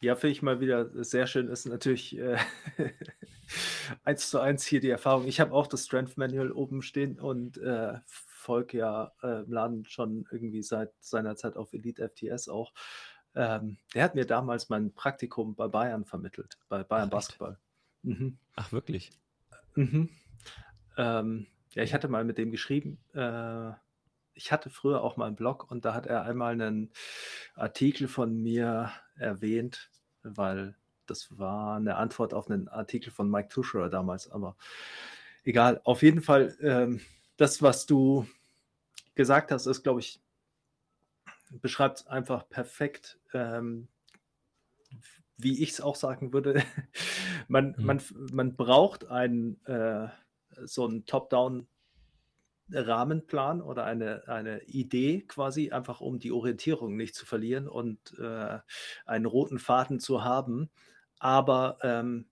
ja, 0.00 0.16
finde 0.16 0.32
ich 0.32 0.40
mal 0.40 0.60
wieder 0.60 0.88
sehr 1.04 1.26
schön. 1.26 1.48
Ist 1.48 1.66
natürlich 1.66 2.16
äh, 2.16 2.38
eins 4.04 4.30
zu 4.30 4.40
eins 4.40 4.64
hier 4.64 4.80
die 4.80 4.88
Erfahrung. 4.88 5.26
Ich 5.26 5.38
habe 5.38 5.52
auch 5.52 5.66
das 5.66 5.84
Strength 5.84 6.16
Manual 6.16 6.50
oben 6.50 6.80
stehen 6.80 7.20
und 7.20 7.58
äh, 7.58 7.98
folge 8.06 8.78
ja 8.78 9.12
äh, 9.22 9.42
im 9.42 9.52
Laden 9.52 9.84
schon 9.84 10.26
irgendwie 10.32 10.62
seit 10.62 10.94
seiner 10.98 11.36
Zeit 11.36 11.58
auf 11.58 11.74
Elite 11.74 12.08
FTS 12.08 12.48
auch. 12.48 12.72
Ähm, 13.34 13.76
der 13.94 14.04
hat 14.04 14.14
mir 14.14 14.26
damals 14.26 14.68
mein 14.68 14.92
Praktikum 14.92 15.54
bei 15.54 15.68
Bayern 15.68 16.04
vermittelt, 16.04 16.58
bei 16.68 16.82
Bayern 16.82 17.08
Ach, 17.08 17.12
Basketball. 17.12 17.58
Mhm. 18.02 18.38
Ach, 18.56 18.72
wirklich? 18.72 19.10
Mhm. 19.74 20.08
Ähm, 20.96 21.46
ja, 21.72 21.82
ich 21.82 21.94
hatte 21.94 22.08
mal 22.08 22.24
mit 22.24 22.38
dem 22.38 22.50
geschrieben. 22.50 22.98
Äh, 23.14 23.72
ich 24.34 24.52
hatte 24.52 24.70
früher 24.70 25.02
auch 25.02 25.16
mal 25.16 25.26
einen 25.26 25.36
Blog 25.36 25.70
und 25.70 25.84
da 25.84 25.94
hat 25.94 26.06
er 26.06 26.24
einmal 26.24 26.52
einen 26.52 26.90
Artikel 27.54 28.08
von 28.08 28.34
mir 28.42 28.90
erwähnt, 29.16 29.90
weil 30.22 30.76
das 31.06 31.38
war 31.38 31.76
eine 31.76 31.96
Antwort 31.96 32.34
auf 32.34 32.50
einen 32.50 32.68
Artikel 32.68 33.12
von 33.12 33.30
Mike 33.30 33.48
Tuscherer 33.48 33.90
damals, 33.90 34.30
aber 34.30 34.56
egal. 35.44 35.80
Auf 35.84 36.02
jeden 36.02 36.22
Fall, 36.22 36.56
ähm, 36.60 37.00
das, 37.36 37.62
was 37.62 37.86
du 37.86 38.26
gesagt 39.14 39.52
hast, 39.52 39.66
ist, 39.66 39.82
glaube 39.82 40.00
ich, 40.00 40.20
beschreibt 41.50 42.06
einfach 42.08 42.48
perfekt, 42.48 43.18
ähm, 43.34 43.88
wie 45.36 45.62
ich 45.62 45.70
es 45.70 45.80
auch 45.80 45.96
sagen 45.96 46.32
würde. 46.32 46.62
man, 47.48 47.74
mhm. 47.76 47.84
man, 47.84 48.02
man 48.32 48.56
braucht 48.56 49.06
einen, 49.06 49.64
äh, 49.66 50.08
so 50.64 50.86
einen 50.86 51.06
Top-Down- 51.06 51.66
Rahmenplan 52.72 53.62
oder 53.62 53.84
eine, 53.84 54.28
eine 54.28 54.62
Idee 54.64 55.22
quasi, 55.22 55.70
einfach 55.70 56.00
um 56.00 56.18
die 56.18 56.32
Orientierung 56.32 56.96
nicht 56.96 57.14
zu 57.14 57.26
verlieren 57.26 57.68
und 57.68 58.16
äh, 58.18 58.58
einen 59.06 59.26
roten 59.26 59.58
Faden 59.58 60.00
zu 60.00 60.24
haben. 60.24 60.70
Aber 61.18 61.78
ähm, 61.82 62.26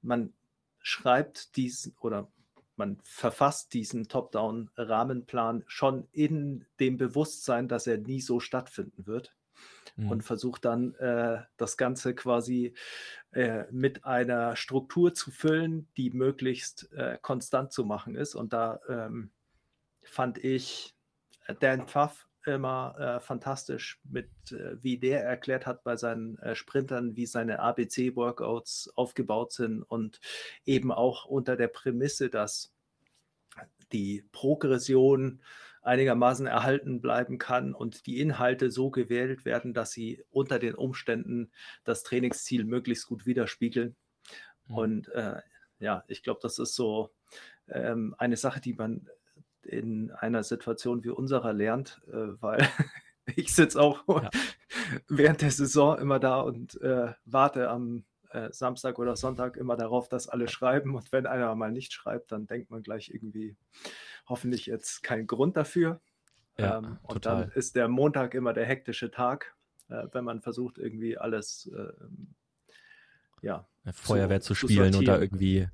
man 0.00 0.32
schreibt 0.80 1.56
diesen 1.56 1.94
oder 2.00 2.30
man 2.76 2.98
verfasst 3.04 3.74
diesen 3.74 4.08
Top-Down-Rahmenplan 4.08 5.64
schon 5.66 6.08
in 6.10 6.64
dem 6.80 6.96
Bewusstsein, 6.96 7.68
dass 7.68 7.86
er 7.86 7.98
nie 7.98 8.20
so 8.20 8.40
stattfinden 8.40 9.06
wird. 9.06 9.36
Mhm. 9.96 10.10
Und 10.10 10.22
versucht 10.22 10.64
dann 10.64 10.94
äh, 10.94 11.42
das 11.56 11.76
Ganze 11.76 12.14
quasi 12.14 12.74
äh, 13.32 13.64
mit 13.70 14.04
einer 14.04 14.56
Struktur 14.56 15.14
zu 15.14 15.30
füllen, 15.30 15.88
die 15.96 16.10
möglichst 16.10 16.92
äh, 16.92 17.18
konstant 17.20 17.72
zu 17.72 17.84
machen 17.84 18.14
ist. 18.14 18.34
Und 18.34 18.52
da 18.52 18.80
ähm, 18.88 19.30
fand 20.02 20.38
ich 20.38 20.94
äh, 21.46 21.54
Dan 21.58 21.86
Pfaff 21.86 22.26
immer 22.44 22.96
äh, 22.98 23.20
fantastisch, 23.20 24.00
mit 24.04 24.28
äh, 24.50 24.82
wie 24.82 24.98
der 24.98 25.24
erklärt 25.24 25.66
hat 25.66 25.84
bei 25.84 25.96
seinen 25.96 26.38
Sprintern, 26.54 27.16
wie 27.16 27.26
seine 27.26 27.60
ABC-Workouts 27.60 28.92
aufgebaut 28.96 29.52
sind 29.52 29.82
und 29.82 30.20
eben 30.64 30.90
auch 30.90 31.24
unter 31.24 31.56
der 31.56 31.68
Prämisse, 31.68 32.30
dass 32.30 32.72
die 33.92 34.24
Progression 34.32 35.40
einigermaßen 35.82 36.46
erhalten 36.46 37.00
bleiben 37.00 37.38
kann 37.38 37.74
und 37.74 38.06
die 38.06 38.20
Inhalte 38.20 38.70
so 38.70 38.90
gewählt 38.90 39.44
werden, 39.44 39.74
dass 39.74 39.90
sie 39.90 40.24
unter 40.30 40.58
den 40.58 40.74
Umständen 40.74 41.50
das 41.84 42.02
Trainingsziel 42.02 42.64
möglichst 42.64 43.06
gut 43.06 43.26
widerspiegeln. 43.26 43.96
Mhm. 44.68 44.74
Und 44.74 45.08
äh, 45.08 45.40
ja, 45.78 46.04
ich 46.06 46.22
glaube, 46.22 46.40
das 46.42 46.58
ist 46.58 46.74
so 46.74 47.10
ähm, 47.68 48.14
eine 48.18 48.36
Sache, 48.36 48.60
die 48.60 48.74
man 48.74 49.08
in 49.62 50.10
einer 50.12 50.42
Situation 50.42 51.04
wie 51.04 51.10
unserer 51.10 51.52
lernt, 51.52 52.00
äh, 52.08 52.40
weil 52.40 52.58
ich 53.36 53.54
sitze 53.54 53.80
auch 53.80 54.06
ja. 54.08 54.30
während 55.08 55.42
der 55.42 55.50
Saison 55.50 55.98
immer 55.98 56.18
da 56.18 56.40
und 56.40 56.80
äh, 56.80 57.12
warte 57.24 57.68
am 57.70 58.04
äh, 58.32 58.52
Samstag 58.52 58.98
oder 58.98 59.16
Sonntag 59.16 59.56
immer 59.56 59.76
darauf, 59.76 60.08
dass 60.08 60.28
alle 60.28 60.48
schreiben. 60.48 60.94
Und 60.94 61.12
wenn 61.12 61.26
einer 61.26 61.54
mal 61.54 61.72
nicht 61.72 61.92
schreibt, 61.92 62.32
dann 62.32 62.46
denkt 62.46 62.70
man 62.70 62.82
gleich 62.82 63.10
irgendwie, 63.10 63.56
hoffentlich 64.26 64.66
jetzt 64.66 65.02
kein 65.02 65.26
Grund 65.26 65.56
dafür. 65.56 66.00
Ja, 66.58 66.78
ähm, 66.78 66.98
und 67.02 67.26
dann 67.26 67.50
ist 67.52 67.76
der 67.76 67.88
Montag 67.88 68.34
immer 68.34 68.52
der 68.52 68.66
hektische 68.66 69.10
Tag, 69.10 69.54
äh, 69.88 70.06
wenn 70.12 70.24
man 70.24 70.40
versucht, 70.40 70.78
irgendwie 70.78 71.16
alles 71.16 71.70
ähm, 71.74 72.34
ja, 73.40 73.66
Feuerwehr 73.92 74.40
zu, 74.40 74.54
zu 74.54 74.66
spielen 74.66 74.92
zu 74.92 75.00
und 75.00 75.08
da 75.08 75.18
irgendwie 75.18 75.68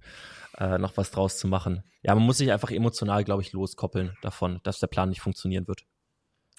äh, 0.57 0.79
noch 0.79 0.97
was 0.97 1.11
draus 1.11 1.39
zu 1.39 1.49
machen. 1.49 1.85
Ja, 2.03 2.15
man 2.15 2.25
muss 2.25 2.39
sich 2.39 2.51
einfach 2.53 2.71
emotional, 2.71 3.25
glaube 3.25 3.43
ich, 3.43 3.53
loskoppeln 3.53 4.17
davon, 4.23 4.61
dass 4.63 4.79
der 4.79 4.87
Plan 4.87 5.09
nicht 5.09 5.21
funktionieren 5.21 5.69
wird. 5.69 5.85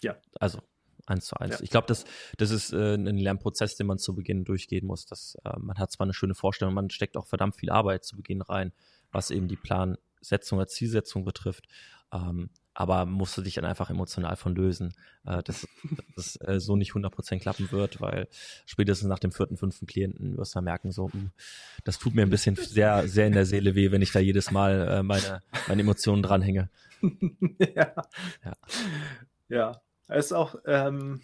Ja. 0.01 0.17
Also 0.39 0.61
eins 1.09 1.25
zu 1.25 1.37
eins. 1.37 1.55
Ja. 1.55 1.63
Ich 1.63 1.69
glaube, 1.69 1.87
das, 1.87 2.05
das 2.37 2.51
ist 2.51 2.73
äh, 2.73 2.95
ein 2.95 3.17
Lernprozess, 3.17 3.75
den 3.75 3.87
man 3.87 3.97
zu 3.97 4.15
Beginn 4.15 4.45
durchgehen 4.45 4.85
muss. 4.85 5.05
Das, 5.05 5.37
äh, 5.45 5.57
man 5.59 5.77
hat 5.77 5.91
zwar 5.91 6.05
eine 6.05 6.13
schöne 6.13 6.35
Vorstellung, 6.35 6.73
man 6.73 6.89
steckt 6.89 7.17
auch 7.17 7.27
verdammt 7.27 7.55
viel 7.55 7.69
Arbeit 7.69 8.03
zu 8.03 8.15
Beginn 8.15 8.41
rein, 8.41 8.71
was 9.11 9.31
eben 9.31 9.47
die 9.47 9.57
Plansetzung 9.57 10.57
oder 10.57 10.67
Zielsetzung 10.67 11.25
betrifft. 11.25 11.67
Ähm, 12.13 12.49
aber 12.73 13.05
musst 13.05 13.37
du 13.37 13.41
dich 13.41 13.55
dann 13.55 13.65
einfach 13.65 13.89
emotional 13.89 14.37
von 14.37 14.55
lösen, 14.55 14.93
äh, 15.25 15.43
dass 15.43 15.67
das 16.15 16.37
äh, 16.41 16.59
so 16.59 16.75
nicht 16.75 16.93
100% 16.93 17.39
klappen 17.39 17.71
wird, 17.71 17.99
weil 17.99 18.29
spätestens 18.65 19.09
nach 19.09 19.19
dem 19.19 19.31
vierten, 19.31 19.57
fünften 19.57 19.85
Klienten 19.85 20.37
wirst 20.37 20.55
du 20.55 20.61
merken, 20.61 20.91
so, 20.91 21.07
mh, 21.07 21.13
hm, 21.13 21.31
das 21.83 21.99
tut 21.99 22.15
mir 22.15 22.21
ein 22.21 22.29
bisschen 22.29 22.55
sehr, 22.55 23.07
sehr 23.07 23.27
in 23.27 23.33
der 23.33 23.45
Seele 23.45 23.75
weh, 23.75 23.91
wenn 23.91 24.01
ich 24.01 24.11
da 24.11 24.19
jedes 24.19 24.51
Mal 24.51 24.87
äh, 24.87 25.03
meine, 25.03 25.43
meine 25.67 25.81
Emotionen 25.81 26.23
dranhänge. 26.23 26.69
ja. 27.75 27.93
ja. 28.45 28.53
Ja, 29.49 29.81
es 30.09 30.27
ist 30.27 30.33
auch, 30.33 30.55
ähm, 30.65 31.21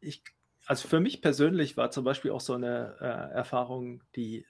ich, 0.00 0.22
also 0.66 0.88
für 0.88 1.00
mich 1.00 1.20
persönlich 1.20 1.76
war 1.76 1.90
zum 1.90 2.04
Beispiel 2.04 2.30
auch 2.30 2.40
so 2.40 2.54
eine 2.54 2.96
äh, 3.00 3.34
Erfahrung, 3.34 4.02
die 4.16 4.46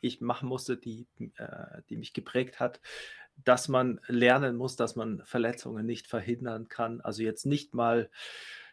ich 0.00 0.20
machen 0.20 0.48
musste, 0.48 0.76
die, 0.76 1.06
äh, 1.36 1.82
die 1.88 1.96
mich 1.96 2.12
geprägt 2.12 2.60
hat, 2.60 2.80
dass 3.44 3.68
man 3.68 4.00
lernen 4.06 4.56
muss, 4.56 4.76
dass 4.76 4.96
man 4.96 5.22
Verletzungen 5.24 5.86
nicht 5.86 6.06
verhindern 6.06 6.68
kann. 6.68 7.00
Also 7.00 7.22
jetzt 7.22 7.46
nicht 7.46 7.74
mal 7.74 8.10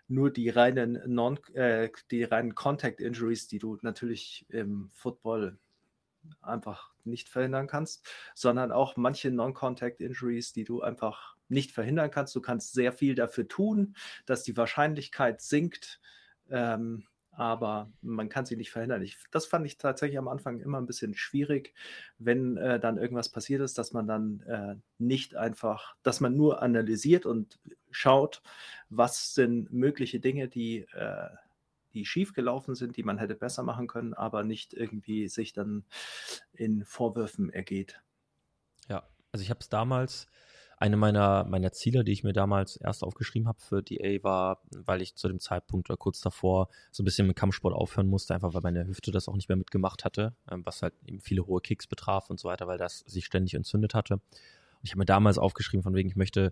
nur 0.07 0.31
die 0.31 0.49
reinen 0.49 1.01
Non, 1.07 1.39
äh, 1.53 1.89
die 2.11 2.23
reinen 2.23 2.53
Contact 2.53 3.01
Injuries, 3.01 3.47
die 3.47 3.59
du 3.59 3.77
natürlich 3.81 4.45
im 4.49 4.91
Football 4.93 5.57
einfach 6.41 6.91
nicht 7.03 7.29
verhindern 7.29 7.67
kannst, 7.67 8.07
sondern 8.33 8.71
auch 8.71 8.97
manche 8.97 9.31
Non-Contact 9.31 10.01
Injuries, 10.01 10.53
die 10.53 10.63
du 10.63 10.81
einfach 10.81 11.34
nicht 11.47 11.71
verhindern 11.71 12.11
kannst. 12.11 12.35
Du 12.35 12.41
kannst 12.41 12.73
sehr 12.73 12.91
viel 12.91 13.15
dafür 13.15 13.47
tun, 13.47 13.95
dass 14.25 14.43
die 14.43 14.57
Wahrscheinlichkeit 14.57 15.41
sinkt. 15.41 15.99
Ähm, 16.49 17.05
aber 17.37 17.91
man 18.01 18.29
kann 18.29 18.45
sie 18.45 18.55
nicht 18.55 18.71
verhindern. 18.71 19.01
Ich, 19.01 19.17
das 19.31 19.45
fand 19.45 19.65
ich 19.65 19.77
tatsächlich 19.77 20.17
am 20.17 20.27
Anfang 20.27 20.61
immer 20.61 20.79
ein 20.79 20.85
bisschen 20.85 21.15
schwierig, 21.15 21.73
wenn 22.17 22.57
äh, 22.57 22.79
dann 22.79 22.97
irgendwas 22.97 23.29
passiert 23.29 23.61
ist, 23.61 23.77
dass 23.77 23.91
man 23.91 24.07
dann 24.07 24.39
äh, 24.41 24.75
nicht 24.97 25.35
einfach, 25.35 25.95
dass 26.03 26.21
man 26.21 26.35
nur 26.35 26.61
analysiert 26.61 27.25
und 27.25 27.59
schaut, 27.91 28.41
was 28.89 29.33
sind 29.33 29.71
mögliche 29.71 30.19
Dinge, 30.19 30.47
die, 30.47 30.85
äh, 30.93 31.29
die 31.93 32.05
schiefgelaufen 32.05 32.75
sind, 32.75 32.95
die 32.97 33.03
man 33.03 33.17
hätte 33.17 33.35
besser 33.35 33.63
machen 33.63 33.87
können, 33.87 34.13
aber 34.13 34.43
nicht 34.43 34.73
irgendwie 34.73 35.27
sich 35.27 35.53
dann 35.53 35.83
in 36.53 36.85
Vorwürfen 36.85 37.49
ergeht. 37.49 38.01
Ja, 38.87 39.03
also 39.31 39.43
ich 39.43 39.49
habe 39.49 39.59
es 39.59 39.69
damals 39.69 40.27
eine 40.77 40.97
meiner, 40.97 41.45
meiner 41.45 41.71
Ziele, 41.71 42.03
die 42.03 42.11
ich 42.11 42.23
mir 42.23 42.33
damals 42.33 42.77
erst 42.77 43.03
aufgeschrieben 43.03 43.47
habe 43.47 43.59
für 43.59 43.81
DA, 43.81 44.23
war, 44.23 44.61
weil 44.71 45.01
ich 45.01 45.15
zu 45.15 45.27
dem 45.27 45.39
Zeitpunkt 45.39 45.89
oder 45.89 45.97
kurz 45.97 46.21
davor 46.21 46.69
so 46.91 47.03
ein 47.03 47.05
bisschen 47.05 47.27
mit 47.27 47.35
Kampfsport 47.35 47.73
aufhören 47.73 48.07
musste, 48.07 48.33
einfach 48.33 48.53
weil 48.53 48.61
meine 48.61 48.85
Hüfte 48.87 49.11
das 49.11 49.27
auch 49.27 49.35
nicht 49.35 49.49
mehr 49.49 49.55
mitgemacht 49.57 50.05
hatte, 50.05 50.35
ähm, 50.51 50.65
was 50.65 50.81
halt 50.81 50.93
eben 51.05 51.19
viele 51.19 51.45
hohe 51.45 51.61
Kicks 51.61 51.87
betraf 51.87 52.29
und 52.29 52.39
so 52.39 52.49
weiter, 52.49 52.67
weil 52.67 52.77
das 52.77 52.99
sich 52.99 53.25
ständig 53.25 53.53
entzündet 53.53 53.93
hatte. 53.93 54.15
Und 54.15 54.21
ich 54.83 54.91
habe 54.91 54.99
mir 54.99 55.05
damals 55.05 55.37
aufgeschrieben, 55.37 55.83
von 55.83 55.95
wegen, 55.95 56.09
ich 56.09 56.15
möchte 56.15 56.51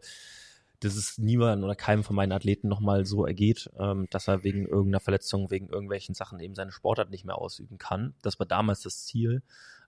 dass 0.84 0.96
es 0.96 1.18
niemandem 1.18 1.64
oder 1.64 1.76
keinem 1.76 2.04
von 2.04 2.16
meinen 2.16 2.32
Athleten 2.32 2.68
nochmal 2.68 3.06
so 3.06 3.26
ergeht, 3.26 3.70
ähm, 3.80 4.08
dass 4.10 4.28
er 4.28 4.44
wegen 4.44 4.68
irgendeiner 4.68 5.00
Verletzung, 5.00 5.50
wegen 5.50 5.70
irgendwelchen 5.70 6.14
Sachen 6.14 6.40
eben 6.40 6.56
seine 6.56 6.72
Sportart 6.72 7.10
nicht 7.10 7.26
mehr 7.26 7.38
ausüben 7.38 7.78
kann. 7.78 8.16
Das 8.22 8.40
war 8.40 8.46
damals 8.46 8.82
das 8.82 9.06
Ziel. 9.06 9.44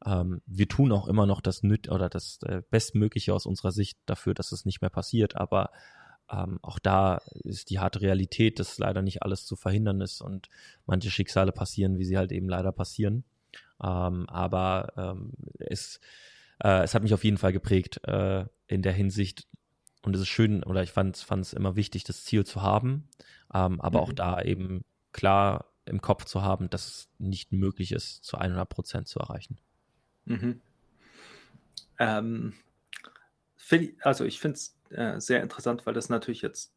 Ähm, 0.05 0.41
wir 0.45 0.67
tun 0.67 0.91
auch 0.91 1.07
immer 1.07 1.25
noch 1.25 1.41
das 1.41 1.63
Nüt 1.63 1.89
oder 1.89 2.09
das 2.09 2.39
äh, 2.43 2.61
Bestmögliche 2.69 3.33
aus 3.33 3.45
unserer 3.45 3.71
Sicht 3.71 3.97
dafür, 4.05 4.33
dass 4.33 4.51
es 4.51 4.65
nicht 4.65 4.81
mehr 4.81 4.89
passiert, 4.89 5.35
aber 5.35 5.71
ähm, 6.29 6.59
auch 6.61 6.79
da 6.79 7.21
ist 7.43 7.69
die 7.69 7.79
harte 7.79 8.01
Realität, 8.01 8.59
dass 8.59 8.77
leider 8.77 9.01
nicht 9.01 9.23
alles 9.23 9.45
zu 9.45 9.55
verhindern 9.55 10.01
ist 10.01 10.21
und 10.21 10.49
manche 10.85 11.11
Schicksale 11.11 11.51
passieren, 11.51 11.97
wie 11.97 12.05
sie 12.05 12.17
halt 12.17 12.31
eben 12.31 12.49
leider 12.49 12.71
passieren. 12.71 13.23
Ähm, 13.83 14.27
aber 14.29 14.93
ähm, 14.97 15.33
es, 15.59 15.99
äh, 16.63 16.83
es 16.83 16.93
hat 16.95 17.03
mich 17.03 17.13
auf 17.13 17.23
jeden 17.23 17.37
Fall 17.37 17.53
geprägt 17.53 18.01
äh, 18.07 18.45
in 18.67 18.81
der 18.81 18.93
Hinsicht, 18.93 19.47
und 20.01 20.15
es 20.15 20.21
ist 20.21 20.27
schön, 20.27 20.63
oder 20.63 20.83
ich 20.83 20.91
fand 20.91 21.17
es 21.17 21.53
immer 21.53 21.75
wichtig, 21.75 22.03
das 22.03 22.23
Ziel 22.23 22.45
zu 22.45 22.61
haben, 22.61 23.09
ähm, 23.53 23.81
aber 23.81 23.99
mhm. 23.99 24.03
auch 24.03 24.13
da 24.13 24.41
eben 24.41 24.85
klar 25.11 25.65
im 25.85 26.01
Kopf 26.01 26.25
zu 26.25 26.41
haben, 26.43 26.69
dass 26.69 26.87
es 26.87 27.09
nicht 27.17 27.51
möglich 27.51 27.91
ist, 27.91 28.23
zu 28.23 28.37
100 28.37 28.67
Prozent 28.69 29.07
zu 29.07 29.19
erreichen. 29.19 29.59
Mhm. 30.25 30.61
Ähm, 31.99 32.53
also 34.01 34.25
ich 34.25 34.39
finde 34.39 34.57
es 34.57 34.77
äh, 34.89 35.19
sehr 35.19 35.41
interessant, 35.41 35.85
weil 35.85 35.93
das 35.93 36.09
natürlich 36.09 36.41
jetzt 36.41 36.73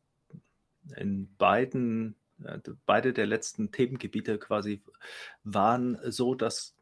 in 0.97 1.35
beiden, 1.37 2.15
äh, 2.45 2.59
beide 2.87 3.13
der 3.13 3.27
letzten 3.27 3.73
Themengebiete 3.73 4.39
quasi 4.39 4.83
waren 5.45 5.99
so, 6.11 6.35
dass 6.35 6.75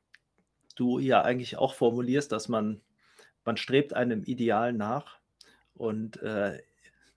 du 0.75 0.99
ja 0.99 1.23
eigentlich 1.23 1.57
auch 1.57 1.75
formulierst, 1.75 2.31
dass 2.31 2.49
man, 2.49 2.81
man 3.45 3.57
strebt 3.57 3.95
einem 3.95 4.23
Ideal 4.25 4.73
nach 4.73 5.19
und 5.75 6.23
äh, 6.23 6.63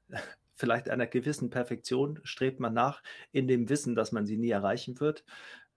vielleicht 0.53 0.89
einer 0.89 1.07
gewissen 1.07 1.49
Perfektion 1.49 2.19
strebt 2.23 2.59
man 2.59 2.73
nach, 2.73 3.03
in 3.31 3.47
dem 3.47 3.69
Wissen, 3.69 3.95
dass 3.95 4.11
man 4.11 4.25
sie 4.25 4.37
nie 4.37 4.49
erreichen 4.49 4.99
wird. 4.99 5.23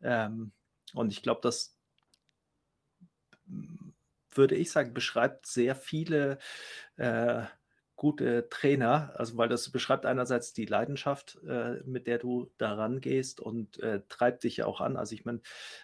Ähm, 0.02 0.52
und 0.94 1.12
ich 1.12 1.22
glaube, 1.22 1.40
das 1.42 1.76
würde 4.30 4.54
ich 4.54 4.70
sagen, 4.70 4.94
beschreibt 4.94 5.46
sehr 5.46 5.74
viele 5.74 6.38
äh, 6.96 7.42
gute 8.02 8.48
Trainer, 8.48 9.12
also 9.16 9.36
weil 9.36 9.48
das 9.48 9.70
beschreibt 9.70 10.06
einerseits 10.06 10.52
die 10.52 10.64
Leidenschaft, 10.64 11.38
äh, 11.46 11.80
mit 11.84 12.08
der 12.08 12.18
du 12.18 12.50
daran 12.58 13.00
gehst 13.00 13.40
und 13.40 13.78
äh, 13.78 14.00
treibt 14.08 14.42
dich 14.42 14.56
ja 14.56 14.66
auch 14.66 14.80
an. 14.80 14.96
Also 14.96 15.14
ich 15.14 15.24
meine, 15.24 15.40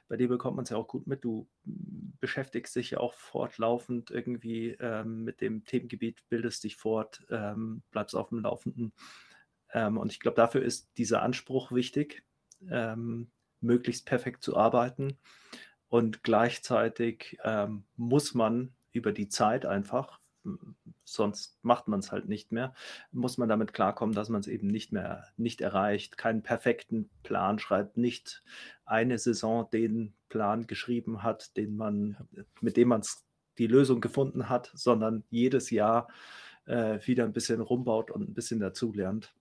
bei 0.09 0.17
dir 0.17 0.27
bekommt 0.27 0.57
man 0.57 0.65
es 0.65 0.71
ja 0.71 0.77
auch 0.77 0.89
gut 0.89 1.07
mit. 1.07 1.25
Du 1.25 1.49
beschäftigst 1.65 2.75
dich 2.75 2.91
ja 2.91 2.99
auch 2.99 3.15
fortlaufend 3.15 4.11
irgendwie 4.11 4.71
ähm, 4.81 5.23
mit 5.23 5.41
dem 5.41 5.65
Themengebiet, 5.65 6.29
bildest 6.29 6.65
dich 6.65 6.77
fort, 6.77 7.25
ähm, 7.31 7.83
bleibst 7.93 8.17
auf 8.17 8.31
dem 8.31 8.41
Laufenden. 8.41 8.93
Ähm, 9.73 9.97
und 9.97 10.11
ich 10.11 10.19
glaube, 10.19 10.35
dafür 10.35 10.63
ist 10.63 10.91
dieser 10.99 11.23
Anspruch 11.23 11.71
wichtig, 11.71 12.25
ähm, 12.69 13.31
möglichst 13.61 14.07
perfekt 14.07 14.43
zu 14.43 14.57
arbeiten. 14.57 15.19
Und 15.89 16.23
gleichzeitig 16.23 17.39
ähm, 17.45 17.85
muss 17.97 18.35
man 18.35 18.73
über 18.93 19.13
die 19.13 19.29
Zeit 19.29 19.65
einfach 19.67 20.19
sonst 21.05 21.59
macht 21.63 21.89
man 21.89 22.01
es 22.01 22.13
halt 22.13 22.29
nicht 22.29 22.53
mehr, 22.53 22.75
muss 23.13 23.39
man 23.39 23.49
damit 23.49 23.73
klarkommen, 23.73 24.15
dass 24.15 24.29
man 24.29 24.41
es 24.41 24.47
eben 24.47 24.67
nicht 24.67 24.93
mehr 24.93 25.25
nicht 25.37 25.61
erreicht, 25.61 26.19
keinen 26.19 26.43
perfekten 26.43 27.11
Plan 27.23 27.59
schreibt, 27.59 27.97
nicht 27.97 28.43
eine 28.85 29.19
Saison 29.19 29.69
den 29.71 30.15
Plan 30.29 30.67
geschrieben 30.67 31.23
hat, 31.23 31.57
den 31.57 31.77
man, 31.77 32.17
mit 32.61 32.77
dem 32.77 32.89
man 32.89 33.03
die 33.59 33.67
Lösung 33.67 34.01
gefunden 34.01 34.49
hat, 34.49 34.71
sondern 34.75 35.25
jedes 35.31 35.71
Jahr 35.71 36.09
äh, 36.67 36.99
wieder 37.07 37.25
ein 37.25 37.33
bisschen 37.33 37.61
rumbaut 37.61 38.11
und 38.11 38.29
ein 38.29 38.35
bisschen 38.35 38.61
dazulernt. 38.61 39.35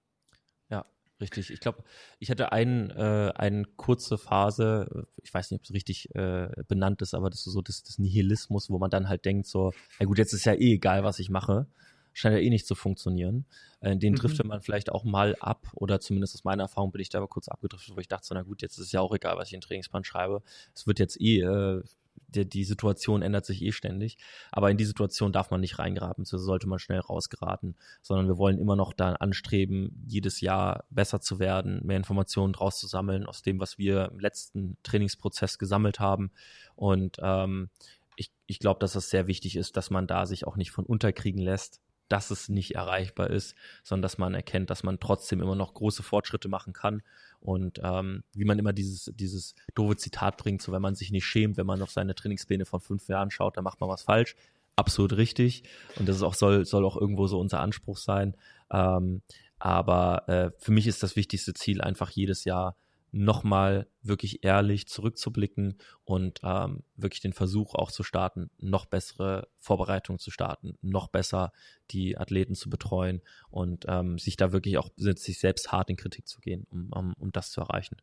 Richtig. 1.20 1.50
Ich 1.50 1.60
glaube, 1.60 1.84
ich 2.20 2.30
hatte 2.30 2.52
ein, 2.52 2.92
äh, 2.92 3.32
eine 3.36 3.66
kurze 3.76 4.18
Phase, 4.18 5.08
ich 5.24 5.34
weiß 5.34 5.50
nicht, 5.50 5.62
ob 5.62 5.66
es 5.66 5.74
richtig 5.74 6.14
äh, 6.16 6.50
benannt 6.68 7.02
ist, 7.02 7.16
aber 7.16 7.30
das 7.30 7.48
ist 7.48 7.54
so 7.54 7.62
das, 7.62 7.82
das 7.84 7.98
Nihilismus, 7.98 8.70
wo 8.70 8.78
man 8.78 8.92
dann 8.92 9.10
halt 9.10 9.26
denkt 9.26 9.48
so, 9.48 9.74
ja 10.00 10.06
gut, 10.06 10.20
jetzt 10.20 10.34
ist 10.34 10.46
ja 10.46 10.54
eh 10.54 10.74
egal, 10.74 11.04
was 11.04 11.20
ich 11.20 11.30
mache. 11.30 11.68
Scheint 12.14 12.36
ja 12.36 12.42
eh 12.42 12.50
nicht 12.50 12.68
zu 12.68 12.76
funktionieren. 12.76 13.46
Äh, 13.80 13.98
den 13.98 14.14
mhm. 14.14 14.18
driftet 14.18 14.46
man 14.46 14.62
vielleicht 14.62 14.92
auch 14.92 15.04
mal 15.04 15.36
ab 15.40 15.68
oder 15.74 16.00
zumindest 16.00 16.36
aus 16.36 16.44
meiner 16.44 16.64
Erfahrung 16.64 16.92
bin 16.92 17.02
ich 17.02 17.10
da 17.10 17.18
aber 17.18 17.28
kurz 17.28 17.48
abgedriftet, 17.48 17.96
wo 17.96 18.00
ich 18.00 18.08
dachte 18.08 18.28
so, 18.28 18.36
na 18.36 18.44
gut, 18.44 18.62
jetzt 18.62 18.78
ist 18.78 18.86
es 18.86 18.92
ja 18.92 19.02
auch 19.02 19.14
egal, 19.14 19.38
was 19.38 19.48
ich 19.48 19.54
in 19.54 19.62
Trainingsplan 19.62 20.04
schreibe. 20.04 20.44
Es 20.76 20.86
wird 20.86 21.00
jetzt 21.00 21.20
eh, 21.20 21.42
äh, 21.42 21.84
die, 22.28 22.48
die 22.48 22.64
Situation 22.64 23.22
ändert 23.22 23.46
sich 23.46 23.62
eh 23.62 23.72
ständig. 23.72 24.18
Aber 24.52 24.70
in 24.70 24.78
die 24.78 24.86
Situation 24.86 25.32
darf 25.32 25.52
man 25.52 25.62
nicht 25.62 25.80
reingraben, 25.80 26.26
so 26.26 26.38
sollte 26.38 26.68
man 26.68 26.80
schnell 26.80 27.00
rausgeraten, 27.00 27.76
sondern 28.02 28.28
wir 28.28 28.38
wollen 28.38 28.60
immer 28.60 28.76
noch 28.76 28.94
da 28.94 29.14
anstreben, 29.14 30.04
jedes 30.08 30.42
Jahr 30.42 30.86
besser 30.90 31.22
zu 31.22 31.40
werden, 31.40 31.82
mehr 31.86 31.98
Informationen 31.98 32.54
draus 32.54 32.80
zu 32.80 32.88
sammeln 32.88 33.26
aus 33.26 33.42
dem, 33.42 33.60
was 33.60 33.78
wir 33.78 34.10
im 34.12 34.20
letzten 34.20 34.78
Trainingsprozess 34.84 35.58
gesammelt 35.58 36.00
haben. 36.00 36.32
Und 36.76 37.18
ähm, 37.22 37.70
ich, 38.16 38.32
ich 38.48 38.60
glaube, 38.60 38.80
dass 38.80 38.96
es 38.96 39.10
sehr 39.10 39.28
wichtig 39.28 39.56
ist, 39.56 39.78
dass 39.78 39.90
man 39.90 40.08
da 40.08 40.26
sich 40.26 40.46
auch 40.46 40.58
nicht 40.58 40.72
von 40.72 40.86
unterkriegen 40.86 41.42
lässt, 41.42 41.82
dass 42.10 42.32
es 42.32 42.50
nicht 42.50 42.76
erreichbar 42.76 43.30
ist, 43.30 43.56
sondern 43.84 44.04
dass 44.04 44.18
man 44.18 44.34
erkennt, 44.34 44.70
dass 44.70 44.84
man 44.84 45.00
trotzdem 45.00 45.42
immer 45.42 45.56
noch 45.56 45.74
große 45.74 46.04
Fortschritte 46.04 46.48
machen 46.48 46.74
kann. 46.74 47.02
Und 47.40 47.80
ähm, 47.84 48.24
wie 48.34 48.46
man 48.46 48.60
immer 48.60 48.74
dieses, 48.74 49.12
dieses 49.16 49.56
doofe 49.76 49.98
Zitat 49.98 50.38
bringt, 50.38 50.62
so 50.62 50.72
wenn 50.72 50.82
man 50.82 50.96
sich 50.96 51.12
nicht 51.12 51.26
schämt, 51.26 51.58
wenn 51.58 51.66
man 51.66 51.82
auf 51.82 51.92
seine 51.92 52.16
Trainingspläne 52.16 52.66
von 52.66 52.80
fünf 52.80 53.08
Jahren 53.08 53.32
schaut, 53.32 53.58
dann 53.58 53.64
macht 53.64 53.80
man 53.80 53.90
was 53.90 54.04
falsch. 54.04 54.36
Absolut 54.76 55.18
richtig. 55.18 55.64
Und 55.98 56.08
das 56.08 56.18
ist 56.18 56.24
auch, 56.24 56.34
soll, 56.34 56.66
soll 56.66 56.86
auch 56.86 56.98
irgendwo 56.98 57.28
so 57.28 57.40
unser 57.40 57.60
Anspruch 57.60 57.98
sein. 57.98 58.36
Ähm, 58.72 59.22
aber 59.60 60.30
äh, 60.30 60.52
für 60.60 60.72
mich 60.72 60.88
ist 60.88 61.02
das 61.04 61.16
wichtigste 61.16 61.54
Ziel 61.54 61.82
einfach 61.82 62.12
jedes 62.12 62.44
Jahr 62.46 62.76
nochmal 63.12 63.88
wirklich 64.02 64.44
ehrlich 64.44 64.88
zurückzublicken 64.88 65.78
und 66.04 66.40
ähm, 66.44 66.84
wirklich 66.96 67.22
den 67.22 67.34
Versuch 67.34 67.74
auch 67.76 67.92
zu 67.92 68.04
starten, 68.04 68.50
noch 68.58 68.86
bessere 68.86 69.48
Vorbereitungen 69.58 70.20
zu 70.20 70.32
starten, 70.32 70.78
noch 70.82 71.08
besser 71.08 71.52
die 71.92 72.18
Athleten 72.18 72.56
zu 72.56 72.70
betreuen 72.70 73.22
und 73.50 73.86
ähm, 73.88 74.18
sich 74.20 74.38
da 74.38 74.52
wirklich 74.52 74.78
auch 74.78 74.90
sich 74.96 75.40
selbst 75.40 75.72
hart 75.72 75.90
in 75.90 75.96
Kritik 75.96 76.28
zu 76.28 76.42
gehen, 76.42 76.68
um, 76.70 76.90
um, 76.92 77.14
um 77.14 77.32
das 77.32 77.52
zu 77.52 77.62
erreichen. 77.62 77.98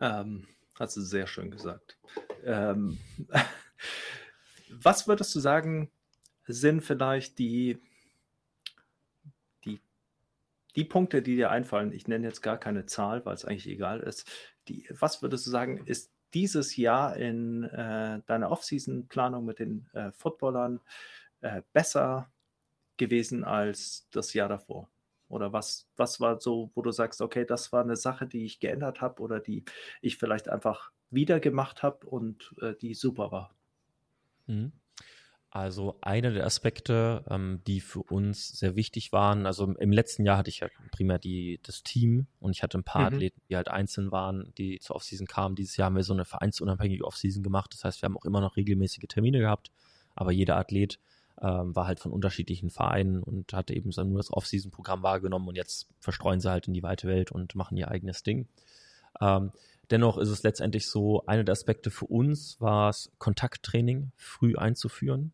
Ähm, 0.00 0.46
hast 0.78 0.96
du 0.96 1.02
sehr 1.02 1.26
schön 1.26 1.50
gesagt. 1.50 1.98
Ähm, 2.44 2.98
was 4.70 5.08
würdest 5.08 5.34
du 5.34 5.40
sagen, 5.40 5.90
sind 6.46 6.82
vielleicht 6.82 7.38
die 7.38 7.80
die 10.80 10.84
Punkte, 10.86 11.20
die 11.20 11.36
dir 11.36 11.50
einfallen, 11.50 11.92
ich 11.92 12.08
nenne 12.08 12.26
jetzt 12.26 12.40
gar 12.40 12.56
keine 12.56 12.86
Zahl, 12.86 13.26
weil 13.26 13.34
es 13.34 13.44
eigentlich 13.44 13.68
egal 13.68 14.00
ist, 14.00 14.26
die, 14.66 14.88
was 14.98 15.20
würdest 15.20 15.46
du 15.46 15.50
sagen, 15.50 15.84
ist 15.84 16.10
dieses 16.32 16.74
Jahr 16.74 17.16
in 17.16 17.64
äh, 17.64 18.22
deiner 18.24 18.50
Off-Season-Planung 18.50 19.44
mit 19.44 19.58
den 19.58 19.90
äh, 19.92 20.10
Footballern 20.12 20.80
äh, 21.42 21.60
besser 21.74 22.32
gewesen 22.96 23.44
als 23.44 24.08
das 24.10 24.32
Jahr 24.32 24.48
davor? 24.48 24.88
Oder 25.28 25.52
was, 25.52 25.86
was 25.96 26.18
war 26.18 26.40
so, 26.40 26.70
wo 26.74 26.80
du 26.80 26.92
sagst, 26.92 27.20
okay, 27.20 27.44
das 27.44 27.72
war 27.72 27.84
eine 27.84 27.96
Sache, 27.96 28.26
die 28.26 28.46
ich 28.46 28.58
geändert 28.58 29.02
habe 29.02 29.20
oder 29.20 29.38
die 29.38 29.66
ich 30.00 30.16
vielleicht 30.16 30.48
einfach 30.48 30.92
wieder 31.10 31.40
gemacht 31.40 31.82
habe 31.82 32.06
und 32.06 32.54
äh, 32.62 32.74
die 32.74 32.94
super 32.94 33.30
war? 33.30 33.54
Mhm. 34.46 34.72
Also 35.52 35.98
einer 36.00 36.30
der 36.30 36.46
Aspekte, 36.46 37.24
ähm, 37.28 37.60
die 37.66 37.80
für 37.80 38.02
uns 38.04 38.50
sehr 38.50 38.76
wichtig 38.76 39.10
waren, 39.10 39.46
also 39.46 39.64
im 39.66 39.90
letzten 39.90 40.24
Jahr 40.24 40.36
hatte 40.36 40.48
ich 40.48 40.60
ja 40.60 40.68
primär 40.92 41.18
die, 41.18 41.58
das 41.64 41.82
Team 41.82 42.28
und 42.38 42.52
ich 42.52 42.62
hatte 42.62 42.78
ein 42.78 42.84
paar 42.84 43.02
mhm. 43.02 43.14
Athleten, 43.14 43.40
die 43.48 43.56
halt 43.56 43.68
einzeln 43.68 44.12
waren, 44.12 44.52
die 44.58 44.78
zur 44.78 44.94
Offseason 44.94 45.26
kamen. 45.26 45.56
Dieses 45.56 45.76
Jahr 45.76 45.86
haben 45.86 45.96
wir 45.96 46.04
so 46.04 46.12
eine 46.12 46.24
vereinsunabhängige 46.24 47.04
Offseason 47.04 47.42
gemacht. 47.42 47.74
Das 47.74 47.82
heißt, 47.82 48.00
wir 48.00 48.06
haben 48.06 48.16
auch 48.16 48.24
immer 48.24 48.40
noch 48.40 48.56
regelmäßige 48.56 49.08
Termine 49.08 49.40
gehabt, 49.40 49.72
aber 50.14 50.30
jeder 50.30 50.56
Athlet 50.56 51.00
ähm, 51.42 51.74
war 51.74 51.88
halt 51.88 51.98
von 51.98 52.12
unterschiedlichen 52.12 52.70
Vereinen 52.70 53.20
und 53.20 53.52
hatte 53.52 53.74
eben 53.74 53.90
so 53.90 54.04
nur 54.04 54.18
das 54.18 54.32
Offseason-Programm 54.32 55.02
wahrgenommen 55.02 55.48
und 55.48 55.56
jetzt 55.56 55.88
verstreuen 55.98 56.38
sie 56.38 56.50
halt 56.50 56.68
in 56.68 56.74
die 56.74 56.84
weite 56.84 57.08
Welt 57.08 57.32
und 57.32 57.56
machen 57.56 57.76
ihr 57.76 57.88
eigenes 57.88 58.22
Ding. 58.22 58.46
Ähm, 59.20 59.50
Dennoch 59.90 60.18
ist 60.18 60.28
es 60.28 60.42
letztendlich 60.42 60.88
so, 60.88 61.24
einer 61.26 61.44
der 61.44 61.52
Aspekte 61.52 61.90
für 61.90 62.06
uns 62.06 62.60
war 62.60 62.90
es, 62.90 63.10
Kontakttraining 63.18 64.12
früh 64.16 64.56
einzuführen. 64.56 65.32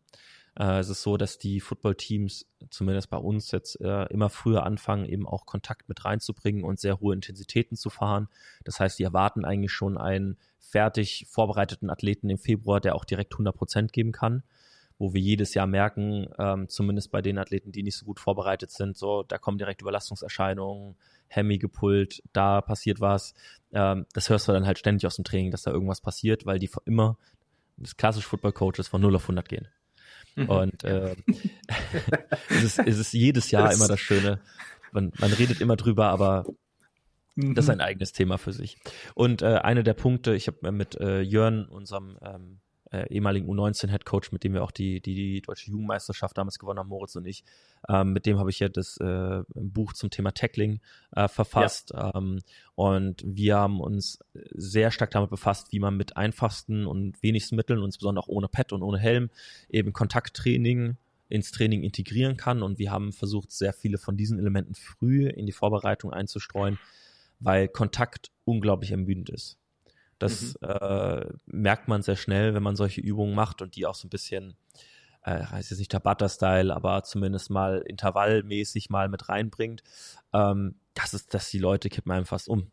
Äh, 0.59 0.79
es 0.79 0.89
ist 0.89 1.03
so, 1.03 1.17
dass 1.17 1.37
die 1.37 1.59
Footballteams, 1.59 2.47
zumindest 2.71 3.09
bei 3.09 3.17
uns 3.17 3.51
jetzt, 3.51 3.79
äh, 3.81 4.05
immer 4.05 4.29
früher 4.29 4.63
anfangen, 4.65 5.05
eben 5.05 5.27
auch 5.27 5.45
Kontakt 5.45 5.89
mit 5.89 6.05
reinzubringen 6.05 6.63
und 6.63 6.79
sehr 6.79 6.99
hohe 6.99 7.13
Intensitäten 7.13 7.77
zu 7.77 7.89
fahren. 7.89 8.29
Das 8.63 8.79
heißt, 8.79 8.97
die 8.97 9.03
erwarten 9.03 9.45
eigentlich 9.45 9.71
schon 9.71 9.97
einen 9.97 10.37
fertig 10.59 11.27
vorbereiteten 11.29 11.89
Athleten 11.89 12.29
im 12.29 12.39
Februar, 12.39 12.81
der 12.81 12.95
auch 12.95 13.05
direkt 13.05 13.33
100 13.33 13.55
Prozent 13.55 13.93
geben 13.93 14.11
kann 14.11 14.43
wo 14.99 15.13
wir 15.13 15.21
jedes 15.21 15.53
Jahr 15.53 15.67
merken, 15.67 16.27
ähm, 16.39 16.69
zumindest 16.69 17.11
bei 17.11 17.21
den 17.21 17.37
Athleten, 17.37 17.71
die 17.71 17.83
nicht 17.83 17.97
so 17.97 18.05
gut 18.05 18.19
vorbereitet 18.19 18.71
sind, 18.71 18.97
so, 18.97 19.23
da 19.23 19.37
kommen 19.37 19.57
direkt 19.57 19.81
Überlastungserscheinungen, 19.81 20.95
Hemi 21.27 21.57
gepult, 21.57 22.23
da 22.33 22.61
passiert 22.61 22.99
was. 22.99 23.33
Ähm, 23.71 24.05
das 24.13 24.29
hörst 24.29 24.47
du 24.47 24.53
dann 24.53 24.65
halt 24.65 24.79
ständig 24.79 25.05
aus 25.05 25.15
dem 25.15 25.25
Training, 25.25 25.51
dass 25.51 25.63
da 25.63 25.71
irgendwas 25.71 26.01
passiert, 26.01 26.45
weil 26.45 26.59
die 26.59 26.69
immer, 26.85 27.17
das 27.77 27.95
klassische 27.95 28.27
Football-Coaches 28.27 28.87
von 28.87 29.01
0 29.01 29.15
auf 29.15 29.23
100 29.23 29.47
gehen. 29.47 29.67
Mhm. 30.35 30.49
Und 30.49 30.83
äh, 30.83 31.15
es, 32.49 32.63
ist, 32.63 32.79
es 32.79 32.97
ist 32.97 33.13
jedes 33.13 33.51
Jahr 33.51 33.71
immer 33.71 33.87
das 33.87 33.99
Schöne. 33.99 34.39
Man, 34.91 35.11
man 35.19 35.31
redet 35.33 35.61
immer 35.61 35.75
drüber, 35.75 36.07
aber 36.09 36.45
das 37.35 37.65
ist 37.65 37.69
ein 37.69 37.77
mhm. 37.77 37.83
eigenes 37.83 38.13
Thema 38.13 38.37
für 38.37 38.51
sich. 38.51 38.77
Und 39.13 39.43
äh, 39.43 39.57
einer 39.57 39.83
der 39.83 39.93
Punkte, 39.93 40.33
ich 40.33 40.47
habe 40.47 40.71
mit 40.71 40.95
äh, 40.95 41.21
Jörn, 41.21 41.67
unserem 41.67 42.17
ähm, 42.23 42.59
äh, 42.91 43.07
ehemaligen 43.09 43.49
U19-Headcoach, 43.49 44.31
mit 44.31 44.43
dem 44.43 44.53
wir 44.53 44.63
auch 44.63 44.71
die, 44.71 45.01
die, 45.01 45.15
die 45.15 45.41
deutsche 45.41 45.71
Jugendmeisterschaft 45.71 46.37
damals 46.37 46.59
gewonnen 46.59 46.79
haben, 46.79 46.89
Moritz 46.89 47.15
und 47.15 47.25
ich. 47.25 47.43
Ähm, 47.87 48.13
mit 48.13 48.25
dem 48.25 48.39
habe 48.39 48.49
ich 48.49 48.59
ja 48.59 48.69
das 48.69 48.97
äh, 48.97 49.43
Buch 49.53 49.93
zum 49.93 50.09
Thema 50.09 50.31
Tackling 50.31 50.79
äh, 51.11 51.27
verfasst. 51.27 51.91
Ja. 51.93 52.13
Ähm, 52.15 52.39
und 52.75 53.23
wir 53.25 53.57
haben 53.57 53.79
uns 53.79 54.19
sehr 54.33 54.91
stark 54.91 55.11
damit 55.11 55.29
befasst, 55.29 55.71
wie 55.71 55.79
man 55.79 55.97
mit 55.97 56.17
einfachsten 56.17 56.85
und 56.85 57.21
wenigsten 57.21 57.55
Mitteln, 57.55 57.83
insbesondere 57.83 58.23
auch 58.23 58.29
ohne 58.29 58.47
Pad 58.47 58.73
und 58.73 58.83
ohne 58.83 58.99
Helm, 58.99 59.29
eben 59.69 59.93
Kontakttraining 59.93 60.97
ins 61.29 61.51
Training 61.51 61.83
integrieren 61.83 62.37
kann. 62.37 62.63
Und 62.63 62.79
wir 62.79 62.91
haben 62.91 63.11
versucht, 63.11 63.51
sehr 63.51 63.73
viele 63.73 63.97
von 63.97 64.17
diesen 64.17 64.39
Elementen 64.39 64.75
früh 64.75 65.27
in 65.27 65.45
die 65.45 65.51
Vorbereitung 65.51 66.11
einzustreuen, 66.11 66.79
weil 67.39 67.67
Kontakt 67.67 68.31
unglaublich 68.45 68.91
ermüdend 68.91 69.29
ist. 69.29 69.57
Das 70.19 70.55
mhm. 70.61 70.67
äh, 70.67 71.25
merkt 71.45 71.87
man 71.87 72.01
sehr 72.01 72.15
schnell, 72.15 72.53
wenn 72.53 72.63
man 72.63 72.75
solche 72.75 73.01
Übungen 73.01 73.35
macht 73.35 73.61
und 73.61 73.75
die 73.75 73.85
auch 73.85 73.95
so 73.95 74.07
ein 74.07 74.09
bisschen, 74.09 74.55
äh, 75.23 75.43
heißt 75.43 75.69
jetzt 75.69 75.79
nicht 75.79 75.91
Tabata-Style, 75.91 76.75
aber 76.75 77.03
zumindest 77.03 77.49
mal 77.49 77.83
intervallmäßig 77.85 78.89
mal 78.89 79.09
mit 79.09 79.29
reinbringt. 79.29 79.83
Ähm, 80.33 80.75
das 80.93 81.13
ist, 81.13 81.33
dass 81.33 81.49
die 81.49 81.59
Leute 81.59 81.89
kippen 81.89 82.11
einem 82.11 82.25
fast 82.25 82.49
um. 82.49 82.71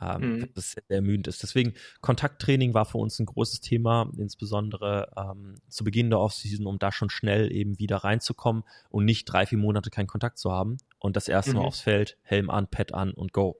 Ähm, 0.00 0.38
mhm. 0.38 0.48
Das 0.54 0.72
sehr 0.72 0.82
ermüdend 0.88 1.26
ist. 1.26 1.42
Deswegen 1.42 1.74
Kontakttraining 2.00 2.74
war 2.74 2.84
für 2.84 2.98
uns 2.98 3.18
ein 3.18 3.26
großes 3.26 3.60
Thema, 3.60 4.10
insbesondere 4.18 5.10
ähm, 5.16 5.54
zu 5.68 5.84
Beginn 5.84 6.10
der 6.10 6.20
Offseason, 6.20 6.66
um 6.66 6.78
da 6.78 6.92
schon 6.92 7.10
schnell 7.10 7.52
eben 7.52 7.78
wieder 7.78 7.98
reinzukommen 7.98 8.64
und 8.90 9.04
nicht 9.04 9.24
drei, 9.24 9.46
vier 9.46 9.58
Monate 9.58 9.90
keinen 9.90 10.06
Kontakt 10.06 10.38
zu 10.38 10.52
haben 10.52 10.76
und 10.98 11.16
das 11.16 11.28
erste 11.28 11.52
mhm. 11.52 11.58
Mal 11.58 11.64
aufs 11.64 11.80
Feld, 11.80 12.18
Helm 12.22 12.50
an, 12.50 12.68
Pad 12.68 12.92
an 12.92 13.12
und 13.12 13.32
go. 13.32 13.58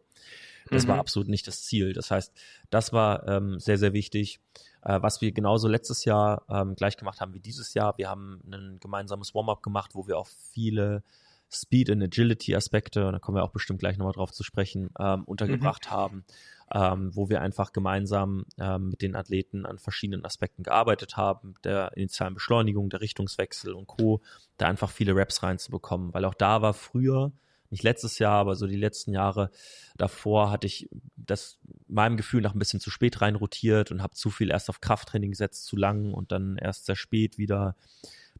Das 0.70 0.84
mhm. 0.84 0.88
war 0.88 0.98
absolut 0.98 1.28
nicht 1.28 1.46
das 1.46 1.62
Ziel. 1.62 1.92
Das 1.92 2.10
heißt, 2.10 2.32
das 2.70 2.92
war 2.92 3.26
ähm, 3.28 3.58
sehr, 3.58 3.78
sehr 3.78 3.92
wichtig. 3.92 4.40
Äh, 4.82 5.02
was 5.02 5.20
wir 5.20 5.32
genauso 5.32 5.68
letztes 5.68 6.04
Jahr 6.04 6.42
ähm, 6.48 6.74
gleich 6.74 6.96
gemacht 6.96 7.20
haben 7.20 7.34
wie 7.34 7.40
dieses 7.40 7.74
Jahr, 7.74 7.98
wir 7.98 8.08
haben 8.08 8.40
ein 8.50 8.78
gemeinsames 8.80 9.34
Warm-up 9.34 9.62
gemacht, 9.62 9.94
wo 9.94 10.06
wir 10.06 10.18
auch 10.18 10.28
viele 10.52 11.02
Speed- 11.50 11.90
und 11.90 12.02
Agility-Aspekte, 12.02 13.12
da 13.12 13.18
kommen 13.18 13.36
wir 13.36 13.44
auch 13.44 13.50
bestimmt 13.50 13.78
gleich 13.78 13.98
nochmal 13.98 14.14
drauf 14.14 14.32
zu 14.32 14.42
sprechen, 14.42 14.90
ähm, 14.98 15.24
untergebracht 15.24 15.86
mhm. 15.86 15.90
haben, 15.90 16.24
ähm, 16.72 17.14
wo 17.14 17.28
wir 17.28 17.40
einfach 17.40 17.72
gemeinsam 17.72 18.46
ähm, 18.58 18.90
mit 18.90 19.02
den 19.02 19.14
Athleten 19.14 19.66
an 19.66 19.78
verschiedenen 19.78 20.24
Aspekten 20.24 20.64
gearbeitet 20.64 21.16
haben, 21.16 21.54
der 21.62 21.96
initialen 21.96 22.34
Beschleunigung, 22.34 22.90
der 22.90 23.00
Richtungswechsel 23.00 23.72
und 23.72 23.86
Co., 23.86 24.20
da 24.56 24.66
einfach 24.66 24.90
viele 24.90 25.14
Raps 25.14 25.42
reinzubekommen, 25.42 26.12
weil 26.14 26.24
auch 26.24 26.34
da 26.34 26.62
war 26.62 26.74
früher 26.74 27.32
nicht 27.70 27.82
letztes 27.82 28.18
Jahr, 28.18 28.38
aber 28.38 28.56
so 28.56 28.66
die 28.66 28.76
letzten 28.76 29.12
Jahre 29.12 29.50
davor 29.96 30.50
hatte 30.50 30.66
ich 30.66 30.88
das 31.16 31.58
meinem 31.88 32.16
Gefühl 32.16 32.42
nach 32.42 32.54
ein 32.54 32.58
bisschen 32.58 32.80
zu 32.80 32.90
spät 32.90 33.20
rein 33.20 33.36
rotiert 33.36 33.90
und 33.90 34.02
habe 34.02 34.14
zu 34.14 34.30
viel 34.30 34.50
erst 34.50 34.68
auf 34.68 34.80
Krafttraining 34.80 35.30
gesetzt, 35.30 35.66
zu 35.66 35.76
lang 35.76 36.12
und 36.12 36.32
dann 36.32 36.56
erst 36.58 36.86
sehr 36.86 36.96
spät 36.96 37.38
wieder 37.38 37.76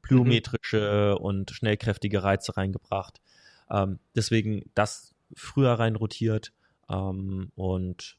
plyometrische 0.03 1.17
mhm. 1.17 1.25
und 1.25 1.51
schnellkräftige 1.51 2.23
Reize 2.23 2.57
reingebracht. 2.57 3.21
Ähm, 3.71 3.99
deswegen 4.15 4.71
das 4.75 5.15
früher 5.35 5.73
rein 5.73 5.97
rotiert 5.97 6.53
ähm, 6.89 7.51
und 7.55 8.17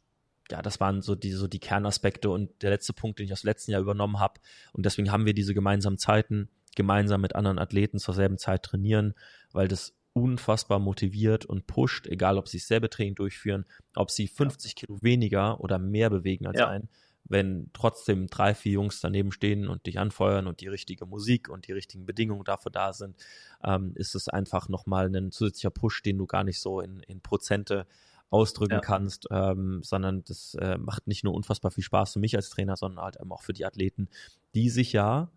ja, 0.49 0.61
das 0.61 0.79
waren 0.79 1.01
so 1.01 1.15
die, 1.15 1.31
so 1.31 1.47
die 1.47 1.59
Kernaspekte 1.59 2.29
und 2.29 2.61
der 2.61 2.69
letzte 2.69 2.93
Punkt, 2.93 3.19
den 3.19 3.25
ich 3.25 3.33
aus 3.33 3.41
dem 3.41 3.49
letzten 3.49 3.71
Jahr 3.71 3.81
übernommen 3.81 4.19
habe. 4.19 4.39
Und 4.71 4.85
deswegen 4.85 5.11
haben 5.11 5.25
wir 5.25 5.33
diese 5.33 5.53
gemeinsamen 5.53 5.97
Zeiten, 5.97 6.49
gemeinsam 6.75 7.21
mit 7.21 7.35
anderen 7.35 7.59
Athleten 7.59 7.99
zur 7.99 8.13
selben 8.13 8.37
Zeit 8.37 8.63
trainieren, 8.63 9.13
weil 9.51 9.67
das 9.67 9.96
unfassbar 10.17 10.79
motiviert 10.79 11.45
und 11.45 11.67
pusht, 11.67 12.07
egal 12.07 12.37
ob 12.37 12.47
sie 12.47 12.59
selber 12.59 12.89
Training 12.89 13.15
durchführen, 13.15 13.65
ob 13.95 14.11
sie 14.11 14.27
50 14.27 14.75
Kilo 14.75 14.97
weniger 15.01 15.59
oder 15.59 15.77
mehr 15.77 16.09
bewegen 16.09 16.47
als 16.47 16.59
ja. 16.59 16.67
ein, 16.67 16.89
wenn 17.25 17.69
trotzdem 17.73 18.27
drei, 18.27 18.55
vier 18.55 18.73
Jungs 18.73 18.99
daneben 18.99 19.31
stehen 19.31 19.67
und 19.67 19.85
dich 19.85 19.99
anfeuern 19.99 20.47
und 20.47 20.61
die 20.61 20.67
richtige 20.67 21.05
Musik 21.05 21.49
und 21.49 21.67
die 21.67 21.73
richtigen 21.73 22.05
Bedingungen 22.05 22.43
dafür 22.43 22.71
da 22.71 22.93
sind, 22.93 23.15
ähm, 23.63 23.93
ist 23.95 24.15
es 24.15 24.29
einfach 24.29 24.69
nochmal 24.69 25.13
ein 25.13 25.31
zusätzlicher 25.31 25.71
Push, 25.71 26.03
den 26.03 26.17
du 26.17 26.25
gar 26.25 26.43
nicht 26.43 26.59
so 26.59 26.79
in, 26.79 27.01
in 27.01 27.21
Prozente 27.21 27.85
ausdrücken 28.29 28.73
ja. 28.73 28.79
kannst, 28.79 29.27
ähm, 29.31 29.81
sondern 29.83 30.23
das 30.25 30.55
äh, 30.55 30.77
macht 30.77 31.07
nicht 31.07 31.23
nur 31.23 31.33
unfassbar 31.33 31.71
viel 31.71 31.83
Spaß 31.83 32.13
für 32.13 32.19
mich 32.19 32.35
als 32.35 32.49
Trainer, 32.49 32.75
sondern 32.75 33.03
halt 33.03 33.19
auch 33.19 33.41
für 33.41 33.53
die 33.53 33.65
Athleten, 33.65 34.09
die 34.53 34.69
sich 34.69 34.93
ja 34.93 35.31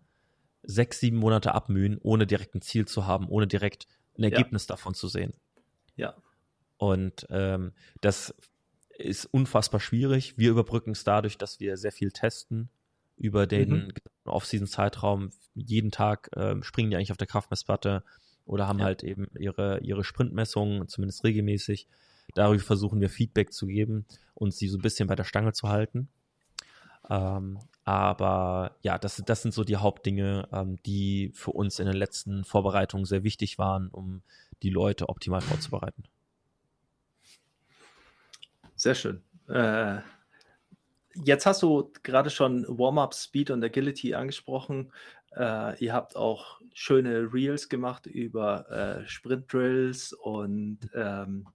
sechs, 0.63 0.99
sieben 0.99 1.17
Monate 1.17 1.53
abmühen, 1.53 1.97
ohne 2.01 2.27
direkt 2.27 2.55
ein 2.55 2.61
Ziel 2.61 2.85
zu 2.87 3.07
haben, 3.07 3.27
ohne 3.27 3.47
direkt 3.47 3.87
ein 4.21 4.31
Ergebnis 4.31 4.63
ja. 4.63 4.75
davon 4.75 4.93
zu 4.93 5.07
sehen. 5.07 5.33
Ja. 5.95 6.15
Und 6.77 7.27
ähm, 7.29 7.73
das 8.01 8.33
ist 8.97 9.25
unfassbar 9.25 9.79
schwierig. 9.79 10.37
Wir 10.37 10.51
überbrücken 10.51 10.91
es 10.91 11.03
dadurch, 11.03 11.37
dass 11.37 11.59
wir 11.59 11.77
sehr 11.77 11.91
viel 11.91 12.11
testen 12.11 12.69
über 13.17 13.45
den 13.45 13.69
mhm. 13.69 13.93
Off-Season-Zeitraum. 14.25 15.29
Jeden 15.53 15.91
Tag 15.91 16.29
ähm, 16.35 16.63
springen 16.63 16.89
die 16.89 16.95
eigentlich 16.95 17.11
auf 17.11 17.17
der 17.17 17.27
Kraftmessplatte 17.27 18.03
oder 18.45 18.67
haben 18.67 18.79
ja. 18.79 18.85
halt 18.85 19.03
eben 19.03 19.27
ihre, 19.37 19.79
ihre 19.81 20.03
Sprintmessungen, 20.03 20.87
zumindest 20.87 21.23
regelmäßig. 21.23 21.87
Darüber 22.33 22.63
versuchen 22.63 23.01
wir 23.01 23.09
Feedback 23.09 23.53
zu 23.53 23.67
geben 23.67 24.05
und 24.33 24.53
sie 24.53 24.67
so 24.67 24.77
ein 24.77 24.81
bisschen 24.81 25.07
bei 25.07 25.15
der 25.15 25.23
Stange 25.23 25.53
zu 25.53 25.69
halten. 25.69 26.09
Ähm, 27.09 27.59
aber 27.83 28.75
ja, 28.81 28.97
das, 28.97 29.21
das 29.25 29.41
sind 29.41 29.53
so 29.53 29.63
die 29.63 29.77
Hauptdinge, 29.77 30.47
ähm, 30.51 30.77
die 30.85 31.31
für 31.33 31.51
uns 31.51 31.79
in 31.79 31.87
den 31.87 31.95
letzten 31.95 32.43
Vorbereitungen 32.43 33.05
sehr 33.05 33.23
wichtig 33.23 33.57
waren, 33.57 33.89
um 33.89 34.21
die 34.61 34.69
Leute 34.69 35.09
optimal 35.09 35.41
vorzubereiten. 35.41 36.03
Sehr 38.75 38.95
schön. 38.95 39.21
Äh, 39.47 39.99
jetzt 41.13 41.45
hast 41.45 41.61
du 41.61 41.91
gerade 42.03 42.29
schon 42.29 42.65
Warm-up, 42.67 43.13
Speed 43.13 43.51
und 43.51 43.63
Agility 43.63 44.13
angesprochen. 44.13 44.91
Äh, 45.35 45.83
ihr 45.83 45.93
habt 45.93 46.15
auch 46.15 46.61
schöne 46.73 47.33
Reels 47.33 47.69
gemacht 47.69 48.05
über 48.05 48.69
äh, 48.69 49.07
Sprint-Drills 49.07 50.13
und 50.13 50.79
ähm, 50.93 51.47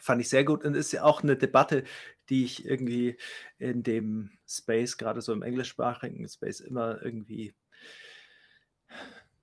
fand 0.00 0.20
ich 0.20 0.28
sehr 0.28 0.44
gut. 0.44 0.64
Und 0.64 0.74
ist 0.74 0.92
ja 0.92 1.04
auch 1.04 1.22
eine 1.22 1.36
Debatte, 1.36 1.84
die 2.30 2.44
ich 2.44 2.64
irgendwie 2.64 3.16
in 3.58 3.82
dem 3.82 4.30
Space, 4.48 4.96
gerade 4.96 5.20
so 5.20 5.32
im 5.32 5.42
englischsprachigen 5.42 6.26
Space, 6.28 6.60
immer 6.60 7.02
irgendwie, 7.02 7.54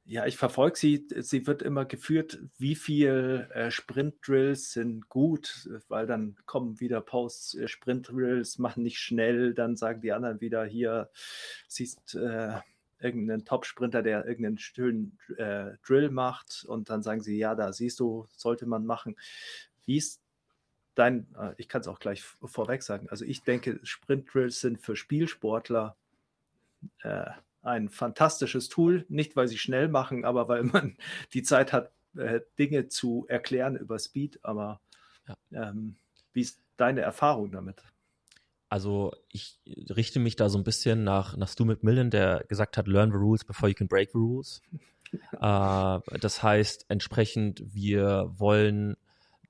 ja, 0.05 0.25
ich 0.25 0.37
verfolge 0.37 0.77
sie. 0.77 1.07
Sie 1.17 1.45
wird 1.47 1.61
immer 1.61 1.83
geführt, 1.83 2.39
wie 2.57 2.75
viel 2.75 3.49
äh, 3.53 3.69
Sprint-Drills 3.69 4.71
sind 4.71 5.09
gut, 5.09 5.69
weil 5.89 6.07
dann 6.07 6.37
kommen 6.45 6.79
wieder 6.79 7.01
Posts, 7.01 7.55
äh, 7.55 7.67
Sprint-Drills 7.67 8.57
machen 8.57 8.83
nicht 8.83 8.99
schnell, 8.99 9.53
dann 9.53 9.75
sagen 9.75 9.99
die 9.99 10.13
anderen 10.13 10.39
wieder 10.39 10.63
hier, 10.65 11.09
siehst 11.67 12.15
äh, 12.15 12.53
irgendeinen 12.99 13.43
Top-Sprinter, 13.43 14.01
der 14.01 14.25
irgendeinen 14.25 14.57
schönen 14.57 15.19
äh, 15.37 15.71
Drill 15.85 16.09
macht 16.09 16.63
und 16.65 16.89
dann 16.89 17.03
sagen 17.03 17.21
sie, 17.21 17.37
ja, 17.37 17.53
da 17.53 17.73
siehst 17.73 17.99
du, 17.99 18.27
sollte 18.35 18.65
man 18.65 18.85
machen. 18.85 19.17
Wie 19.85 19.97
ist 19.97 20.21
dein, 20.97 21.27
äh, 21.39 21.53
ich 21.57 21.69
kann 21.69 21.81
es 21.81 21.87
auch 21.87 21.99
gleich 21.99 22.23
vorweg 22.23 22.83
sagen, 22.83 23.07
also 23.09 23.23
ich 23.25 23.43
denke, 23.43 23.79
Sprint-Drills 23.83 24.59
sind 24.59 24.79
für 24.81 24.95
Spielsportler 24.95 25.95
äh, 27.03 27.25
ein 27.61 27.89
fantastisches 27.89 28.69
Tool, 28.69 29.05
nicht 29.09 29.35
weil 29.35 29.47
sie 29.47 29.57
schnell 29.57 29.87
machen, 29.87 30.25
aber 30.25 30.47
weil 30.47 30.63
man 30.63 30.97
die 31.33 31.43
Zeit 31.43 31.73
hat, 31.73 31.91
äh, 32.15 32.41
Dinge 32.57 32.87
zu 32.87 33.25
erklären 33.27 33.75
über 33.75 33.99
Speed. 33.99 34.39
Aber 34.43 34.81
ja. 35.27 35.69
ähm, 35.69 35.97
wie 36.33 36.41
ist 36.41 36.59
deine 36.77 37.01
Erfahrung 37.01 37.51
damit? 37.51 37.83
Also 38.69 39.13
ich 39.31 39.59
richte 39.89 40.19
mich 40.19 40.35
da 40.35 40.49
so 40.49 40.57
ein 40.57 40.63
bisschen 40.63 41.03
nach, 41.03 41.37
nach 41.37 41.47
Stu 41.47 41.63
McMillan, 41.63 42.09
der 42.09 42.43
gesagt 42.49 42.77
hat, 42.77 42.87
learn 42.87 43.11
the 43.11 43.17
rules 43.17 43.45
before 43.45 43.69
you 43.69 43.75
can 43.75 43.87
break 43.87 44.11
the 44.11 44.17
rules. 44.17 44.61
äh, 45.13 46.17
das 46.19 46.43
heißt, 46.43 46.85
entsprechend, 46.89 47.63
wir 47.73 48.29
wollen 48.35 48.97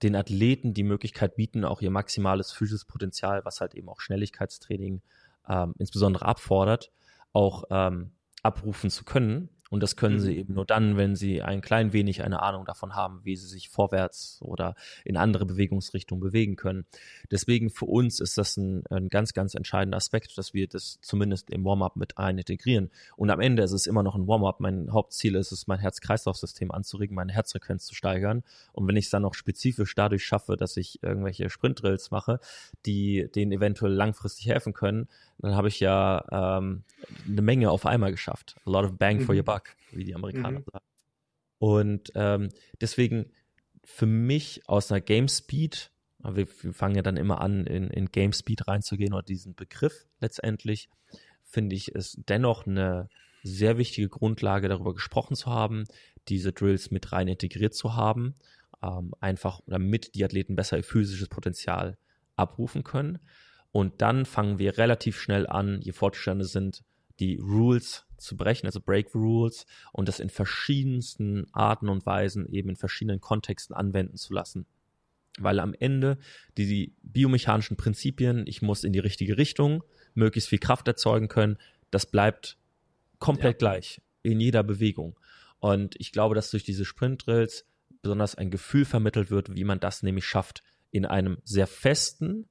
den 0.04 0.16
Athleten 0.16 0.74
die 0.74 0.84
Möglichkeit 0.84 1.36
bieten, 1.36 1.66
auch 1.66 1.82
ihr 1.82 1.92
maximales 1.92 2.52
physisches 2.52 2.86
Potenzial, 2.86 3.44
was 3.46 3.62
halt 3.62 3.76
eben 3.76 3.90
auch 3.90 4.00
Schnelligkeitstraining 4.02 5.02
ähm, 5.48 5.74
insbesondere 5.78 6.26
abfordert, 6.26 6.92
auch 7.34 7.64
ähm, 7.70 8.12
abrufen 8.44 8.90
zu 8.90 9.04
können. 9.04 9.50
Und 9.70 9.84
das 9.84 9.96
können 9.96 10.16
mhm. 10.16 10.20
sie 10.20 10.38
eben 10.38 10.54
nur 10.54 10.66
dann, 10.66 10.98
wenn 10.98 11.16
sie 11.16 11.42
ein 11.42 11.62
klein 11.62 11.94
wenig 11.94 12.24
eine 12.24 12.42
Ahnung 12.42 12.66
davon 12.66 12.96
haben, 12.96 13.22
wie 13.24 13.36
sie 13.36 13.48
sich 13.48 13.70
vorwärts 13.70 14.40
oder 14.42 14.76
in 15.04 15.18
andere 15.18 15.46
Bewegungsrichtungen 15.46 16.22
bewegen 16.22 16.56
können. 16.56 16.86
Deswegen 17.32 17.70
für 17.70 17.86
uns 17.86 18.20
ist 18.20 18.38
das 18.38 18.58
ein, 18.58 18.84
ein 18.90 19.10
ganz, 19.10 19.34
ganz 19.34 19.56
entscheidender 19.56 19.98
Aspekt, 19.98 20.38
dass 20.38 20.54
wir 20.54 20.68
das 20.68 21.00
zumindest 21.02 21.50
im 21.50 21.66
Warm-up 21.66 21.96
mit 21.96 22.18
ein 22.18 22.38
integrieren. 22.38 22.90
Und 23.16 23.30
am 23.30 23.40
Ende 23.40 23.64
ist 23.64 23.72
es 23.72 23.88
immer 23.88 24.04
noch 24.04 24.16
ein 24.16 24.28
Warm-up. 24.28 24.60
Mein 24.60 24.92
Hauptziel 24.92 25.36
ist 25.36 25.52
es, 25.52 25.68
mein 25.68 25.80
Herz-Kreislauf-System 25.80 26.72
anzuregen, 26.72 27.16
meine 27.16 27.34
Herzfrequenz 27.34 27.86
zu 27.86 27.96
steigern. 27.96 28.44
Und 28.72 28.88
wenn 28.88 28.96
ich 28.96 29.06
es 29.06 29.12
dann 29.12 29.24
noch 29.24 29.34
spezifisch 29.34 29.96
dadurch 29.96 30.24
schaffe, 30.24 30.58
dass 30.58 30.78
ich 30.78 31.02
irgendwelche 31.04 31.50
Sprintdrills 31.50 32.12
mache, 32.12 32.40
die 32.86 33.30
denen 33.34 33.52
eventuell 33.52 33.94
langfristig 33.94 34.48
helfen 34.48 34.74
können, 34.74 35.08
dann 35.40 35.56
habe 35.56 35.68
ich 35.68 35.80
ja 35.80 36.26
ähm, 36.32 36.84
eine 37.28 37.42
Menge 37.42 37.70
auf 37.72 37.86
einmal 37.86 38.12
geschafft. 38.12 38.56
A 38.66 38.70
lot 38.70 38.86
of 38.86 38.98
bang 38.98 39.22
for 39.22 39.36
your 39.36 39.42
mhm. 39.42 39.46
buck, 39.46 39.76
wie 39.92 40.04
die 40.04 40.16
Amerikaner 40.16 40.60
mhm. 40.60 40.66
sagen. 40.72 40.86
Und 41.60 42.12
ähm, 42.16 42.50
deswegen 42.82 43.32
für 43.84 44.06
mich 44.06 44.68
aus 44.68 44.92
einer 44.92 45.02
Game 45.02 45.28
Speed, 45.28 45.92
wir, 46.20 46.48
wir 46.62 46.74
fangen 46.74 46.96
ja 46.96 47.02
dann 47.02 47.18
immer 47.18 47.42
an, 47.42 47.66
in, 47.66 47.90
in 47.90 48.08
Game 48.08 48.34
Speed 48.34 48.68
reinzugehen 48.68 49.14
oder 49.14 49.24
diesen 49.24 49.56
Begriff 49.56 50.08
letztendlich, 50.20 50.90
finde 51.44 51.76
ich 51.76 51.96
es 51.96 52.18
dennoch 52.28 52.68
eine 52.68 53.10
sehr 53.44 53.78
wichtige 53.78 54.10
Grundlage, 54.10 54.68
darüber 54.68 54.94
gesprochen 54.94 55.36
zu 55.36 55.50
haben, 55.50 55.86
diese 56.28 56.52
Drills 56.52 56.92
mit 56.92 57.12
rein 57.14 57.28
integriert 57.28 57.74
zu 57.74 57.96
haben, 57.96 58.36
ähm, 58.84 59.14
einfach 59.20 59.62
damit 59.68 60.16
die 60.16 60.26
Athleten 60.26 60.56
besser 60.56 60.78
ihr 60.78 60.84
physisches 60.84 61.30
Potenzial 61.30 61.98
abrufen 62.36 62.84
können. 62.84 63.20
Und 63.78 64.02
dann 64.02 64.26
fangen 64.26 64.58
wir 64.58 64.80
relativ 64.80 65.22
schnell 65.22 65.46
an, 65.46 65.82
je 65.82 65.92
fortgeschrittener 65.92 66.46
sind, 66.46 66.84
die 67.20 67.38
Rules 67.38 68.08
zu 68.18 68.36
brechen, 68.36 68.66
also 68.66 68.82
Break 68.82 69.12
the 69.12 69.20
Rules 69.20 69.68
und 69.94 70.08
das 70.08 70.20
in 70.20 70.32
verschiedensten 70.32 71.46
Arten 71.52 71.88
und 71.88 72.04
Weisen 72.04 72.52
eben 72.52 72.70
in 72.70 72.76
verschiedenen 72.76 73.22
Kontexten 73.22 73.76
anwenden 73.76 74.18
zu 74.18 74.34
lassen. 74.34 74.66
Weil 75.38 75.60
am 75.60 75.76
Ende 75.76 76.18
die, 76.58 76.66
die 76.66 76.96
biomechanischen 77.04 77.78
Prinzipien, 77.78 78.48
ich 78.48 78.64
muss 78.64 78.84
in 78.84 78.94
die 78.94 79.00
richtige 79.00 79.38
Richtung, 79.38 79.84
möglichst 80.16 80.50
viel 80.50 80.58
Kraft 80.58 80.88
erzeugen 80.88 81.28
können, 81.28 81.60
das 81.92 82.08
bleibt 82.08 82.58
komplett 83.20 83.62
ja. 83.62 83.70
gleich 83.70 84.02
in 84.24 84.40
jeder 84.40 84.64
Bewegung. 84.64 85.20
Und 85.60 85.94
ich 86.00 86.12
glaube, 86.12 86.34
dass 86.34 86.50
durch 86.50 86.64
diese 86.64 86.84
Sprint-Drills 86.84 87.68
besonders 88.02 88.34
ein 88.34 88.50
Gefühl 88.50 88.86
vermittelt 88.86 89.30
wird, 89.30 89.56
wie 89.56 89.66
man 89.66 89.80
das 89.80 90.02
nämlich 90.02 90.26
schafft, 90.26 90.64
in 90.90 91.06
einem 91.06 91.38
sehr 91.44 91.68
festen, 91.68 92.48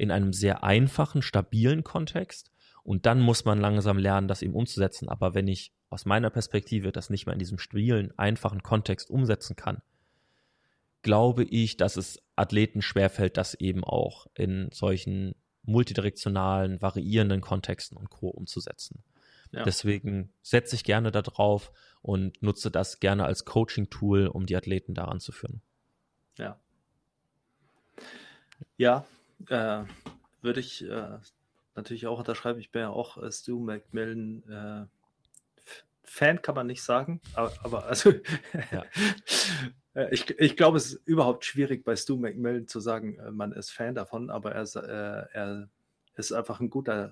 in 0.00 0.10
einem 0.10 0.32
sehr 0.32 0.64
einfachen, 0.64 1.20
stabilen 1.20 1.84
Kontext. 1.84 2.50
Und 2.82 3.04
dann 3.04 3.20
muss 3.20 3.44
man 3.44 3.60
langsam 3.60 3.98
lernen, 3.98 4.28
das 4.28 4.40
eben 4.40 4.54
umzusetzen. 4.54 5.10
Aber 5.10 5.34
wenn 5.34 5.46
ich 5.46 5.74
aus 5.90 6.06
meiner 6.06 6.30
Perspektive 6.30 6.90
das 6.90 7.10
nicht 7.10 7.26
mehr 7.26 7.34
in 7.34 7.38
diesem 7.38 7.58
stabilen, 7.58 8.18
einfachen 8.18 8.62
Kontext 8.62 9.10
umsetzen 9.10 9.56
kann, 9.56 9.82
glaube 11.02 11.44
ich, 11.44 11.76
dass 11.76 11.98
es 11.98 12.22
Athleten 12.34 12.80
schwerfällt, 12.80 13.36
das 13.36 13.52
eben 13.52 13.84
auch 13.84 14.26
in 14.34 14.70
solchen 14.72 15.34
multidirektionalen, 15.64 16.80
variierenden 16.80 17.42
Kontexten 17.42 17.98
und 17.98 18.08
Co. 18.08 18.28
umzusetzen. 18.28 19.04
Ja. 19.52 19.64
Deswegen 19.64 20.32
setze 20.40 20.76
ich 20.76 20.84
gerne 20.84 21.10
darauf 21.10 21.72
und 22.00 22.42
nutze 22.42 22.70
das 22.70 23.00
gerne 23.00 23.26
als 23.26 23.44
Coaching-Tool, 23.44 24.28
um 24.28 24.46
die 24.46 24.56
Athleten 24.56 24.94
daran 24.94 25.20
zu 25.20 25.32
führen. 25.32 25.60
Ja. 26.38 26.58
Ja, 28.78 29.04
äh, 29.48 29.84
würde 30.42 30.60
ich 30.60 30.84
äh, 30.84 31.18
natürlich 31.74 32.06
auch 32.06 32.18
unterschreiben. 32.18 32.60
Ich 32.60 32.70
bin 32.70 32.82
ja 32.82 32.90
auch 32.90 33.22
äh, 33.22 33.30
Stu 33.30 33.60
McMillan 33.60 34.42
äh, 34.48 34.86
Fan, 36.02 36.42
kann 36.42 36.56
man 36.56 36.66
nicht 36.66 36.82
sagen, 36.82 37.20
aber, 37.34 37.52
aber 37.62 37.86
also 37.86 38.12
ja. 38.72 38.84
Äh, 39.92 40.14
ich, 40.14 40.30
ich 40.38 40.56
glaube, 40.56 40.76
es 40.76 40.92
ist 40.92 41.04
überhaupt 41.04 41.44
schwierig 41.44 41.84
bei 41.84 41.96
Stu 41.96 42.16
McMillan 42.16 42.68
zu 42.68 42.78
sagen, 42.78 43.18
äh, 43.18 43.32
man 43.32 43.50
ist 43.50 43.72
Fan 43.72 43.96
davon, 43.96 44.30
aber 44.30 44.52
er, 44.52 44.64
er 45.32 45.68
ist 46.14 46.30
einfach 46.30 46.60
ein 46.60 46.70
guter, 46.70 47.10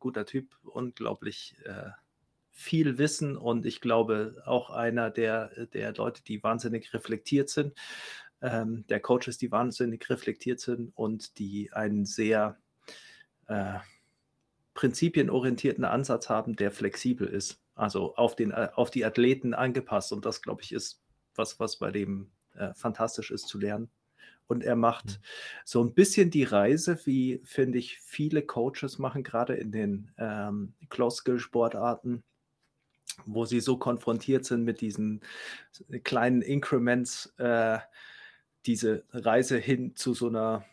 guter 0.00 0.26
Typ, 0.26 0.52
unglaublich 0.64 1.54
viel 2.50 2.98
Wissen 2.98 3.36
und 3.36 3.66
ich 3.66 3.80
glaube 3.80 4.42
auch 4.44 4.70
einer 4.70 5.10
der, 5.10 5.66
der 5.66 5.94
Leute, 5.94 6.24
die 6.24 6.42
wahnsinnig 6.42 6.92
reflektiert 6.92 7.50
sind 7.50 7.72
ähm, 8.40 8.84
der 8.88 9.00
Coaches, 9.00 9.38
die 9.38 9.50
wahnsinnig 9.50 10.08
reflektiert 10.10 10.60
sind 10.60 10.92
und 10.94 11.38
die 11.38 11.72
einen 11.72 12.04
sehr 12.04 12.56
äh, 13.46 13.78
prinzipienorientierten 14.74 15.84
Ansatz 15.84 16.28
haben, 16.28 16.54
der 16.54 16.70
flexibel 16.70 17.26
ist, 17.26 17.60
also 17.74 18.14
auf, 18.14 18.36
den, 18.36 18.52
äh, 18.52 18.68
auf 18.74 18.90
die 18.90 19.04
Athleten 19.04 19.54
angepasst. 19.54 20.12
Und 20.12 20.24
das, 20.24 20.40
glaube 20.40 20.62
ich, 20.62 20.72
ist 20.72 21.02
was, 21.34 21.58
was 21.58 21.78
bei 21.78 21.90
dem 21.90 22.30
äh, 22.54 22.72
fantastisch 22.74 23.30
ist 23.30 23.48
zu 23.48 23.58
lernen. 23.58 23.90
Und 24.46 24.64
er 24.64 24.76
macht 24.76 25.06
mhm. 25.06 25.22
so 25.64 25.84
ein 25.84 25.94
bisschen 25.94 26.30
die 26.30 26.44
Reise, 26.44 26.98
wie 27.04 27.40
finde 27.44 27.78
ich 27.78 27.98
viele 27.98 28.42
Coaches 28.42 28.98
machen, 28.98 29.22
gerade 29.22 29.54
in 29.54 29.72
den 29.72 30.10
ähm, 30.16 30.74
Close-Skill-Sportarten, 30.88 32.22
wo 33.26 33.44
sie 33.44 33.60
so 33.60 33.76
konfrontiert 33.78 34.44
sind 34.44 34.64
mit 34.64 34.80
diesen 34.80 35.20
kleinen 36.04 36.40
Increments, 36.40 37.34
äh, 37.38 37.78
diese 38.66 39.04
Reise 39.12 39.58
hin 39.58 39.96
zu 39.96 40.14
so 40.14 40.28
einer 40.28 40.64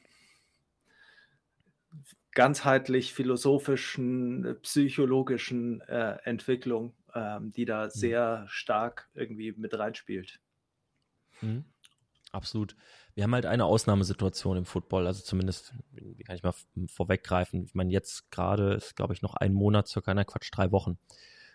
ganzheitlich 2.36 3.14
philosophischen, 3.14 4.58
psychologischen 4.62 5.82
äh, 5.82 6.18
Entwicklung, 6.24 6.94
ähm, 7.14 7.52
die 7.54 7.66
da 7.66 7.86
mhm. 7.86 7.90
sehr 7.92 8.46
stark 8.48 9.10
irgendwie 9.14 9.54
mit 9.54 9.78
reinspielt. 9.78 10.40
Mhm. 11.42 11.66
Absolut. 12.32 12.76
Wir 13.14 13.24
haben 13.24 13.34
halt 13.34 13.46
eine 13.46 13.64
Ausnahmesituation 13.64 14.58
im 14.58 14.66
Football, 14.66 15.08
also 15.08 15.24
zumindest, 15.24 15.74
wie 15.92 16.24
kann 16.24 16.36
ich 16.36 16.44
mal 16.44 16.54
vorweggreifen? 16.88 17.64
Ich 17.64 17.74
meine, 17.74 17.92
jetzt 17.92 18.30
gerade 18.30 18.74
ist, 18.74 18.98
glaube 18.98 19.14
ich, 19.14 19.22
noch 19.22 19.36
ein 19.36 19.54
Monat, 19.54 19.88
circa, 19.88 20.14
na 20.14 20.26
Quatsch, 20.26 20.50
drei 20.52 20.72
Wochen. 20.74 20.98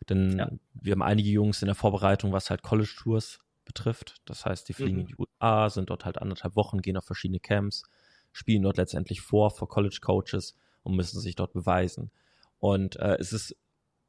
Denn 0.09 0.39
ja. 0.39 0.51
wir 0.73 0.93
haben 0.93 1.03
einige 1.03 1.29
Jungs 1.29 1.61
in 1.61 1.67
der 1.67 1.75
Vorbereitung, 1.75 2.33
was 2.33 2.49
halt 2.49 2.63
College 2.63 2.95
Tours 2.97 3.41
betrifft. 3.73 4.17
Das 4.25 4.45
heißt, 4.45 4.69
die 4.69 4.73
fliegen 4.73 4.97
mhm. 4.97 5.01
in 5.01 5.07
die 5.07 5.17
USA, 5.17 5.71
sind 5.71 5.91
dort 5.91 6.05
halt 6.05 6.19
anderthalb 6.19 6.57
Wochen, 6.57 6.83
gehen 6.83 6.97
auf 6.97 7.05
verschiedene 7.05 7.41
Camps, 7.41 7.85
spielen 8.33 8.63
dort 8.63 8.77
letztendlich 8.77 9.21
vor, 9.21 9.51
vor 9.51 9.69
College 9.69 9.99
Coaches 10.01 10.57
und 10.83 10.97
müssen 10.97 11.21
sich 11.21 11.37
dort 11.37 11.53
beweisen. 11.53 12.11
Und 12.59 12.97
äh, 12.97 13.17
es 13.19 13.33
ist 13.33 13.57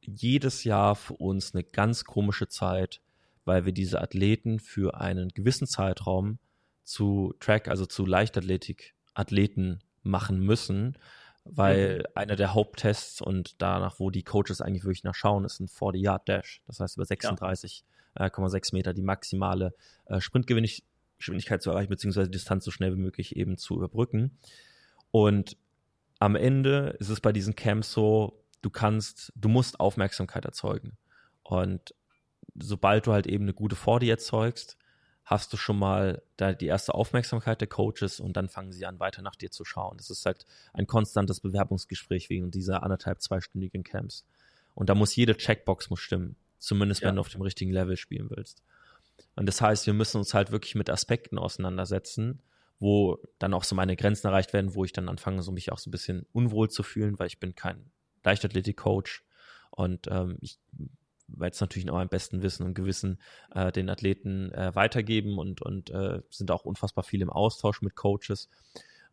jedes 0.00 0.64
Jahr 0.64 0.96
für 0.96 1.14
uns 1.14 1.54
eine 1.54 1.62
ganz 1.62 2.04
komische 2.04 2.48
Zeit, 2.48 3.00
weil 3.44 3.64
wir 3.64 3.72
diese 3.72 4.00
Athleten 4.00 4.58
für 4.58 5.00
einen 5.00 5.28
gewissen 5.28 5.66
Zeitraum 5.66 6.38
zu 6.82 7.34
Track, 7.38 7.68
also 7.68 7.86
zu 7.86 8.04
Leichtathletik 8.04 8.94
Athleten 9.14 9.80
machen 10.02 10.40
müssen, 10.40 10.98
weil 11.44 11.98
mhm. 11.98 12.04
einer 12.14 12.36
der 12.36 12.54
Haupttests 12.54 13.20
und 13.20 13.60
danach, 13.60 14.00
wo 14.00 14.10
die 14.10 14.22
Coaches 14.22 14.60
eigentlich 14.60 14.84
wirklich 14.84 15.04
nachschauen, 15.04 15.44
ist 15.44 15.60
ein 15.60 15.68
40-Yard-Dash. 15.68 16.62
Das 16.66 16.80
heißt, 16.80 16.96
über 16.96 17.04
36,6 17.04 17.82
ja. 17.82 17.86
Äh, 18.14 18.30
Meter 18.72 18.94
die 18.94 19.02
maximale 19.02 19.74
äh, 20.06 20.20
Sprintgeschwindigkeit 20.20 21.62
zu 21.62 21.70
erreichen, 21.70 21.90
beziehungsweise 21.90 22.30
Distanz 22.30 22.64
so 22.64 22.70
schnell 22.70 22.92
wie 22.92 23.00
möglich 23.00 23.36
eben 23.36 23.56
zu 23.56 23.76
überbrücken. 23.76 24.38
Und 25.10 25.56
am 26.18 26.36
Ende 26.36 26.96
ist 26.98 27.08
es 27.08 27.20
bei 27.20 27.32
diesen 27.32 27.56
Camps 27.56 27.92
so, 27.92 28.42
du 28.62 28.70
kannst, 28.70 29.32
du 29.34 29.48
musst 29.48 29.80
Aufmerksamkeit 29.80 30.44
erzeugen. 30.44 30.96
Und 31.42 31.94
sobald 32.54 33.06
du 33.06 33.12
halt 33.12 33.26
eben 33.26 33.44
eine 33.44 33.54
gute 33.54 33.76
40 33.76 34.08
erzeugst, 34.08 34.76
hast 35.24 35.52
du 35.52 35.56
schon 35.56 35.78
mal 35.78 36.22
da 36.36 36.52
die 36.52 36.66
erste 36.66 36.94
Aufmerksamkeit 36.94 37.60
der 37.60 37.68
Coaches 37.68 38.20
und 38.20 38.36
dann 38.36 38.48
fangen 38.48 38.72
sie 38.72 38.86
an, 38.86 39.00
weiter 39.00 39.22
nach 39.22 39.36
dir 39.36 39.50
zu 39.50 39.64
schauen. 39.64 39.96
Das 39.96 40.10
ist 40.10 40.26
halt 40.26 40.46
ein 40.72 40.86
konstantes 40.86 41.40
Bewerbungsgespräch 41.40 42.28
wegen 42.28 42.50
dieser 42.50 42.82
anderthalb, 42.82 43.20
zweistündigen 43.22 43.84
Camps. 43.84 44.26
Und 44.74 44.88
da 44.88 44.94
muss 44.94 45.14
jede 45.14 45.36
Checkbox 45.36 45.90
muss 45.90 46.00
stimmen. 46.00 46.36
Zumindest 46.62 47.02
ja. 47.02 47.08
wenn 47.08 47.16
du 47.16 47.20
auf 47.20 47.28
dem 47.28 47.42
richtigen 47.42 47.72
Level 47.72 47.96
spielen 47.96 48.30
willst. 48.30 48.62
Und 49.34 49.46
das 49.46 49.60
heißt, 49.60 49.86
wir 49.86 49.94
müssen 49.94 50.18
uns 50.18 50.32
halt 50.32 50.52
wirklich 50.52 50.74
mit 50.74 50.90
Aspekten 50.90 51.38
auseinandersetzen, 51.38 52.40
wo 52.78 53.18
dann 53.38 53.54
auch 53.54 53.64
so 53.64 53.74
meine 53.74 53.96
Grenzen 53.96 54.28
erreicht 54.28 54.52
werden, 54.52 54.74
wo 54.74 54.84
ich 54.84 54.92
dann 54.92 55.08
anfange, 55.08 55.42
so 55.42 55.50
mich 55.50 55.72
auch 55.72 55.78
so 55.78 55.88
ein 55.88 55.92
bisschen 55.92 56.26
unwohl 56.32 56.70
zu 56.70 56.82
fühlen, 56.82 57.18
weil 57.18 57.26
ich 57.26 57.40
bin 57.40 57.54
kein 57.54 57.90
Leichtathletik-Coach 58.24 59.24
und 59.70 60.06
ähm, 60.08 60.38
ich 60.40 60.58
weil 61.34 61.50
es 61.50 61.60
natürlich 61.60 61.88
auch 61.90 61.98
am 61.98 62.08
besten 62.08 62.42
Wissen 62.42 62.64
und 62.66 62.74
Gewissen 62.74 63.18
äh, 63.54 63.72
den 63.72 63.88
Athleten 63.88 64.52
äh, 64.52 64.74
weitergeben 64.74 65.38
und, 65.38 65.62
und 65.62 65.88
äh, 65.88 66.20
sind 66.30 66.50
auch 66.50 66.66
unfassbar 66.66 67.04
viel 67.04 67.22
im 67.22 67.30
Austausch 67.30 67.80
mit 67.80 67.96
Coaches. 67.96 68.50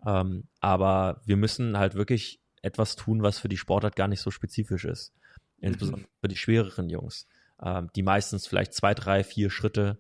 Ähm, 0.05 0.47
aber 0.59 1.21
wir 1.25 1.37
müssen 1.37 1.77
halt 1.77 1.95
wirklich 1.95 2.41
etwas 2.61 2.97
tun, 2.97 3.23
was 3.23 3.39
für 3.39 3.47
die 3.47 3.57
Sportart 3.57 3.95
gar 3.95 4.09
nicht 4.09 4.19
so 4.19 4.31
spezifisch 4.31 4.83
ist. 4.83 5.13
Insbesondere 5.61 6.01
mhm. 6.01 6.11
für 6.21 6.27
die 6.27 6.35
schwereren 6.35 6.89
Jungs, 6.89 7.27
ähm, 7.63 7.89
die 7.95 8.03
meistens 8.03 8.47
vielleicht 8.47 8.73
zwei, 8.73 8.93
drei, 8.93 9.23
vier 9.23 9.49
Schritte 9.49 9.99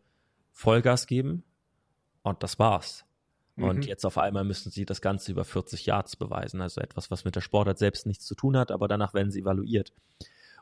Vollgas 0.51 1.07
geben 1.07 1.43
und 2.21 2.43
das 2.43 2.59
war's. 2.59 3.05
Und 3.55 3.77
mhm. 3.77 3.83
jetzt 3.83 4.05
auf 4.05 4.17
einmal 4.17 4.45
müssen 4.45 4.71
sie 4.71 4.85
das 4.85 5.01
Ganze 5.01 5.31
über 5.31 5.43
40 5.43 5.85
Yards 5.85 6.15
beweisen. 6.15 6.61
Also 6.61 6.79
etwas, 6.79 7.11
was 7.11 7.25
mit 7.25 7.35
der 7.35 7.41
Sportart 7.41 7.77
selbst 7.77 8.05
nichts 8.05 8.25
zu 8.25 8.35
tun 8.35 8.55
hat, 8.57 8.71
aber 8.71 8.87
danach 8.87 9.13
werden 9.13 9.31
sie 9.31 9.41
evaluiert. 9.41 9.91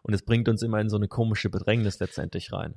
Und 0.01 0.13
es 0.13 0.23
bringt 0.23 0.49
uns 0.49 0.63
immer 0.63 0.79
in 0.79 0.89
so 0.89 0.97
eine 0.97 1.07
komische 1.07 1.49
Bedrängnis 1.49 1.99
letztendlich 1.99 2.51
rein. 2.51 2.75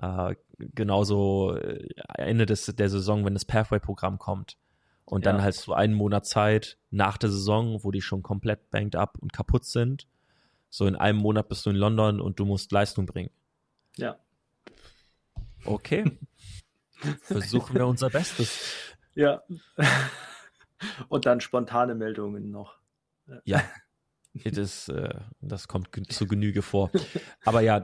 Äh, 0.00 0.36
genauso 0.58 1.56
äh, 1.56 1.88
Ende 2.14 2.46
des, 2.46 2.66
der 2.66 2.88
Saison, 2.88 3.24
wenn 3.24 3.34
das 3.34 3.44
Pathway-Programm 3.44 4.18
kommt. 4.18 4.56
Und 5.04 5.24
ja. 5.24 5.32
dann 5.32 5.42
halt 5.42 5.56
so 5.56 5.72
einen 5.72 5.94
Monat 5.94 6.26
Zeit 6.26 6.78
nach 6.90 7.18
der 7.18 7.30
Saison, 7.30 7.82
wo 7.82 7.90
die 7.90 8.02
schon 8.02 8.22
komplett 8.22 8.70
banked 8.70 8.94
up 8.94 9.18
und 9.18 9.32
kaputt 9.32 9.64
sind. 9.64 10.06
So 10.68 10.86
in 10.86 10.94
einem 10.94 11.18
Monat 11.18 11.48
bist 11.48 11.66
du 11.66 11.70
in 11.70 11.76
London 11.76 12.20
und 12.20 12.38
du 12.38 12.44
musst 12.44 12.70
Leistung 12.70 13.06
bringen. 13.06 13.30
Ja. 13.96 14.18
Okay. 15.64 16.18
Versuchen 17.22 17.74
wir 17.74 17.86
unser 17.86 18.10
Bestes. 18.10 18.94
Ja. 19.14 19.42
Und 21.08 21.26
dann 21.26 21.40
spontane 21.40 21.94
Meldungen 21.94 22.50
noch. 22.50 22.78
Ja, 23.44 23.62
das, 24.44 24.88
äh, 24.88 25.20
das 25.40 25.68
kommt 25.68 25.90
zu 26.12 26.26
Genüge 26.26 26.62
vor. 26.62 26.90
Aber 27.44 27.60
ja, 27.60 27.80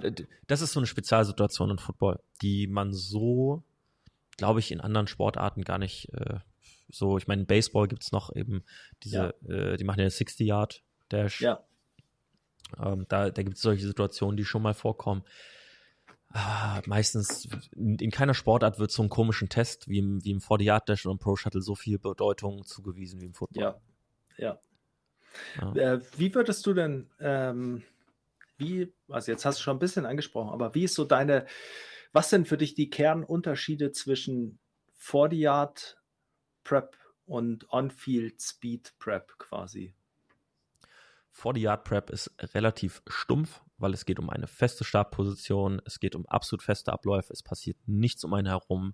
das 0.47 0.61
ist 0.61 0.73
so 0.73 0.81
eine 0.81 0.87
Spezialsituation 0.87 1.71
in 1.71 1.79
Football, 1.79 2.21
die 2.43 2.67
man 2.67 2.93
so, 2.93 3.65
glaube 4.37 4.61
ich, 4.61 4.73
in 4.73 4.81
anderen 4.81 5.07
Sportarten 5.07 5.63
gar 5.63 5.79
nicht 5.79 6.13
äh, 6.15 6.39
so. 6.89 7.19
Ich 7.19 7.27
meine, 7.27 7.43
in 7.43 7.47
Baseball 7.47 7.89
gibt 7.89 8.05
es 8.05 8.13
noch 8.13 8.35
eben 8.35 8.65
diese, 9.03 9.35
ja. 9.47 9.55
äh, 9.55 9.77
die 9.77 9.85
machen 9.85 10.01
ja 10.01 10.11
60 10.11 10.47
Yard 10.47 10.83
Dash. 11.09 11.41
Ja. 11.41 11.65
Ähm, 12.79 13.07
da 13.09 13.31
da 13.31 13.43
gibt 13.43 13.57
es 13.57 13.63
solche 13.63 13.87
Situationen, 13.87 14.37
die 14.37 14.45
schon 14.45 14.63
mal 14.63 14.75
vorkommen. 14.75 15.23
Ah, 16.31 16.83
meistens 16.87 17.49
in, 17.75 17.99
in, 17.99 18.11
keiner 18.11 18.35
Sportart 18.35 18.79
wird 18.79 18.91
so 18.91 19.03
einem 19.03 19.11
komischen 19.11 19.49
Test 19.49 19.89
wie 19.89 19.99
im, 19.99 20.25
wie 20.25 20.33
im 20.33 20.41
40 20.41 20.67
Yard 20.67 20.89
Dash 20.89 21.07
oder 21.07 21.13
im 21.13 21.19
Pro 21.19 21.37
Shuttle 21.37 21.63
so 21.63 21.75
viel 21.75 21.99
Bedeutung 21.99 22.65
zugewiesen 22.65 23.21
wie 23.21 23.27
im 23.27 23.35
Football. 23.35 23.63
Ja, 23.63 23.81
ja. 24.37 24.61
Ja. 25.61 25.75
Äh, 25.75 26.01
wie 26.17 26.35
würdest 26.35 26.67
du 26.67 26.75
denn, 26.75 27.11
ähm, 27.21 27.83
wie, 28.57 28.93
also 29.09 29.33
jetzt 29.33 29.45
hast 29.45 29.59
du 29.59 29.63
schon 29.63 29.77
ein 29.77 29.81
bisschen 29.81 30.07
angesprochen, 30.07 30.51
aber 30.51 30.75
wie 30.75 30.85
ist 30.85 30.95
so 30.95 31.05
deine, 31.05 31.47
was 32.13 32.31
sind 32.31 32.49
für 32.49 32.57
dich 32.57 32.75
die 32.75 32.91
Kernunterschiede 32.91 33.93
zwischen 33.93 34.59
40 34.95 35.39
Yard 35.39 36.01
Prep 36.65 36.97
und 37.27 37.71
On-Field 37.71 38.41
Speed 38.41 38.95
Prep 38.99 39.39
quasi? 39.39 39.95
40 41.33 41.63
Yard 41.63 41.85
Prep 41.85 42.11
ist 42.11 42.33
relativ 42.55 43.03
stumpf, 43.07 43.63
weil 43.79 43.93
es 43.93 44.05
geht 44.05 44.19
um 44.19 44.31
eine 44.31 44.47
feste 44.47 44.85
Startposition, 44.85 45.81
es 45.85 46.01
geht 46.01 46.15
um 46.15 46.27
absolut 46.27 46.63
feste 46.63 46.93
Abläufe, 46.93 47.33
es 47.33 47.43
passiert 47.43 47.77
nichts 47.87 48.25
um 48.25 48.33
einen 48.35 48.49
herum. 48.49 48.93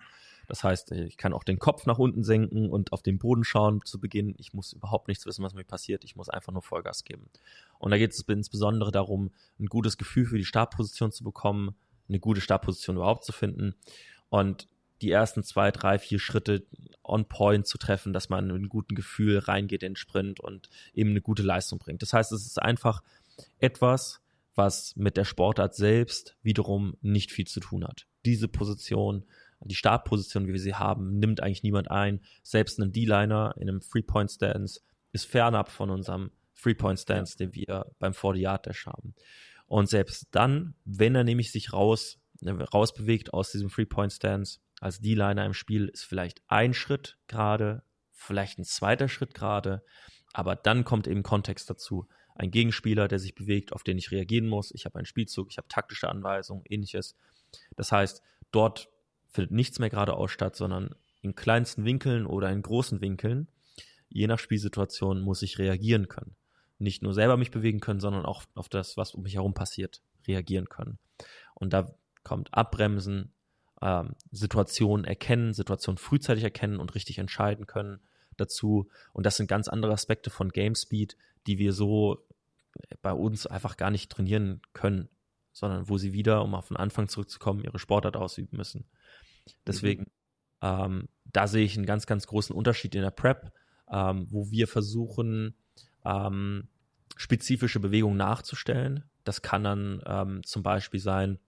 Das 0.49 0.65
heißt, 0.65 0.93
ich 0.93 1.17
kann 1.17 1.33
auch 1.33 1.45
den 1.45 1.59
Kopf 1.59 1.87
nach 1.87 1.99
unten 1.99 2.25
senken 2.25 2.69
und 2.69 2.93
auf 2.93 3.03
den 3.03 3.19
Boden 3.19 3.45
schauen 3.45 3.81
zu 3.85 4.01
Beginn. 4.01 4.35
Ich 4.39 4.53
muss 4.53 4.73
überhaupt 4.73 5.09
nichts 5.09 5.25
wissen, 5.25 5.45
was 5.45 5.55
mir 5.55 5.65
passiert. 5.65 6.05
Ich 6.05 6.17
muss 6.17 6.29
einfach 6.29 6.53
nur 6.53 6.63
Vollgas 6.63 7.05
geben. 7.05 7.31
Und 7.79 7.93
da 7.93 7.99
geht 7.99 8.13
es 8.13 8.21
insbesondere 8.23 8.91
darum, 8.91 9.31
ein 9.61 9.67
gutes 9.67 9.99
Gefühl 9.99 10.27
für 10.27 10.39
die 10.39 10.45
Startposition 10.45 11.13
zu 11.13 11.23
bekommen, 11.23 11.77
eine 12.09 12.19
gute 12.19 12.41
Startposition 12.41 12.97
überhaupt 12.97 13.25
zu 13.25 13.33
finden 13.33 13.75
und 14.29 14.69
die 15.03 15.11
ersten 15.11 15.43
zwei, 15.43 15.71
drei, 15.71 15.99
vier 15.99 16.19
Schritte 16.19 16.65
on 17.03 17.27
point 17.27 17.67
zu 17.67 17.77
treffen, 17.77 18.13
dass 18.13 18.29
man 18.29 18.47
mit 18.47 18.57
einem 18.57 18.69
guten 18.69 18.95
Gefühl 18.95 19.39
reingeht 19.39 19.83
in 19.83 19.93
den 19.93 19.97
Sprint 19.97 20.41
und 20.41 20.71
eben 20.95 21.11
eine 21.11 21.21
gute 21.21 21.43
Leistung 21.43 21.79
bringt. 21.79 22.03
Das 22.03 22.13
heißt, 22.13 22.33
es 22.33 22.47
ist 22.47 22.63
einfach 22.63 23.03
etwas, 23.59 24.22
was 24.55 24.95
mit 24.97 25.17
der 25.17 25.25
Sportart 25.25 25.75
selbst 25.75 26.37
wiederum 26.43 26.97
nicht 27.01 27.33
viel 27.33 27.47
zu 27.47 27.61
tun 27.61 27.85
hat. 27.85 28.07
Diese 28.25 28.49
Position 28.49 29.25
die 29.65 29.75
Startposition, 29.75 30.47
wie 30.47 30.53
wir 30.53 30.61
sie 30.61 30.75
haben, 30.75 31.19
nimmt 31.19 31.43
eigentlich 31.43 31.63
niemand 31.63 31.91
ein. 31.91 32.21
Selbst 32.43 32.79
ein 32.79 32.93
D-Liner 32.93 33.55
in 33.59 33.69
einem 33.69 33.81
Three-Point-Stance 33.81 34.81
ist 35.13 35.27
fernab 35.27 35.71
von 35.71 35.91
unserem 35.91 36.31
Three-Point-Stance, 36.61 37.37
den 37.37 37.55
wir 37.55 37.87
beim 37.99 38.13
40-Yard-Dash 38.13 38.87
haben. 38.87 39.15
Und 39.67 39.89
selbst 39.89 40.29
dann, 40.33 40.75
wenn 40.85 41.15
er 41.15 41.25
nämlich 41.25 41.53
sich 41.53 41.73
raus, 41.73 42.19
äh, 42.41 42.51
rausbewegt 42.51 43.33
aus 43.33 43.53
diesem 43.53 43.69
Three-Point-Stance, 43.71 44.61
als 44.81 45.01
D-Liner 45.01 45.47
im 45.47 45.55
Spiel, 45.55 45.89
ist 45.89 46.05
vielleicht 46.05 46.43
ein 46.49 46.75
Schritt 46.75 47.19
gerade, 47.29 47.83
vielleicht 48.11 48.59
ein 48.59 48.65
zweiter 48.65 49.09
Schritt 49.09 49.35
gerade, 49.35 49.85
aber 50.33 50.57
dann 50.57 50.85
kommt 50.85 51.07
eben 51.07 51.23
Kontext 51.23 51.71
dazu. 51.71 52.09
Ein 52.35 52.51
Gegenspieler, 52.51 53.09
der 53.09 53.19
sich 53.19 53.35
bewegt, 53.35 53.73
auf 53.73 53.83
den 53.83 53.99
ich 53.99 54.11
reagieren 54.11 54.49
muss. 54.49 54.73
Ich 54.73 54.85
habe 54.85 54.97
einen 54.97 55.07
Spielzug, 55.07 55.49
ich 55.51 55.59
habe 55.59 55.69
taktische 55.69 56.09
Anweisungen, 56.09 56.65
ähnliches. 56.69 57.17
Das 57.77 57.93
heißt, 57.93 58.23
dort 58.51 58.89
findet 59.29 59.53
nichts 59.53 59.79
mehr 59.79 59.91
geradeaus 59.91 60.31
statt, 60.31 60.57
sondern 60.57 60.95
in 61.21 61.35
kleinsten 61.35 61.85
Winkeln 61.85 62.27
oder 62.27 62.51
in 62.51 62.63
großen 62.63 63.01
Winkeln. 63.01 63.49
Je 64.09 64.27
nach 64.27 64.39
Spielsituation 64.39 65.21
muss 65.21 65.43
ich 65.43 65.59
reagieren 65.59 66.09
können. 66.09 66.37
Nicht 66.79 67.03
nur 67.03 67.15
selber 67.15 67.37
mich 67.37 67.51
bewegen 67.51 67.81
können, 67.81 68.01
sondern 68.01 68.25
auch 68.25 68.45
auf 68.55 68.69
das, 68.69 68.97
was 68.97 69.15
um 69.15 69.23
mich 69.23 69.35
herum 69.35 69.55
passiert, 69.55 70.03
reagieren 70.27 70.69
können. 70.69 70.99
Und 71.55 71.73
da 71.73 71.95
kommt 72.25 72.53
Abbremsen, 72.53 73.33
ähm, 73.81 74.15
Situationen 74.31 75.05
erkennen, 75.05 75.55
Situationen 75.55 75.99
frühzeitig 75.99 76.45
erkennen 76.45 76.79
und 76.79 76.95
richtig 76.95 77.19
entscheiden 77.19 77.67
können 77.67 78.01
dazu. 78.43 78.89
Und 79.13 79.27
das 79.27 79.37
sind 79.37 79.47
ganz 79.47 79.69
andere 79.69 79.93
Aspekte 79.93 80.31
von 80.31 80.51
Game 80.51 80.75
Speed, 80.75 81.17
die 81.47 81.59
wir 81.59 81.73
so 81.73 82.27
bei 83.01 83.13
uns 83.13 83.47
einfach 83.47 83.77
gar 83.77 83.91
nicht 83.91 84.11
trainieren 84.11 84.61
können, 84.73 85.09
sondern 85.53 85.89
wo 85.89 85.99
sie 85.99 86.13
wieder, 86.13 86.43
um 86.43 86.55
auf 86.55 86.69
den 86.69 86.77
Anfang 86.77 87.09
zurückzukommen, 87.09 87.65
ihre 87.65 87.79
Sportart 87.79 88.17
ausüben 88.17 88.57
müssen. 88.57 88.85
Deswegen, 89.67 90.07
Ähm, 90.65 91.09
da 91.25 91.49
sehe 91.49 91.65
ich 91.65 91.77
einen 91.77 91.87
ganz, 91.87 92.07
ganz 92.07 92.29
großen 92.29 92.55
Unterschied 92.55 92.95
in 92.95 93.03
der 93.03 93.11
Prep, 93.11 93.53
ähm, 93.91 94.29
wo 94.31 94.49
wir 94.53 94.69
versuchen, 94.69 95.57
ähm, 96.05 96.69
spezifische 97.17 97.81
Bewegungen 97.81 98.17
nachzustellen. 98.17 99.11
Das 99.25 99.43
kann 99.43 99.65
dann 99.65 100.01
ähm, 100.07 100.45
zum 100.45 100.63
Beispiel 100.63 101.01
sein, 101.01 101.41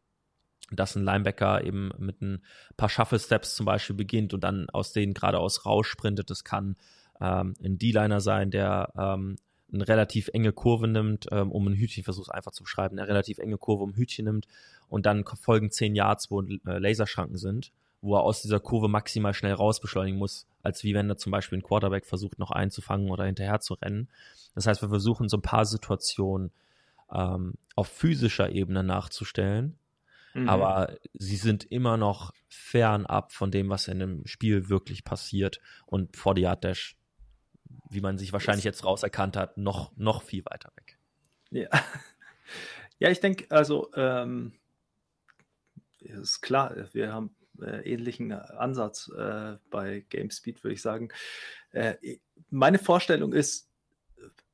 dass 0.76 0.96
ein 0.96 1.04
Linebacker 1.04 1.64
eben 1.64 1.90
mit 1.98 2.20
ein 2.20 2.42
paar 2.76 2.88
Shuffle 2.88 3.18
Steps 3.18 3.54
zum 3.54 3.66
Beispiel 3.66 3.96
beginnt 3.96 4.34
und 4.34 4.42
dann 4.42 4.68
aus 4.70 4.92
denen 4.92 5.14
geradeaus 5.14 5.66
raussprintet. 5.66 6.30
Das 6.30 6.44
kann 6.44 6.76
ähm, 7.20 7.54
ein 7.62 7.78
D-Liner 7.78 8.20
sein, 8.20 8.50
der 8.50 8.92
ähm, 8.96 9.36
eine 9.72 9.88
relativ 9.88 10.28
enge 10.32 10.52
Kurve 10.52 10.88
nimmt, 10.88 11.26
ähm, 11.32 11.50
um 11.50 11.66
ein 11.66 11.74
Hütchen, 11.74 12.00
ich 12.00 12.04
versuche 12.04 12.24
es 12.24 12.30
einfach 12.30 12.52
zu 12.52 12.62
beschreiben, 12.62 12.98
eine 12.98 13.08
relativ 13.08 13.38
enge 13.38 13.58
Kurve 13.58 13.82
um 13.82 13.90
ein 13.90 13.96
Hütchen 13.96 14.24
nimmt 14.26 14.46
und 14.88 15.06
dann 15.06 15.24
folgen 15.24 15.70
zehn 15.70 15.94
Yards, 15.94 16.30
wo 16.30 16.42
äh, 16.42 16.58
Laserschranken 16.64 17.36
sind, 17.36 17.72
wo 18.00 18.16
er 18.16 18.22
aus 18.22 18.42
dieser 18.42 18.60
Kurve 18.60 18.88
maximal 18.88 19.34
schnell 19.34 19.54
raus 19.54 19.80
beschleunigen 19.80 20.18
muss, 20.18 20.46
als 20.62 20.84
wie 20.84 20.94
wenn 20.94 21.08
er 21.08 21.16
zum 21.16 21.32
Beispiel 21.32 21.58
ein 21.58 21.62
Quarterback 21.62 22.06
versucht, 22.06 22.38
noch 22.38 22.50
einzufangen 22.50 23.10
oder 23.10 23.24
hinterher 23.24 23.60
zu 23.60 23.74
rennen. 23.74 24.08
Das 24.54 24.66
heißt, 24.66 24.82
wir 24.82 24.88
versuchen 24.88 25.28
so 25.28 25.38
ein 25.38 25.42
paar 25.42 25.64
Situationen 25.64 26.52
ähm, 27.12 27.54
auf 27.74 27.88
physischer 27.88 28.50
Ebene 28.50 28.84
nachzustellen, 28.84 29.78
mhm. 30.34 30.48
aber 30.48 30.96
sie 31.14 31.36
sind 31.36 31.64
immer 31.64 31.96
noch 31.96 32.32
fernab 32.48 33.32
von 33.32 33.50
dem, 33.50 33.70
was 33.70 33.88
in 33.88 33.98
dem 33.98 34.26
Spiel 34.26 34.68
wirklich 34.68 35.04
passiert 35.04 35.60
und 35.86 36.16
vor 36.16 36.34
die 36.34 36.42
Yard 36.42 36.64
Dash 36.64 36.96
wie 37.90 38.00
man 38.00 38.18
sich 38.18 38.32
wahrscheinlich 38.32 38.64
jetzt 38.64 38.84
rauserkannt 38.84 39.36
hat, 39.36 39.56
noch, 39.56 39.96
noch 39.96 40.22
viel 40.22 40.44
weiter 40.44 40.70
weg. 40.76 40.98
Ja, 41.50 41.68
ja 42.98 43.10
ich 43.10 43.20
denke, 43.20 43.50
also 43.50 43.90
ähm, 43.94 44.52
ist 46.00 46.40
klar, 46.40 46.74
wir 46.92 47.12
haben 47.12 47.34
äh, 47.60 47.90
ähnlichen 47.90 48.32
Ansatz 48.32 49.10
äh, 49.16 49.56
bei 49.70 50.04
GameSpeed, 50.10 50.62
würde 50.64 50.74
ich 50.74 50.82
sagen. 50.82 51.10
Äh, 51.70 51.94
meine 52.50 52.78
Vorstellung 52.78 53.32
ist, 53.32 53.70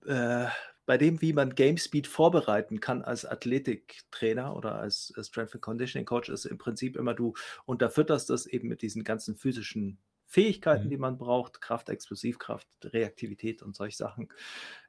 äh, 0.06 0.46
bei 0.90 0.98
dem, 0.98 1.22
wie 1.22 1.32
man 1.32 1.54
GameSpeed 1.54 2.08
vorbereiten 2.08 2.80
kann 2.80 3.02
als 3.02 3.24
Athletiktrainer 3.24 4.56
oder 4.56 4.74
als, 4.74 5.14
als 5.16 5.28
Strength 5.28 5.54
and 5.54 5.62
Conditioning 5.62 6.04
Coach, 6.04 6.28
ist 6.28 6.46
im 6.46 6.58
Prinzip 6.58 6.96
immer, 6.96 7.14
du 7.14 7.34
unterfütterst 7.64 8.28
das 8.28 8.44
eben 8.44 8.66
mit 8.66 8.82
diesen 8.82 9.04
ganzen 9.04 9.36
physischen 9.36 10.00
Fähigkeiten, 10.26 10.86
mhm. 10.86 10.90
die 10.90 10.96
man 10.96 11.16
braucht, 11.16 11.60
Kraft, 11.60 11.90
Explosivkraft, 11.90 12.66
Reaktivität 12.82 13.62
und 13.62 13.76
solche 13.76 13.98
Sachen. 13.98 14.30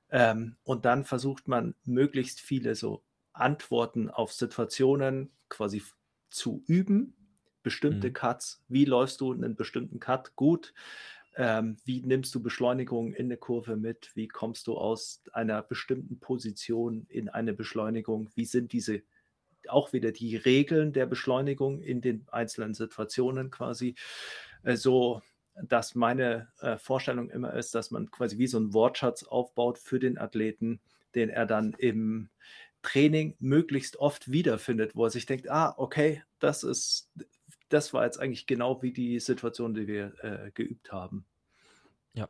Ähm, 0.10 0.56
und 0.64 0.86
dann 0.86 1.06
versucht 1.06 1.48
man 1.48 1.76
möglichst 1.86 2.42
viele 2.42 2.74
so 2.74 3.04
Antworten 3.32 4.10
auf 4.10 4.34
Situationen 4.34 5.30
quasi 5.50 5.84
zu 6.32 6.64
üben, 6.66 7.16
bestimmte 7.62 8.08
mhm. 8.08 8.14
Cuts. 8.14 8.64
Wie 8.68 8.86
läufst 8.86 9.22
du 9.22 9.34
einen 9.34 9.56
bestimmten 9.56 10.00
Cut 10.00 10.36
gut? 10.36 10.74
Ähm, 11.36 11.78
wie 11.86 12.02
nimmst 12.02 12.36
du 12.36 12.42
Beschleunigung 12.42 13.14
in 13.14 13.26
eine 13.26 13.38
Kurve 13.38 13.78
mit? 13.78 14.12
Wie 14.16 14.28
kommst 14.28 14.68
du 14.68 14.78
aus 14.78 15.24
einer 15.34 15.62
bestimmten 15.62 16.20
Position 16.20 17.06
in 17.08 17.30
eine 17.30 17.54
Beschleunigung? 17.54 18.30
Wie 18.36 18.46
sind 18.46 18.74
diese 18.74 19.02
auch 19.68 19.94
wieder 19.94 20.12
die 20.12 20.36
Regeln 20.38 20.92
der 20.92 21.06
Beschleunigung 21.06 21.82
in 21.82 22.02
den 22.02 22.26
einzelnen 22.32 22.74
Situationen 22.74 23.52
quasi 23.52 23.96
äh, 24.64 24.76
so 24.76 25.22
dass 25.56 25.96
meine 25.96 26.48
äh, 26.62 26.78
Vorstellung 26.78 27.30
immer 27.30 27.54
ist, 27.54 27.76
dass 27.76 27.92
man 27.92 28.10
quasi 28.12 28.38
wie 28.38 28.48
so 28.48 28.58
einen 28.58 28.74
Wortschatz 28.74 29.24
aufbaut 29.24 29.78
für 29.78 30.00
den 30.00 30.18
Athleten, 30.18 30.80
den 31.16 31.30
er 31.30 31.46
dann 31.46 31.74
im 31.78 32.30
Training 32.82 33.36
möglichst 33.40 33.98
oft 33.98 34.32
wiederfindet, 34.32 34.96
wo 34.96 35.06
er 35.06 35.12
sich 35.12 35.26
denkt, 35.26 35.50
ah, 35.50 35.74
okay, 35.78 36.24
das 36.40 36.64
ist, 36.64 37.12
das 37.74 37.94
war 37.94 38.06
jetzt 38.06 38.20
eigentlich 38.20 38.48
genau 38.48 38.82
wie 38.82 38.92
die 38.92 39.20
Situation, 39.20 39.74
die 39.74 39.88
wir 39.88 40.14
äh, 40.24 40.52
geübt 40.52 40.92
haben. 40.92 41.26
Ja, 42.14 42.30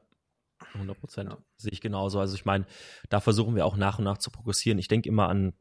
100 0.73 0.99
Prozent. 0.99 1.31
Ja. 1.31 1.37
Sehe 1.57 1.71
ich 1.71 1.81
genauso. 1.81 2.19
Also 2.19 2.35
ich 2.35 2.45
meine, 2.45 2.65
da 3.09 3.19
versuchen 3.19 3.55
wir 3.55 3.65
auch 3.65 3.75
nach 3.75 3.99
und 3.99 4.05
nach 4.05 4.17
zu 4.17 4.31
progressieren. 4.31 4.77
Ich 4.77 4.87
denke 4.87 5.09
immer 5.09 5.29
an 5.29 5.53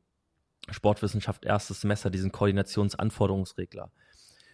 Sportwissenschaft 0.71 1.45
erstes 1.45 1.81
Semester, 1.81 2.11
diesen 2.11 2.33
Koordinationsanforderungsregler. 2.33 3.91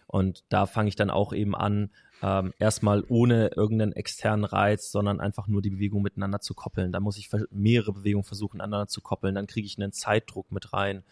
Und 0.07 0.45
da 0.49 0.65
fange 0.65 0.87
ich 0.87 0.95
dann 0.95 1.09
auch 1.09 1.33
eben 1.33 1.53
an, 1.53 1.91
ähm, 2.23 2.53
erstmal 2.57 3.03
ohne 3.09 3.49
irgendeinen 3.49 3.91
externen 3.91 4.45
Reiz, 4.45 4.89
sondern 4.89 5.19
einfach 5.19 5.47
nur 5.47 5.61
die 5.61 5.69
Bewegung 5.69 6.01
miteinander 6.01 6.39
zu 6.39 6.53
koppeln. 6.53 6.93
Da 6.93 7.01
muss 7.01 7.17
ich 7.17 7.29
mehrere 7.51 7.91
Bewegungen 7.91 8.23
versuchen, 8.23 8.61
aneinander 8.61 8.87
zu 8.87 9.01
koppeln. 9.01 9.35
Dann 9.35 9.47
kriege 9.47 9.67
ich 9.67 9.77
einen 9.77 9.91
Zeitdruck 9.91 10.51
mit 10.51 10.73
rein, 10.73 11.03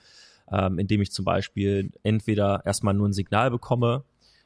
ähm, 0.52 0.80
indem 0.80 1.02
ich 1.02 1.12
zum 1.12 1.26
Beispiel 1.26 1.92
entweder 2.04 2.62
erstmal 2.66 2.94
nur 2.94 3.08
ein 3.08 3.14
Signal 3.14 3.52
bekomme, 3.52 4.04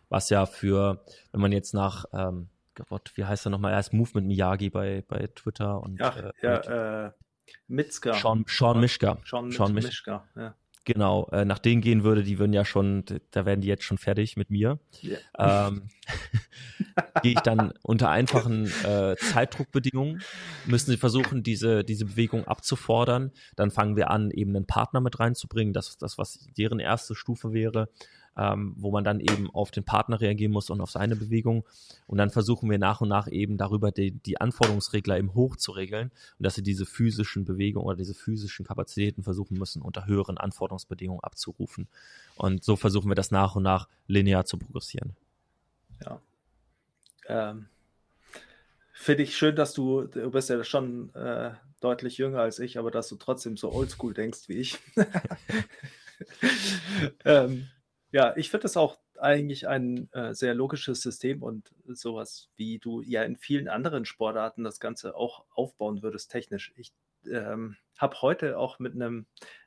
was 0.10 0.30
ja 0.30 0.45
für, 0.45 1.04
wenn 1.32 1.41
man 1.41 1.52
jetzt 1.52 1.74
nach, 1.74 2.06
ähm, 2.14 2.50
Gott, 2.88 3.12
wie 3.16 3.26
heißt 3.26 3.45
er 3.45 3.50
nochmal, 3.50 3.74
er 3.74 3.80
ist 3.80 3.93
Movement 3.93 4.28
Miyagi 4.28 4.70
bei, 4.70 5.04
bei 5.08 5.28
Twitter 5.36 5.82
und 5.82 6.02
Ach, 6.02 6.18
äh, 6.18 6.32
ja, 6.41 7.08
äh, 7.08 7.12
Mitzka. 7.68 8.14
Sean, 8.14 8.45
Sean 8.47 8.80
Mischka. 8.80 9.18
Sean, 9.26 9.52
Sean 9.52 9.74
Mischka, 9.74 10.28
ja. 10.36 10.56
Genau, 10.86 11.28
äh, 11.32 11.46
nach 11.46 11.60
denen 11.60 11.82
gehen 11.82 12.04
würde, 12.04 12.24
die 12.24 12.40
würden 12.40 12.54
ja 12.54 12.66
schon, 12.66 13.04
da 13.32 13.46
werden 13.46 13.62
die 13.62 13.68
jetzt 13.68 13.84
schon 13.84 13.98
fertig 13.98 14.38
mit 14.38 14.50
mir. 14.50 14.80
Yeah. 15.04 15.68
Ähm, 15.68 15.90
Gehe 17.22 17.34
ich 17.34 17.40
dann 17.42 17.74
unter 17.84 18.10
einfachen 18.10 18.66
äh, 18.84 19.16
Zeitdruckbedingungen, 19.18 20.22
müssen 20.66 20.90
sie 20.92 20.98
versuchen, 20.98 21.44
diese, 21.44 21.84
diese 21.84 22.06
Bewegung 22.06 22.46
abzufordern. 22.46 23.32
Dann 23.56 23.72
fangen 23.72 23.98
wir 23.98 24.10
an, 24.10 24.32
eben 24.32 24.56
einen 24.56 24.66
Partner 24.66 25.02
mit 25.02 25.20
reinzubringen, 25.20 25.74
das, 25.74 25.98
das 25.98 26.18
was 26.18 26.48
deren 26.58 26.80
erste 26.80 27.14
Stufe 27.14 27.54
wäre 27.54 27.90
ähm, 28.38 28.74
wo 28.78 28.92
man 28.92 29.04
dann 29.04 29.20
eben 29.20 29.50
auf 29.52 29.72
den 29.72 29.84
Partner 29.84 30.22
reagieren 30.22 30.52
muss 30.52 30.70
und 30.70 30.82
auf 30.82 30.92
seine 30.92 31.16
Bewegung. 31.16 31.66
Und 32.08 32.18
dann 32.18 32.30
versuchen 32.30 32.70
wir 32.70 32.78
nach 32.78 33.02
und 33.02 33.10
nach 33.10 33.28
eben 33.28 33.58
darüber 33.58 33.92
die, 33.92 34.12
die 34.12 34.40
Anforderungsregler 34.40 35.18
eben 35.18 35.34
hoch 35.34 35.56
zu 35.56 35.72
regeln 35.72 36.12
und 36.38 36.44
dass 36.44 36.56
sie 36.56 36.64
diese 36.64 36.86
physischen 36.86 37.46
Bewegungen 37.46 37.86
oder 37.86 37.98
diese 37.98 38.14
physischen 38.14 38.66
Kapazitäten 38.66 39.24
versuchen 39.24 39.58
müssen, 39.58 39.82
unter 39.82 40.06
höheren 40.06 40.38
Anforderungsbedingungen 40.38 41.24
abzurufen. 41.24 41.88
Und 42.36 42.64
so 42.64 42.76
versuchen 42.76 43.10
wir 43.10 43.16
das 43.16 43.32
nach 43.32 43.56
und 43.56 43.64
nach 43.64 43.88
linear 44.08 44.46
zu 44.46 44.58
progressieren. 44.58 45.16
Ja. 46.06 46.22
Ähm, 47.28 47.68
Finde 48.94 49.24
ich 49.24 49.38
schön, 49.38 49.56
dass 49.56 49.74
du, 49.74 50.04
du 50.04 50.30
bist 50.30 50.50
ja 50.50 50.62
schon 50.64 51.14
äh, 51.16 51.52
deutlich 51.80 52.18
jünger 52.18 52.40
als 52.40 52.60
ich, 52.60 52.78
aber 52.78 52.92
dass 52.92 53.08
du 53.08 53.16
trotzdem 53.16 53.56
so 53.56 53.72
oldschool 53.72 54.14
denkst 54.14 54.50
wie 54.50 54.56
ich. 54.56 54.78
ähm, 57.26 57.68
ja, 58.12 58.36
ich 58.36 58.49
finde 58.49 58.64
das 58.64 58.78
auch 58.78 58.97
eigentlich 59.20 59.68
ein 59.68 60.12
äh, 60.14 60.34
sehr 60.34 60.53
logisches 60.53 61.01
System 61.01 61.43
und 61.43 61.72
sowas, 61.88 62.49
wie 62.55 62.80
du 62.80 63.01
ja 63.01 63.24
in 63.24 63.36
vielen 63.36 63.68
anderen 63.68 64.05
Sportarten 64.05 64.64
das 64.64 64.80
Ganze 64.80 65.16
auch 65.16 65.45
aufbauen 65.53 66.01
würdest, 66.01 66.32
technisch. 66.32 66.74
Ich 66.76 66.93
ähm, 67.30 67.76
habe 67.97 68.22
heute 68.22 68.57
auch 68.57 68.80
mit 68.80 68.95
einem, 68.95 69.26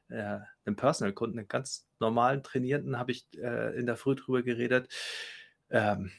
äh, 0.09 0.39
einem 0.65 0.77
Personal-Kunden, 0.77 1.39
einem 1.39 1.49
ganz 1.49 1.87
normalen 2.01 2.43
Trainierenden, 2.43 2.99
habe 2.99 3.13
ich 3.13 3.27
äh, 3.39 3.79
in 3.79 3.87
der 3.87 3.97
Früh 3.97 4.17
drüber 4.17 4.43
geredet. 4.43 4.89
Ähm, 5.71 6.11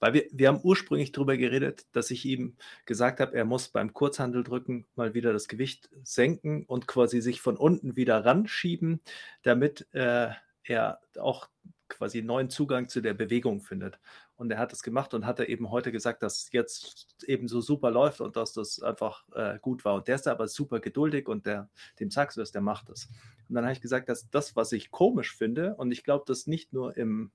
weil 0.00 0.12
wir, 0.12 0.26
wir 0.32 0.48
haben 0.48 0.60
ursprünglich 0.62 1.12
darüber 1.12 1.36
geredet, 1.36 1.86
dass 1.92 2.10
ich 2.10 2.26
ihm 2.26 2.56
gesagt 2.84 3.20
habe, 3.20 3.34
er 3.36 3.44
muss 3.44 3.68
beim 3.68 3.94
Kurzhandeldrücken 3.94 4.86
mal 4.96 5.14
wieder 5.14 5.32
das 5.32 5.48
Gewicht 5.48 5.88
senken 6.02 6.64
und 6.66 6.86
quasi 6.86 7.22
sich 7.22 7.40
von 7.40 7.56
unten 7.56 7.96
wieder 7.96 8.24
ranschieben, 8.24 9.00
damit 9.42 9.86
äh, 9.94 10.30
er 10.64 11.00
auch 11.18 11.48
quasi 11.88 12.22
neuen 12.22 12.50
Zugang 12.50 12.88
zu 12.88 13.00
der 13.00 13.14
Bewegung 13.14 13.60
findet. 13.60 13.98
Und 14.36 14.50
er 14.50 14.58
hat 14.58 14.72
es 14.72 14.82
gemacht 14.82 15.14
und 15.14 15.26
hat 15.26 15.38
er 15.38 15.48
eben 15.48 15.70
heute 15.70 15.92
gesagt, 15.92 16.22
dass 16.22 16.50
jetzt 16.52 17.22
eben 17.26 17.46
so 17.46 17.60
super 17.60 17.90
läuft 17.90 18.20
und 18.20 18.36
dass 18.36 18.52
das 18.52 18.82
einfach 18.82 19.24
äh, 19.34 19.58
gut 19.60 19.84
war. 19.84 19.94
Und 19.94 20.08
der 20.08 20.16
ist 20.16 20.26
aber 20.26 20.48
super 20.48 20.80
geduldig 20.80 21.28
und 21.28 21.46
der, 21.46 21.68
dem 22.00 22.10
sagst 22.10 22.36
du 22.36 22.40
das, 22.40 22.50
der 22.50 22.62
macht 22.62 22.88
das. 22.88 23.08
Und 23.48 23.54
dann 23.54 23.64
habe 23.64 23.74
ich 23.74 23.80
gesagt, 23.80 24.08
dass 24.08 24.28
das, 24.30 24.56
was 24.56 24.72
ich 24.72 24.90
komisch 24.90 25.36
finde, 25.36 25.76
und 25.76 25.92
ich 25.92 26.02
glaube, 26.02 26.24
das 26.26 26.46
nicht 26.46 26.72
nur 26.72 26.96
im, 26.96 27.30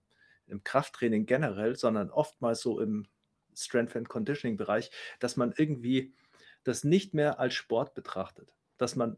im 0.47 0.63
Krafttraining 0.63 1.25
generell, 1.25 1.75
sondern 1.75 2.09
oftmals 2.09 2.61
so 2.61 2.79
im 2.81 3.07
Strength 3.55 3.95
and 3.95 4.09
Conditioning 4.09 4.57
Bereich, 4.57 4.91
dass 5.19 5.37
man 5.37 5.53
irgendwie 5.55 6.13
das 6.63 6.83
nicht 6.83 7.13
mehr 7.13 7.39
als 7.39 7.53
Sport 7.53 7.93
betrachtet. 7.93 8.53
Dass 8.77 8.95
man 8.95 9.17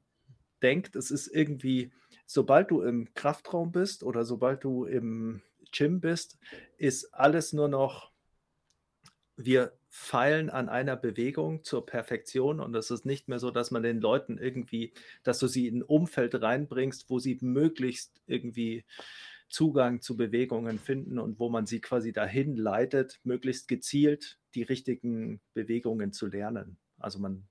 denkt, 0.62 0.95
es 0.95 1.09
ist 1.09 1.28
irgendwie 1.28 1.91
sobald 2.32 2.72
du 2.72 2.82
im 2.82 3.14
Kraftraum 3.14 3.74
bist 3.74 4.04
oder 4.04 4.24
sobald 4.24 4.64
du 4.64 4.86
im 4.86 5.42
Gym 5.74 6.00
bist, 6.00 6.38
ist 6.78 7.14
alles 7.14 7.52
nur 7.52 7.68
noch, 7.68 8.12
wir 9.36 9.74
feilen 9.90 10.50
an 10.50 10.70
einer 10.70 10.96
Bewegung 10.96 11.66
zur 11.66 11.86
Perfektion 11.86 12.62
und 12.62 12.74
es 12.74 12.90
ist 12.90 13.06
nicht 13.06 13.28
mehr 13.28 13.40
so, 13.40 13.52
dass 13.52 13.70
man 13.72 13.84
den 13.84 14.00
Leuten 14.00 14.38
irgendwie, 14.38 14.94
dass 15.24 15.40
du 15.40 15.48
sie 15.48 15.68
in 15.68 15.80
ein 15.80 15.84
Umfeld 15.84 16.42
reinbringst, 16.42 17.10
wo 17.10 17.20
sie 17.20 17.38
möglichst 17.42 18.22
irgendwie 18.28 18.86
Zugang 19.50 20.00
zu 20.00 20.16
Bewegungen 20.16 20.80
finden 20.80 21.20
und 21.20 21.38
wo 21.38 21.50
man 21.50 21.66
sie 21.66 21.82
quasi 21.82 22.14
dahin 22.14 22.56
leitet, 22.56 23.20
möglichst 23.26 23.68
gezielt 23.68 24.40
die 24.56 24.64
richtigen 24.64 25.42
Bewegungen 25.54 26.14
zu 26.14 26.28
lernen. 26.28 26.78
Also 26.98 27.20
man 27.20 27.46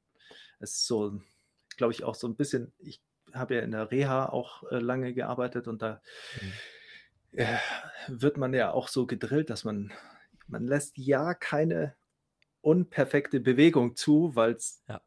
ist 0.59 0.87
so, 0.87 1.20
glaube 1.76 1.93
ich, 1.93 2.03
auch 2.03 2.14
so 2.14 2.26
ein 2.26 2.37
bisschen, 2.37 2.72
ich 2.78 3.03
habe 3.35 3.57
ja 3.57 3.61
in 3.62 3.72
der 3.72 3.91
Reha 3.91 4.26
auch 4.26 4.62
äh, 4.70 4.78
lange 4.78 5.14
gearbeitet 5.14 5.68
und 5.68 5.83
da 5.83 6.01
mhm. 6.41 6.53
äh, 7.39 7.59
wird 8.09 8.37
man 8.37 8.55
ja 8.55 8.72
auch 8.72 8.89
so 8.89 9.07
gedrillt, 9.07 9.51
dass 9.51 9.64
man 9.64 9.93
man 10.51 10.66
lässt 10.66 10.99
ja 10.99 11.35
keine 11.35 11.95
unperfekte 12.61 13.41
Bewegung 13.41 13.97
zu, 13.97 14.35
weil 14.35 14.53
es 14.53 14.83
ja. 14.89 15.01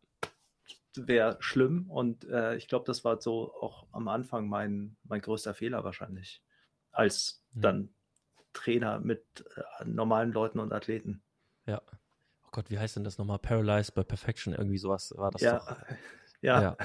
wäre 0.96 1.38
schlimm. 1.40 1.90
Und 1.90 2.26
äh, 2.26 2.56
ich 2.56 2.68
glaube, 2.68 2.86
das 2.86 3.04
war 3.04 3.22
so 3.22 3.54
auch 3.54 3.86
am 3.92 4.08
Anfang 4.08 4.48
mein, 4.48 4.96
mein 5.04 5.22
größter 5.22 5.54
Fehler 5.54 5.84
wahrscheinlich, 5.84 6.42
als 6.92 7.44
mhm. 7.54 7.62
dann 7.62 7.94
Trainer 8.54 9.00
mit 9.00 9.46
äh, 9.56 9.86
normalen 9.86 10.32
Leuten 10.32 10.60
und 10.60 10.74
Athleten. 10.74 11.22
Ja. 11.66 11.82
Oh 12.46 12.50
Gott, 12.52 12.70
wie 12.70 12.80
heißt 12.80 12.96
denn 12.96 13.04
das 13.04 13.18
nochmal? 13.18 13.40
Paralyzed 13.40 13.96
by 13.96 14.04
Perfection, 14.04 14.54
irgendwie 14.54 14.78
sowas 14.78 15.14
war 15.18 15.32
das 15.32 15.42
ja. 15.42 15.60
doch. 15.60 15.78
Ja. 16.44 16.62
ja. 16.62 16.78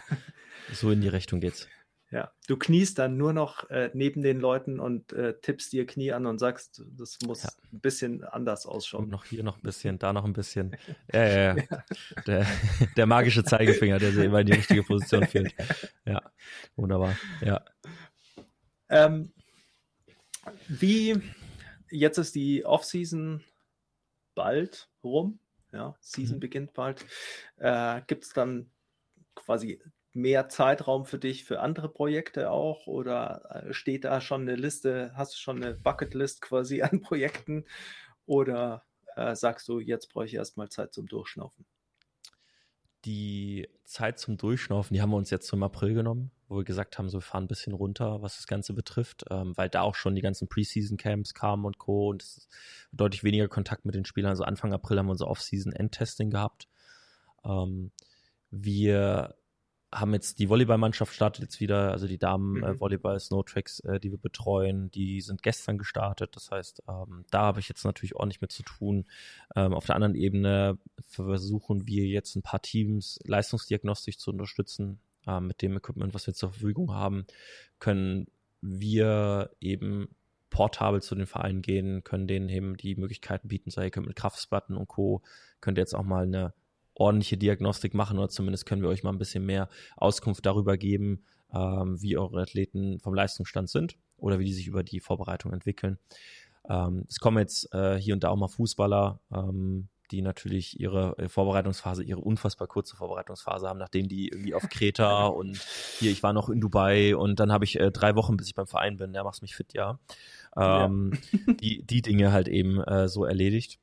So 0.72 0.90
in 0.90 1.00
die 1.00 1.08
Richtung 1.08 1.40
geht's. 1.40 1.68
Ja, 2.10 2.32
du 2.46 2.56
kniest 2.56 2.98
dann 2.98 3.18
nur 3.18 3.34
noch 3.34 3.68
äh, 3.68 3.90
neben 3.92 4.22
den 4.22 4.40
Leuten 4.40 4.80
und 4.80 5.12
äh, 5.12 5.38
tippst 5.40 5.74
dir 5.74 5.86
Knie 5.86 6.12
an 6.12 6.24
und 6.24 6.38
sagst, 6.38 6.82
das 6.96 7.18
muss 7.26 7.42
ja. 7.42 7.50
ein 7.70 7.80
bisschen 7.80 8.24
anders 8.24 8.64
ausschauen. 8.64 9.04
Und 9.04 9.10
noch 9.10 9.26
hier 9.26 9.44
noch 9.44 9.58
ein 9.58 9.62
bisschen, 9.62 9.98
da 9.98 10.14
noch 10.14 10.24
ein 10.24 10.32
bisschen. 10.32 10.74
Ja, 11.12 11.26
ja, 11.26 11.56
ja. 11.56 11.64
ja. 11.70 11.84
Der, 12.26 12.46
der, 12.96 13.06
magische 13.06 13.44
Zeigefinger, 13.44 13.98
der 13.98 14.12
sich 14.12 14.24
immer 14.24 14.40
in 14.40 14.46
die 14.46 14.54
richtige 14.54 14.82
Position 14.82 15.26
führt. 15.26 15.54
Ja, 16.06 16.22
wunderbar. 16.76 17.14
Ja. 17.42 17.62
Ähm, 18.88 19.32
wie, 20.68 21.20
jetzt 21.90 22.16
ist 22.16 22.34
die 22.34 22.64
Offseason 22.64 23.44
bald 24.34 24.88
rum. 25.04 25.40
Ja, 25.72 25.94
Season 26.00 26.36
mhm. 26.36 26.40
beginnt 26.40 26.72
bald. 26.72 27.04
Äh, 27.58 28.00
Gibt 28.06 28.24
es 28.24 28.30
dann 28.30 28.70
quasi 29.38 29.80
mehr 30.12 30.48
Zeitraum 30.48 31.04
für 31.06 31.18
dich 31.18 31.44
für 31.44 31.60
andere 31.60 31.88
Projekte 31.88 32.50
auch? 32.50 32.86
Oder 32.86 33.64
äh, 33.68 33.72
steht 33.72 34.04
da 34.04 34.20
schon 34.20 34.42
eine 34.42 34.56
Liste, 34.56 35.12
hast 35.14 35.34
du 35.34 35.38
schon 35.38 35.62
eine 35.62 35.74
Bucketlist 35.74 36.40
quasi 36.40 36.82
an 36.82 37.00
Projekten? 37.02 37.64
Oder 38.26 38.84
äh, 39.16 39.34
sagst 39.34 39.68
du, 39.68 39.80
jetzt 39.80 40.08
brauche 40.08 40.26
ich 40.26 40.34
erstmal 40.34 40.68
Zeit 40.68 40.92
zum 40.92 41.06
Durchschnaufen? 41.06 41.66
Die 43.04 43.68
Zeit 43.84 44.18
zum 44.18 44.36
Durchschnaufen, 44.36 44.92
die 44.92 45.00
haben 45.00 45.10
wir 45.10 45.16
uns 45.16 45.30
jetzt 45.30 45.46
zum 45.46 45.62
April 45.62 45.94
genommen, 45.94 46.32
wo 46.48 46.56
wir 46.58 46.64
gesagt 46.64 46.98
haben, 46.98 47.08
so 47.08 47.18
wir 47.18 47.22
fahren 47.22 47.44
ein 47.44 47.48
bisschen 47.48 47.72
runter, 47.72 48.22
was 48.22 48.36
das 48.36 48.48
Ganze 48.48 48.74
betrifft, 48.74 49.24
ähm, 49.30 49.56
weil 49.56 49.68
da 49.68 49.82
auch 49.82 49.94
schon 49.94 50.16
die 50.16 50.20
ganzen 50.20 50.48
Preseason-Camps 50.48 51.32
kamen 51.32 51.64
und 51.64 51.78
Co. 51.78 52.10
und 52.10 52.22
es 52.22 52.48
deutlich 52.92 53.22
weniger 53.22 53.48
Kontakt 53.48 53.84
mit 53.84 53.94
den 53.94 54.04
Spielern. 54.04 54.30
Also 54.30 54.42
Anfang 54.42 54.72
April 54.72 54.98
haben 54.98 55.06
wir 55.06 55.12
unser 55.12 55.28
Off-Season-Endtesting 55.28 56.30
gehabt. 56.30 56.68
Ähm, 57.44 57.92
wir 58.50 59.34
haben 59.90 60.12
jetzt 60.12 60.38
die 60.38 60.48
Volleyballmannschaft 60.50 61.14
startet 61.14 61.44
jetzt 61.44 61.60
wieder, 61.60 61.92
also 61.92 62.06
die 62.06 62.18
Damen 62.18 62.62
äh, 62.62 62.72
mhm. 62.72 62.80
Volleyball 62.80 63.18
Snowtracks, 63.18 63.80
äh, 63.80 63.98
die 63.98 64.10
wir 64.10 64.18
betreuen, 64.18 64.90
die 64.90 65.20
sind 65.20 65.42
gestern 65.42 65.78
gestartet. 65.78 66.36
Das 66.36 66.50
heißt, 66.50 66.82
ähm, 66.88 67.24
da 67.30 67.42
habe 67.42 67.60
ich 67.60 67.68
jetzt 67.68 67.84
natürlich 67.84 68.14
ordentlich 68.14 68.42
mit 68.42 68.52
zu 68.52 68.62
tun. 68.62 69.06
Ähm, 69.56 69.72
auf 69.72 69.86
der 69.86 69.94
anderen 69.94 70.14
Ebene 70.14 70.78
versuchen 71.06 71.86
wir 71.86 72.04
jetzt 72.06 72.36
ein 72.36 72.42
paar 72.42 72.60
Teams 72.60 73.18
leistungsdiagnostisch 73.24 74.18
zu 74.18 74.30
unterstützen. 74.30 75.00
Ähm, 75.26 75.46
mit 75.46 75.62
dem 75.62 75.76
Equipment, 75.76 76.12
was 76.12 76.26
wir 76.26 76.34
zur 76.34 76.50
Verfügung 76.50 76.92
haben, 76.92 77.26
können 77.78 78.26
wir 78.60 79.50
eben 79.60 80.14
portabel 80.50 81.00
zu 81.00 81.14
den 81.14 81.26
Vereinen 81.26 81.62
gehen, 81.62 82.04
können 82.04 82.26
denen 82.26 82.48
eben 82.48 82.76
die 82.76 82.96
Möglichkeiten 82.96 83.48
bieten, 83.48 83.70
sei 83.70 83.84
ihr 83.84 83.90
könnt 83.90 84.06
mit 84.06 84.16
Kraftsplatten 84.16 84.76
und 84.76 84.88
Co. 84.88 85.22
könnt 85.60 85.78
ihr 85.78 85.82
jetzt 85.82 85.94
auch 85.94 86.04
mal 86.04 86.24
eine 86.24 86.52
ordentliche 86.98 87.36
Diagnostik 87.36 87.94
machen 87.94 88.18
oder 88.18 88.28
zumindest 88.28 88.66
können 88.66 88.82
wir 88.82 88.88
euch 88.88 89.02
mal 89.02 89.10
ein 89.10 89.18
bisschen 89.18 89.46
mehr 89.46 89.68
Auskunft 89.96 90.44
darüber 90.44 90.76
geben, 90.76 91.24
ähm, 91.54 92.00
wie 92.02 92.18
eure 92.18 92.42
Athleten 92.42 92.98
vom 93.00 93.14
Leistungsstand 93.14 93.70
sind 93.70 93.96
oder 94.16 94.38
wie 94.38 94.44
die 94.44 94.52
sich 94.52 94.66
über 94.66 94.82
die 94.82 95.00
Vorbereitung 95.00 95.52
entwickeln. 95.52 95.98
Ähm, 96.68 97.04
es 97.08 97.20
kommen 97.20 97.38
jetzt 97.38 97.72
äh, 97.72 97.98
hier 97.98 98.14
und 98.14 98.24
da 98.24 98.28
auch 98.28 98.36
mal 98.36 98.48
Fußballer, 98.48 99.20
ähm, 99.32 99.88
die 100.10 100.22
natürlich 100.22 100.80
ihre 100.80 101.28
Vorbereitungsphase, 101.28 102.02
ihre 102.02 102.20
unfassbar 102.20 102.66
kurze 102.66 102.96
Vorbereitungsphase 102.96 103.68
haben, 103.68 103.78
nachdem 103.78 104.08
die 104.08 104.28
irgendwie 104.28 104.54
auf 104.54 104.68
Kreta 104.68 105.26
und 105.26 105.58
hier, 105.98 106.10
ich 106.10 106.22
war 106.22 106.32
noch 106.32 106.48
in 106.48 106.60
Dubai 106.60 107.14
und 107.14 107.40
dann 107.40 107.52
habe 107.52 107.64
ich 107.64 107.78
äh, 107.78 107.90
drei 107.90 108.16
Wochen, 108.16 108.36
bis 108.36 108.48
ich 108.48 108.54
beim 108.54 108.66
Verein 108.66 108.96
bin, 108.96 109.12
der 109.12 109.24
macht 109.24 109.42
mich 109.42 109.54
fit, 109.54 109.74
ja. 109.74 109.98
Ähm, 110.56 111.12
ja. 111.32 111.52
die, 111.54 111.82
die 111.82 112.02
Dinge 112.02 112.32
halt 112.32 112.48
eben 112.48 112.82
äh, 112.82 113.08
so 113.08 113.24
erledigt. 113.24 113.78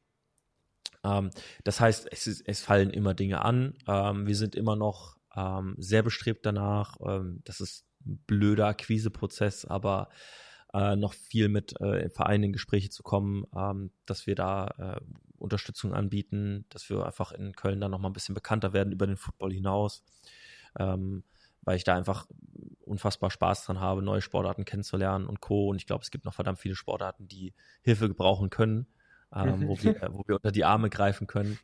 Ähm, 1.03 1.29
das 1.63 1.79
heißt, 1.79 2.07
es, 2.11 2.27
ist, 2.27 2.43
es, 2.47 2.61
fallen 2.61 2.89
immer 2.89 3.13
Dinge 3.13 3.43
an. 3.43 3.75
Ähm, 3.87 4.27
wir 4.27 4.35
sind 4.35 4.55
immer 4.55 4.75
noch 4.75 5.17
ähm, 5.35 5.75
sehr 5.77 6.03
bestrebt 6.03 6.45
danach. 6.45 6.97
Ähm, 7.05 7.41
das 7.45 7.61
ist 7.61 7.85
ein 8.05 8.17
blöder 8.25 8.67
Akquiseprozess, 8.67 9.65
aber 9.65 10.09
äh, 10.73 10.95
noch 10.95 11.13
viel 11.13 11.47
mit 11.49 11.79
äh, 11.79 12.09
Vereinen 12.09 12.45
in 12.45 12.53
Gespräche 12.53 12.89
zu 12.89 13.03
kommen, 13.03 13.45
ähm, 13.55 13.91
dass 14.05 14.27
wir 14.27 14.35
da 14.35 14.67
äh, 14.77 15.01
Unterstützung 15.37 15.93
anbieten, 15.93 16.65
dass 16.69 16.89
wir 16.89 17.05
einfach 17.05 17.31
in 17.31 17.53
Köln 17.53 17.79
dann 17.79 17.91
noch 17.91 17.99
mal 17.99 18.09
ein 18.09 18.13
bisschen 18.13 18.35
bekannter 18.35 18.73
werden 18.73 18.91
über 18.91 19.05
den 19.05 19.17
Football 19.17 19.53
hinaus, 19.53 20.03
ähm, 20.79 21.23
weil 21.61 21.77
ich 21.77 21.83
da 21.83 21.95
einfach 21.95 22.27
unfassbar 22.81 23.31
Spaß 23.31 23.65
dran 23.65 23.79
habe, 23.79 24.01
neue 24.01 24.21
Sportarten 24.21 24.65
kennenzulernen 24.65 25.25
und 25.25 25.41
Co. 25.41 25.69
Und 25.69 25.77
ich 25.77 25.87
glaube, 25.87 26.03
es 26.03 26.11
gibt 26.11 26.25
noch 26.25 26.33
verdammt 26.33 26.59
viele 26.59 26.75
Sportarten, 26.75 27.27
die 27.27 27.53
Hilfe 27.81 28.07
gebrauchen 28.07 28.49
können 28.49 28.87
ähm, 29.33 29.67
wo, 29.67 29.81
wir, 29.81 29.95
wo 30.11 30.23
wir 30.27 30.35
unter 30.35 30.51
die 30.51 30.65
Arme 30.65 30.89
greifen 30.89 31.27
können. 31.27 31.59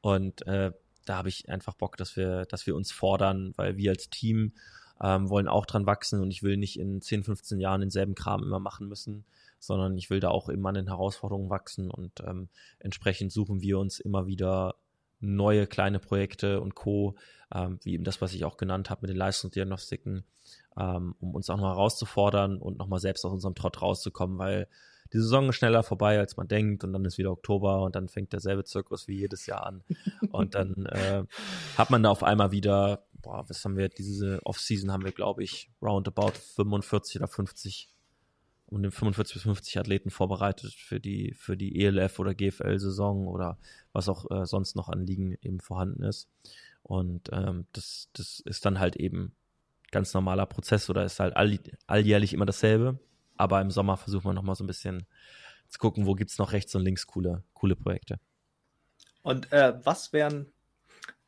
Und 0.00 0.46
äh, 0.46 0.72
da 1.04 1.16
habe 1.16 1.28
ich 1.28 1.48
einfach 1.48 1.74
Bock, 1.74 1.96
dass 1.96 2.16
wir, 2.16 2.44
dass 2.46 2.66
wir 2.66 2.76
uns 2.76 2.92
fordern, 2.92 3.54
weil 3.56 3.76
wir 3.76 3.90
als 3.90 4.10
Team 4.10 4.52
ähm, 5.00 5.28
wollen 5.28 5.48
auch 5.48 5.66
dran 5.66 5.86
wachsen 5.86 6.20
und 6.20 6.30
ich 6.30 6.42
will 6.42 6.56
nicht 6.56 6.78
in 6.78 7.00
10, 7.00 7.24
15 7.24 7.60
Jahren 7.60 7.80
denselben 7.80 8.14
Kram 8.14 8.42
immer 8.42 8.60
machen 8.60 8.88
müssen, 8.88 9.24
sondern 9.58 9.96
ich 9.96 10.10
will 10.10 10.20
da 10.20 10.28
auch 10.28 10.48
immer 10.48 10.70
an 10.70 10.74
den 10.74 10.88
Herausforderungen 10.88 11.50
wachsen 11.50 11.90
und 11.90 12.20
ähm, 12.26 12.48
entsprechend 12.78 13.32
suchen 13.32 13.60
wir 13.60 13.78
uns 13.78 14.00
immer 14.00 14.26
wieder 14.26 14.76
neue 15.20 15.66
kleine 15.66 15.98
Projekte 15.98 16.60
und 16.60 16.74
Co., 16.74 17.16
ähm, 17.54 17.78
wie 17.82 17.94
eben 17.94 18.04
das, 18.04 18.20
was 18.20 18.32
ich 18.32 18.44
auch 18.44 18.56
genannt 18.56 18.90
habe 18.90 19.02
mit 19.02 19.10
den 19.10 19.16
Leistungsdiagnostiken, 19.16 20.24
ähm, 20.78 21.14
um 21.20 21.34
uns 21.34 21.48
auch 21.48 21.56
noch 21.56 21.70
herauszufordern 21.70 22.58
und 22.58 22.78
nochmal 22.78 23.00
selbst 23.00 23.24
aus 23.24 23.32
unserem 23.32 23.54
Trott 23.54 23.80
rauszukommen, 23.80 24.38
weil 24.38 24.68
die 25.12 25.18
Saison 25.18 25.48
ist 25.48 25.56
schneller 25.56 25.82
vorbei, 25.82 26.18
als 26.18 26.36
man 26.36 26.48
denkt, 26.48 26.84
und 26.84 26.92
dann 26.92 27.04
ist 27.04 27.18
wieder 27.18 27.32
Oktober 27.32 27.82
und 27.82 27.96
dann 27.96 28.08
fängt 28.08 28.32
derselbe 28.32 28.64
Zirkus 28.64 29.08
wie 29.08 29.18
jedes 29.18 29.46
Jahr 29.46 29.66
an. 29.66 29.82
Und 30.30 30.54
dann 30.54 30.86
äh, 30.86 31.24
hat 31.76 31.90
man 31.90 32.02
da 32.02 32.10
auf 32.10 32.22
einmal 32.22 32.52
wieder, 32.52 33.06
boah, 33.22 33.44
was 33.48 33.64
haben 33.64 33.76
wir, 33.76 33.88
diese 33.88 34.40
Off-Season 34.44 34.92
haben 34.92 35.04
wir, 35.04 35.12
glaube 35.12 35.42
ich, 35.42 35.70
roundabout 35.82 36.32
45 36.54 37.16
oder 37.16 37.28
50 37.28 37.90
um 38.68 38.82
den 38.82 38.90
45 38.90 39.34
bis 39.34 39.42
50 39.44 39.78
Athleten 39.78 40.10
vorbereitet 40.10 40.74
für 40.74 40.98
die, 40.98 41.34
für 41.34 41.56
die 41.56 41.84
ELF 41.84 42.18
oder 42.18 42.34
GFL-Saison 42.34 43.28
oder 43.28 43.58
was 43.92 44.08
auch 44.08 44.28
äh, 44.30 44.44
sonst 44.44 44.74
noch 44.74 44.88
an 44.88 45.06
Ligen 45.06 45.36
eben 45.40 45.60
vorhanden 45.60 46.02
ist. 46.02 46.28
Und 46.82 47.30
ähm, 47.32 47.66
das, 47.72 48.08
das 48.12 48.40
ist 48.40 48.64
dann 48.64 48.80
halt 48.80 48.96
eben 48.96 49.34
ganz 49.90 50.12
normaler 50.14 50.46
Prozess 50.46 50.90
oder 50.90 51.04
ist 51.04 51.20
halt 51.20 51.36
all, 51.36 51.58
alljährlich 51.86 52.32
immer 52.32 52.46
dasselbe. 52.46 52.98
Aber 53.36 53.60
im 53.60 53.70
Sommer 53.70 53.96
versuchen 53.96 54.26
wir 54.26 54.32
nochmal 54.32 54.54
so 54.54 54.64
ein 54.64 54.66
bisschen 54.66 55.06
zu 55.68 55.78
gucken, 55.78 56.06
wo 56.06 56.14
gibt 56.14 56.30
es 56.30 56.38
noch 56.38 56.52
rechts 56.52 56.74
und 56.74 56.82
links 56.82 57.06
coole, 57.06 57.42
coole 57.54 57.76
Projekte. 57.76 58.18
Und 59.22 59.52
äh, 59.52 59.74
was 59.84 60.12
wären 60.12 60.52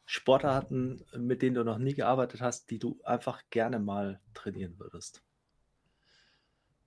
Sportarten, 0.06 1.04
mit 1.16 1.42
denen 1.42 1.54
du 1.54 1.64
noch 1.64 1.78
nie 1.78 1.94
gearbeitet 1.94 2.40
hast, 2.40 2.70
die 2.70 2.78
du 2.78 2.98
einfach 3.04 3.42
gerne 3.50 3.78
mal 3.78 4.20
trainieren 4.34 4.78
würdest? 4.78 5.22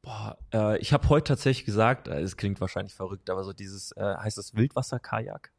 Boah, 0.02 0.38
äh, 0.52 0.80
ich 0.80 0.94
habe 0.94 1.08
heute 1.10 1.34
tatsächlich 1.34 1.66
gesagt, 1.66 2.08
äh, 2.08 2.22
es 2.22 2.36
klingt 2.36 2.60
wahrscheinlich 2.60 2.96
verrückt, 2.96 3.30
aber 3.30 3.44
so 3.44 3.54
dieses, 3.54 3.92
äh, 3.92 4.16
heißt 4.16 4.38
das 4.38 4.56
Wildwasser-Kajak, 4.56 5.52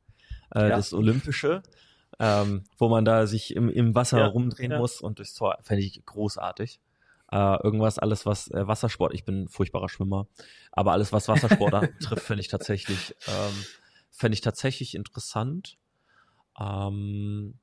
äh, 0.54 0.62
ja. 0.62 0.68
das 0.70 0.92
Olympische, 0.92 1.62
ähm, 2.18 2.64
wo 2.78 2.88
man 2.88 3.04
da 3.04 3.26
sich 3.26 3.54
im, 3.54 3.68
im 3.68 3.94
Wasser 3.94 4.18
ja, 4.18 4.26
rumdrehen 4.26 4.72
ja. 4.72 4.78
muss 4.78 5.00
und 5.00 5.18
durchs 5.18 5.34
Tor, 5.34 5.58
fände 5.62 5.84
ich 5.84 6.04
großartig. 6.04 6.80
Äh, 7.32 7.62
irgendwas, 7.64 7.98
alles 7.98 8.26
was 8.26 8.50
äh, 8.50 8.66
Wassersport, 8.68 9.14
ich 9.14 9.24
bin 9.24 9.48
furchtbarer 9.48 9.88
Schwimmer, 9.88 10.26
aber 10.70 10.92
alles 10.92 11.14
was 11.14 11.28
Wassersport 11.28 11.98
betrifft, 11.98 12.22
finde 12.26 12.42
ich 12.42 12.48
tatsächlich, 12.48 13.16
ähm, 13.26 13.64
fände 14.10 14.34
ich 14.34 14.42
tatsächlich 14.42 14.94
interessant. 14.94 15.78
Ähm, 16.60 17.54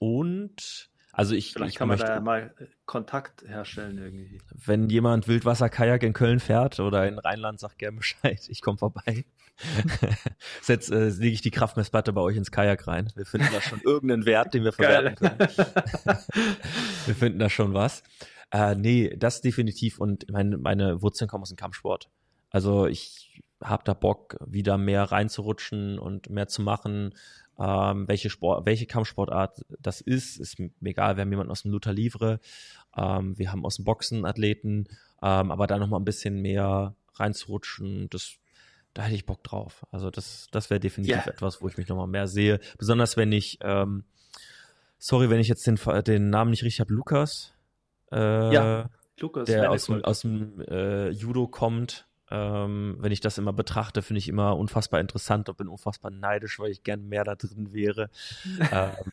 und 0.00 0.90
also 1.12 1.36
ich, 1.36 1.52
Vielleicht 1.52 1.74
ich 1.74 1.78
kann 1.78 1.86
man 1.86 1.98
möchte, 1.98 2.08
da 2.08 2.14
ja 2.14 2.20
mal 2.20 2.52
äh, 2.58 2.66
Kontakt 2.84 3.44
herstellen 3.46 3.96
irgendwie. 3.98 4.40
Wenn 4.50 4.88
jemand 4.88 5.28
Wildwasser-Kajak 5.28 6.02
in 6.02 6.14
Köln 6.14 6.40
fährt 6.40 6.80
oder 6.80 7.06
in 7.06 7.18
Rheinland, 7.18 7.60
sagt 7.60 7.78
gerne 7.78 7.98
Bescheid. 7.98 8.40
Ich 8.48 8.60
komme 8.60 8.78
vorbei. 8.78 9.24
Jetzt 10.66 10.90
äh, 10.90 11.10
lege 11.10 11.34
ich 11.34 11.42
die 11.42 11.52
Kraftmessplatte 11.52 12.12
bei 12.12 12.22
euch 12.22 12.36
ins 12.36 12.50
Kajak 12.50 12.88
rein. 12.88 13.12
Wir 13.14 13.26
finden 13.26 13.48
da 13.52 13.60
schon 13.60 13.80
irgendeinen 13.84 14.26
Wert, 14.26 14.52
den 14.54 14.64
wir 14.64 14.72
verwerten 14.72 15.14
können. 15.14 15.38
wir 17.06 17.14
finden 17.14 17.38
da 17.38 17.48
schon 17.48 17.72
was. 17.72 18.02
Äh, 18.52 18.74
nee, 18.74 19.16
das 19.16 19.40
definitiv. 19.40 19.98
Und 19.98 20.30
meine, 20.30 20.58
meine 20.58 21.02
Wurzeln 21.02 21.28
kommen 21.28 21.42
aus 21.42 21.48
dem 21.48 21.56
Kampfsport. 21.56 22.10
Also 22.50 22.86
ich 22.86 23.42
habe 23.62 23.82
da 23.84 23.94
Bock, 23.94 24.36
wieder 24.44 24.76
mehr 24.76 25.04
reinzurutschen 25.04 25.98
und 25.98 26.28
mehr 26.28 26.48
zu 26.48 26.62
machen. 26.62 27.14
Ähm, 27.58 28.08
welche 28.08 28.28
Sport, 28.28 28.66
welche 28.66 28.86
Kampfsportart 28.86 29.64
das 29.80 30.00
ist, 30.00 30.38
ist 30.38 30.58
mir 30.58 30.70
egal. 30.82 31.16
Wir 31.16 31.22
haben 31.22 31.30
jemanden 31.30 31.50
aus 31.50 31.62
dem 31.62 31.70
Luther 31.70 31.92
Livre, 31.92 32.40
ähm, 32.96 33.38
wir 33.38 33.52
haben 33.52 33.64
aus 33.64 33.76
dem 33.76 33.84
Boxen 33.84 34.24
Athleten, 34.24 34.86
ähm, 35.22 35.50
aber 35.50 35.66
da 35.66 35.78
nochmal 35.78 36.00
ein 36.00 36.04
bisschen 36.04 36.40
mehr 36.40 36.94
reinzurutschen, 37.14 38.08
das 38.10 38.36
da 38.94 39.02
hätte 39.02 39.14
ich 39.14 39.26
Bock 39.26 39.42
drauf. 39.42 39.86
Also 39.90 40.10
das, 40.10 40.48
das 40.50 40.68
wäre 40.68 40.80
definitiv 40.80 41.16
yeah. 41.16 41.26
etwas, 41.26 41.62
wo 41.62 41.68
ich 41.68 41.78
mich 41.78 41.88
nochmal 41.88 42.06
mehr 42.08 42.28
sehe. 42.28 42.60
Besonders 42.76 43.16
wenn 43.16 43.32
ich, 43.32 43.58
ähm, 43.62 44.04
sorry, 44.98 45.30
wenn 45.30 45.40
ich 45.40 45.48
jetzt 45.48 45.66
den, 45.66 45.78
den 46.04 46.28
Namen 46.28 46.50
nicht 46.50 46.62
richtig 46.62 46.80
habe, 46.80 46.92
Lukas. 46.92 47.54
Äh, 48.12 48.52
ja, 48.52 48.90
Lukas. 49.18 49.46
Der 49.46 49.70
aus 49.70 49.86
dem, 49.86 50.04
aus 50.04 50.20
dem 50.20 50.60
äh, 50.60 51.08
Judo 51.10 51.46
kommt. 51.48 52.06
Ähm, 52.30 52.96
wenn 52.98 53.12
ich 53.12 53.20
das 53.20 53.36
immer 53.36 53.52
betrachte, 53.52 54.00
finde 54.00 54.18
ich 54.18 54.28
immer 54.28 54.56
unfassbar 54.56 55.00
interessant 55.00 55.50
und 55.50 55.58
bin 55.58 55.68
unfassbar 55.68 56.10
neidisch, 56.10 56.58
weil 56.58 56.70
ich 56.70 56.82
gern 56.82 57.08
mehr 57.08 57.24
da 57.24 57.34
drin 57.34 57.74
wäre. 57.74 58.08
ähm, 58.72 59.12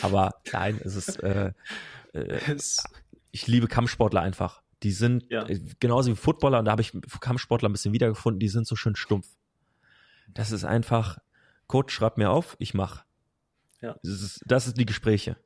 aber 0.00 0.34
nein, 0.52 0.80
es 0.82 0.96
ist, 0.96 1.22
äh, 1.22 1.52
äh, 2.12 2.56
ich 3.30 3.46
liebe 3.46 3.68
Kampfsportler 3.68 4.20
einfach. 4.20 4.62
Die 4.82 4.90
sind 4.90 5.30
ja. 5.30 5.48
Äh, 5.48 5.60
genauso 5.78 6.10
wie 6.10 6.16
Footballer, 6.16 6.58
und 6.58 6.64
da 6.64 6.72
habe 6.72 6.82
ich 6.82 6.92
Kampfsportler 7.20 7.68
ein 7.68 7.72
bisschen 7.72 7.92
wiedergefunden, 7.92 8.40
die 8.40 8.48
sind 8.48 8.66
so 8.66 8.74
schön 8.74 8.96
stumpf. 8.96 9.28
Das 10.28 10.50
ist 10.50 10.64
einfach, 10.64 11.18
Coach, 11.68 11.94
schreib 11.94 12.18
mir 12.18 12.30
auf, 12.30 12.56
ich 12.58 12.74
mach. 12.74 13.04
Ja. 13.80 13.96
Das 14.02 14.20
ist, 14.20 14.42
das 14.46 14.66
ist 14.66 14.78
die 14.78 14.86
Gespräche. 14.86 15.36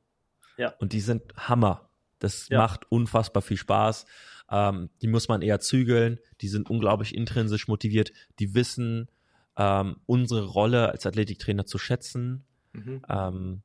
Ja. 0.57 0.73
Und 0.79 0.93
die 0.93 1.01
sind 1.01 1.35
Hammer. 1.35 1.86
Das 2.19 2.49
ja. 2.49 2.59
macht 2.59 2.91
unfassbar 2.91 3.41
viel 3.41 3.57
Spaß. 3.57 4.05
Ähm, 4.49 4.89
die 5.01 5.07
muss 5.07 5.27
man 5.27 5.41
eher 5.41 5.59
zügeln. 5.59 6.19
Die 6.41 6.47
sind 6.47 6.69
unglaublich 6.69 7.15
intrinsisch 7.15 7.67
motiviert. 7.67 8.11
Die 8.39 8.53
wissen, 8.53 9.09
ähm, 9.57 9.97
unsere 10.05 10.45
Rolle 10.45 10.89
als 10.89 11.05
Athletiktrainer 11.05 11.65
zu 11.65 11.77
schätzen. 11.77 12.45
Mhm. 12.73 13.01
Ähm, 13.09 13.61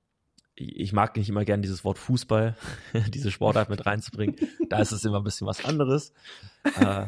ich 0.54 0.92
mag 0.92 1.16
nicht 1.16 1.28
immer 1.28 1.44
gern 1.44 1.62
dieses 1.62 1.84
Wort 1.84 1.98
Fußball, 1.98 2.56
diese 3.08 3.30
Sportart 3.30 3.70
mit 3.70 3.86
reinzubringen. 3.86 4.36
Da 4.68 4.78
ist 4.80 4.92
es 4.92 5.04
immer 5.04 5.18
ein 5.18 5.24
bisschen 5.24 5.46
was 5.46 5.64
anderes. 5.64 6.12
Äh, 6.64 7.06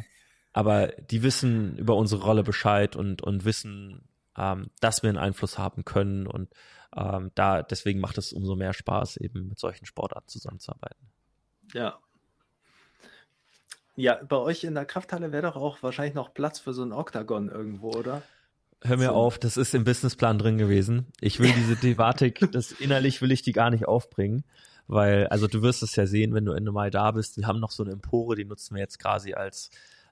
aber 0.52 0.88
die 0.88 1.22
wissen 1.22 1.76
über 1.76 1.96
unsere 1.96 2.22
Rolle 2.22 2.42
Bescheid 2.42 2.96
und, 2.96 3.22
und 3.22 3.44
wissen, 3.44 4.08
ähm, 4.36 4.70
dass 4.80 5.02
wir 5.02 5.10
einen 5.10 5.18
Einfluss 5.18 5.58
haben 5.58 5.84
können. 5.84 6.26
Und 6.26 6.52
ähm, 6.96 7.32
da 7.34 7.62
deswegen 7.62 8.00
macht 8.00 8.18
es 8.18 8.32
umso 8.32 8.56
mehr 8.56 8.72
Spaß, 8.72 9.16
eben 9.18 9.48
mit 9.48 9.58
solchen 9.58 9.86
Sportarten 9.86 10.28
zusammenzuarbeiten. 10.28 11.10
Ja. 11.72 11.98
Ja, 13.96 14.20
bei 14.28 14.36
euch 14.36 14.64
in 14.64 14.74
der 14.74 14.86
Krafthalle 14.86 15.30
wäre 15.30 15.44
doch 15.44 15.56
auch 15.56 15.82
wahrscheinlich 15.82 16.14
noch 16.14 16.34
Platz 16.34 16.58
für 16.58 16.72
so 16.72 16.82
ein 16.82 16.92
Oktagon 16.92 17.48
irgendwo, 17.48 17.92
oder? 17.92 18.22
hör 18.84 18.96
mir 18.96 19.06
so. 19.06 19.12
auf, 19.12 19.38
das 19.38 19.56
ist 19.56 19.74
im 19.74 19.84
Businessplan 19.84 20.38
drin 20.38 20.58
gewesen. 20.58 21.06
Ich 21.20 21.40
will 21.40 21.52
diese 21.52 21.76
Thematik, 21.80 22.46
das 22.52 22.72
innerlich 22.72 23.22
will 23.22 23.32
ich 23.32 23.42
die 23.42 23.52
gar 23.52 23.70
nicht 23.70 23.86
aufbringen, 23.86 24.44
weil, 24.86 25.26
also 25.28 25.46
du 25.46 25.62
wirst 25.62 25.82
es 25.82 25.96
ja 25.96 26.06
sehen, 26.06 26.34
wenn 26.34 26.44
du 26.44 26.52
Ende 26.52 26.70
Mai 26.70 26.90
da 26.90 27.10
bist, 27.10 27.36
wir 27.36 27.46
haben 27.46 27.60
noch 27.60 27.70
so 27.70 27.82
eine 27.82 27.92
Empore, 27.92 28.36
die 28.36 28.44
nutzen 28.44 28.74
wir 28.74 28.82
jetzt 28.82 28.98
quasi 28.98 29.32
als, 29.32 29.70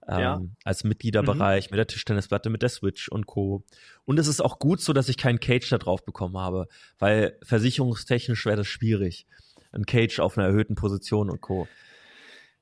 ähm, 0.09 0.21
ja. 0.21 0.41
als 0.65 0.85
Mitgliederbereich 0.85 1.71
mhm. 1.71 1.75
mit 1.75 1.79
der 1.79 1.87
Tischtennisplatte, 1.87 2.51
mit 2.51 2.63
der 2.63 2.71
Switch 2.71 3.09
und 3.09 3.27
Co. 3.27 3.65
Und 4.05 4.19
es 4.19 4.27
ist 4.27 4.41
auch 4.41 4.59
gut 4.59 4.81
so, 4.81 4.93
dass 4.93 5.09
ich 5.09 5.19
keinen 5.19 5.41
Cage 5.41 5.69
da 5.69 5.79
drauf 5.79 6.05
bekommen 6.05 6.39
habe, 6.39 6.67
weil 6.99 7.39
versicherungstechnisch 7.43 8.47
wäre 8.47 8.57
das 8.57 8.67
schwierig. 8.67 9.27
Ein 9.73 9.87
Cage 9.87 10.21
auf 10.21 10.39
einer 10.39 10.47
erhöhten 10.47 10.75
Position 10.75 11.31
und 11.31 11.41
Co. 11.41 11.67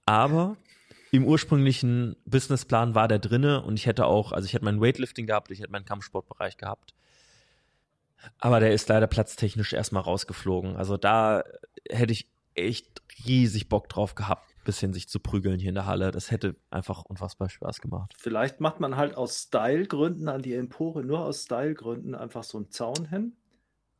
Aber 0.07 0.57
im 1.13 1.27
ursprünglichen 1.27 2.17
Businessplan 2.25 2.95
war 2.95 3.09
der 3.09 3.19
drinne 3.19 3.63
und 3.63 3.79
ich 3.79 3.87
hätte 3.87 4.07
auch, 4.07 4.33
also 4.33 4.47
ich 4.47 4.55
hätte 4.55 4.65
mein 4.65 4.81
Weightlifting 4.81 5.27
gehabt, 5.27 5.51
ich 5.51 5.61
hätte 5.61 5.73
meinen 5.73 5.85
Kampfsportbereich 5.85 6.57
gehabt. 6.57 6.95
Aber 8.39 8.61
der 8.61 8.73
ist 8.73 8.89
leider 8.89 9.07
platztechnisch 9.07 9.73
erstmal 9.73 10.03
rausgeflogen. 10.03 10.77
Also 10.77 10.97
da 10.97 11.43
hätte 11.89 12.13
ich 12.13 12.29
echt 12.55 13.03
riesig 13.27 13.69
Bock 13.69 13.89
drauf 13.89 14.15
gehabt, 14.15 14.45
bisschen 14.65 14.93
sich 14.93 15.09
zu 15.09 15.21
prügeln 15.21 15.59
hier 15.59 15.71
in 15.71 15.75
der 15.75 15.87
Halle. 15.87 16.11
Das 16.11 16.31
hätte 16.31 16.57
einfach 16.71 17.03
unfassbar 17.05 17.49
Spaß 17.49 17.81
gemacht. 17.81 18.15
Vielleicht 18.19 18.61
macht 18.61 18.81
man 18.81 18.97
halt 18.97 19.17
aus 19.17 19.43
Stylegründen 19.43 20.29
an 20.29 20.43
die 20.43 20.55
Empore 20.55 21.03
nur 21.03 21.25
aus 21.25 21.45
Stylegründen 21.45 22.15
einfach 22.15 22.45
so 22.45 22.59
einen 22.59 22.71
Zaun 22.71 23.07
hin. 23.09 23.37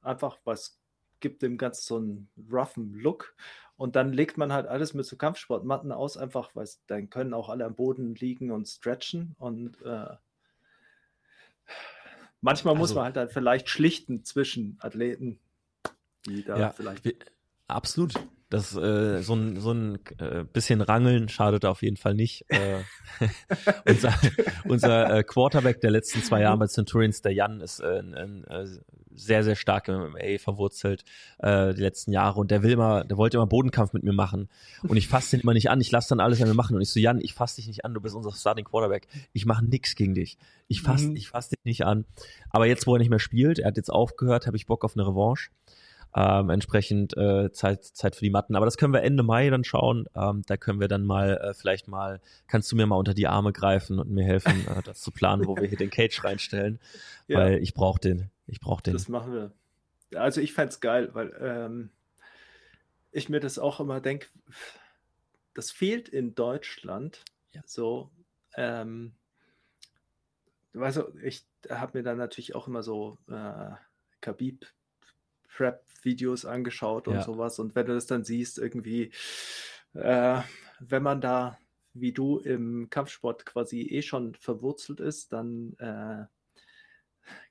Einfach, 0.03 0.39
was 0.45 0.80
gibt 1.21 1.43
dem 1.43 1.59
Ganzen 1.59 1.83
so 1.83 1.97
einen 1.97 2.29
roughen 2.51 2.95
Look. 2.95 3.35
Und 3.77 3.97
dann 3.97 4.13
legt 4.13 4.37
man 4.37 4.53
halt 4.53 4.67
alles 4.67 4.93
mit 4.93 5.07
so 5.07 5.17
Kampfsportmatten 5.17 5.91
aus, 5.93 6.17
einfach, 6.17 6.55
weil 6.55 6.69
dann 6.87 7.09
können 7.09 7.33
auch 7.33 7.49
alle 7.49 7.65
am 7.65 7.75
Boden 7.75 8.15
liegen 8.15 8.51
und 8.51 8.69
stretchen. 8.69 9.35
Und 9.39 9.81
äh, 9.83 10.17
manchmal 12.41 12.75
also, 12.75 12.83
muss 12.83 12.95
man 12.95 13.05
halt 13.05 13.17
dann 13.17 13.31
vielleicht 13.31 13.69
schlichten 13.71 14.25
zwischen 14.25 14.77
Athleten, 14.81 15.39
die 16.27 16.45
da 16.45 16.59
ja, 16.59 16.71
vielleicht. 16.71 17.07
Absolut. 17.69 18.15
Das, 18.51 18.75
äh, 18.75 19.23
so 19.23 19.35
ein, 19.35 19.61
so 19.61 19.73
ein 19.73 19.99
äh, 20.19 20.45
bisschen 20.45 20.81
Rangeln 20.81 21.29
schadet 21.29 21.65
auf 21.65 21.83
jeden 21.83 21.97
Fall 21.97 22.15
nicht. 22.15 22.45
Äh, 22.49 22.81
unser 23.89 24.13
unser 24.65 25.19
äh, 25.19 25.23
Quarterback 25.23 25.81
der 25.81 25.93
letzten 25.93 26.23
zwei 26.23 26.43
Jahre 26.43 26.59
bei 26.59 26.67
Centurions, 26.67 27.23
der 27.23 27.33
Jan, 27.33 27.61
ist 27.61 27.79
äh, 27.79 28.01
ein, 28.01 28.45
äh, 28.45 28.67
sehr, 29.15 29.45
sehr 29.45 29.57
stark 29.57 29.89
im 29.89 30.11
MMA 30.11 30.39
verwurzelt 30.39 31.05
äh, 31.39 31.75
die 31.75 31.81
letzten 31.81 32.13
Jahre. 32.13 32.41
Und 32.41 32.51
der 32.51 32.63
will 32.63 32.73
immer, 32.73 33.05
der 33.05 33.17
wollte 33.17 33.37
immer 33.37 33.47
Bodenkampf 33.47 33.93
mit 33.93 34.03
mir 34.03 34.13
machen. 34.13 34.49
Und 34.83 34.97
ich 34.97 35.09
fasse 35.09 35.37
den 35.37 35.43
immer 35.43 35.53
nicht 35.53 35.71
an, 35.71 35.81
ich 35.81 35.91
lasse 35.91 36.11
dann 36.11 36.21
alles 36.21 36.41
an 36.43 36.49
mir 36.49 36.55
machen. 36.55 36.75
Und 36.75 36.83
ich 36.83 36.91
so, 36.91 37.01
Jan, 37.01 37.21
ich 37.21 37.35
fasse 37.35 37.57
dich 37.57 37.69
nicht 37.69 37.85
an, 37.85 37.95
du 37.95 38.01
bist 38.01 38.15
unser 38.15 38.33
Starting 38.33 38.65
Quarterback, 38.65 39.07
ich 39.33 39.47
mache 39.47 39.65
nix 39.65 39.95
gegen 39.95 40.15
dich, 40.15 40.39
ich 40.69 40.83
fasse 40.83 41.09
mhm. 41.09 41.17
ich 41.17 41.29
fass 41.29 41.49
dich 41.49 41.59
nicht 41.65 41.85
an, 41.85 42.05
aber 42.51 42.67
jetzt, 42.67 42.87
wo 42.87 42.95
er 42.95 42.99
nicht 42.99 43.11
mehr 43.11 43.19
spielt, 43.19 43.59
er 43.59 43.69
hat 43.69 43.77
jetzt 43.77 43.91
aufgehört, 43.91 44.47
habe 44.47 44.57
ich 44.57 44.67
Bock 44.67 44.85
auf 44.85 44.97
eine 44.97 45.07
Revanche 45.07 45.51
ähm, 46.15 46.51
entsprechend 46.51 47.17
äh, 47.17 47.53
Zeit, 47.53 47.85
Zeit 47.85 48.17
für 48.17 48.25
die 48.25 48.31
Matten. 48.31 48.57
Aber 48.57 48.65
das 48.65 48.77
können 48.77 48.93
wir 48.93 49.03
Ende 49.03 49.23
Mai 49.23 49.49
dann 49.51 49.65
schauen. 49.65 50.07
Ähm, 50.17 50.43
da 50.47 50.57
können 50.57 50.81
wir 50.81 50.89
dann 50.89 51.05
mal 51.05 51.37
äh, 51.37 51.55
vielleicht 51.55 51.89
mal, 51.89 52.21
kannst 52.49 52.71
du 52.73 52.77
mir 52.77 52.87
mal 52.87 52.97
unter 52.97 53.15
die 53.15 53.29
Arme 53.29 53.53
greifen 53.53 53.99
und 53.99 54.11
mir 54.11 54.25
helfen, 54.25 54.67
äh, 54.69 54.83
das 54.83 55.01
zu 55.01 55.11
planen, 55.13 55.47
wo 55.47 55.57
wir 55.57 55.69
hier 55.69 55.79
den 55.79 55.91
Cage 55.91 56.25
reinstellen. 56.25 56.79
Ja. 57.29 57.39
Weil 57.39 57.59
ich 57.63 57.75
brauche 57.75 58.01
den. 58.01 58.29
Ich 58.49 58.59
brauche 58.59 58.83
den. 58.83 58.93
Das 58.93 59.09
machen 59.09 59.33
wir. 59.33 59.53
Also 60.19 60.41
ich 60.41 60.53
fände 60.53 60.71
es 60.71 60.81
geil, 60.81 61.11
weil 61.13 61.33
ähm, 61.41 61.91
ich 63.13 63.29
mir 63.29 63.39
das 63.39 63.61
auch 63.61 63.79
immer 63.79 64.01
denke, 64.01 64.27
das 65.55 65.71
fehlt 65.71 66.09
in 66.09 66.35
Deutschland. 66.35 67.25
Ja. 67.53 67.63
So, 67.67 68.11
ähm, 68.57 69.13
weißt 70.73 70.97
du, 70.97 71.03
ich 71.23 71.47
habe 71.69 71.99
mir 71.99 72.03
dann 72.03 72.19
natürlich 72.19 72.57
auch 72.57 72.67
immer 72.67 72.83
so 72.83 73.19
äh, 73.29 73.71
Khabib 74.21 74.67
Prep-Videos 75.57 76.45
angeschaut 76.45 77.09
und 77.09 77.15
ja. 77.15 77.23
sowas. 77.23 77.59
Und 77.59 77.75
wenn 77.75 77.87
du 77.87 77.95
das 77.95 78.07
dann 78.07 78.25
siehst, 78.25 78.59
irgendwie, 78.59 79.13
äh, 79.95 80.41
wenn 80.81 81.03
man 81.03 81.21
da 81.21 81.59
wie 81.95 82.13
du 82.13 82.39
im 82.39 82.89
Kampfsport 82.91 83.45
quasi 83.45 83.81
eh 83.83 84.03
schon 84.03 84.35
verwurzelt 84.35 85.01
ist, 85.01 85.33
dann 85.33 85.75
äh, 85.79 86.25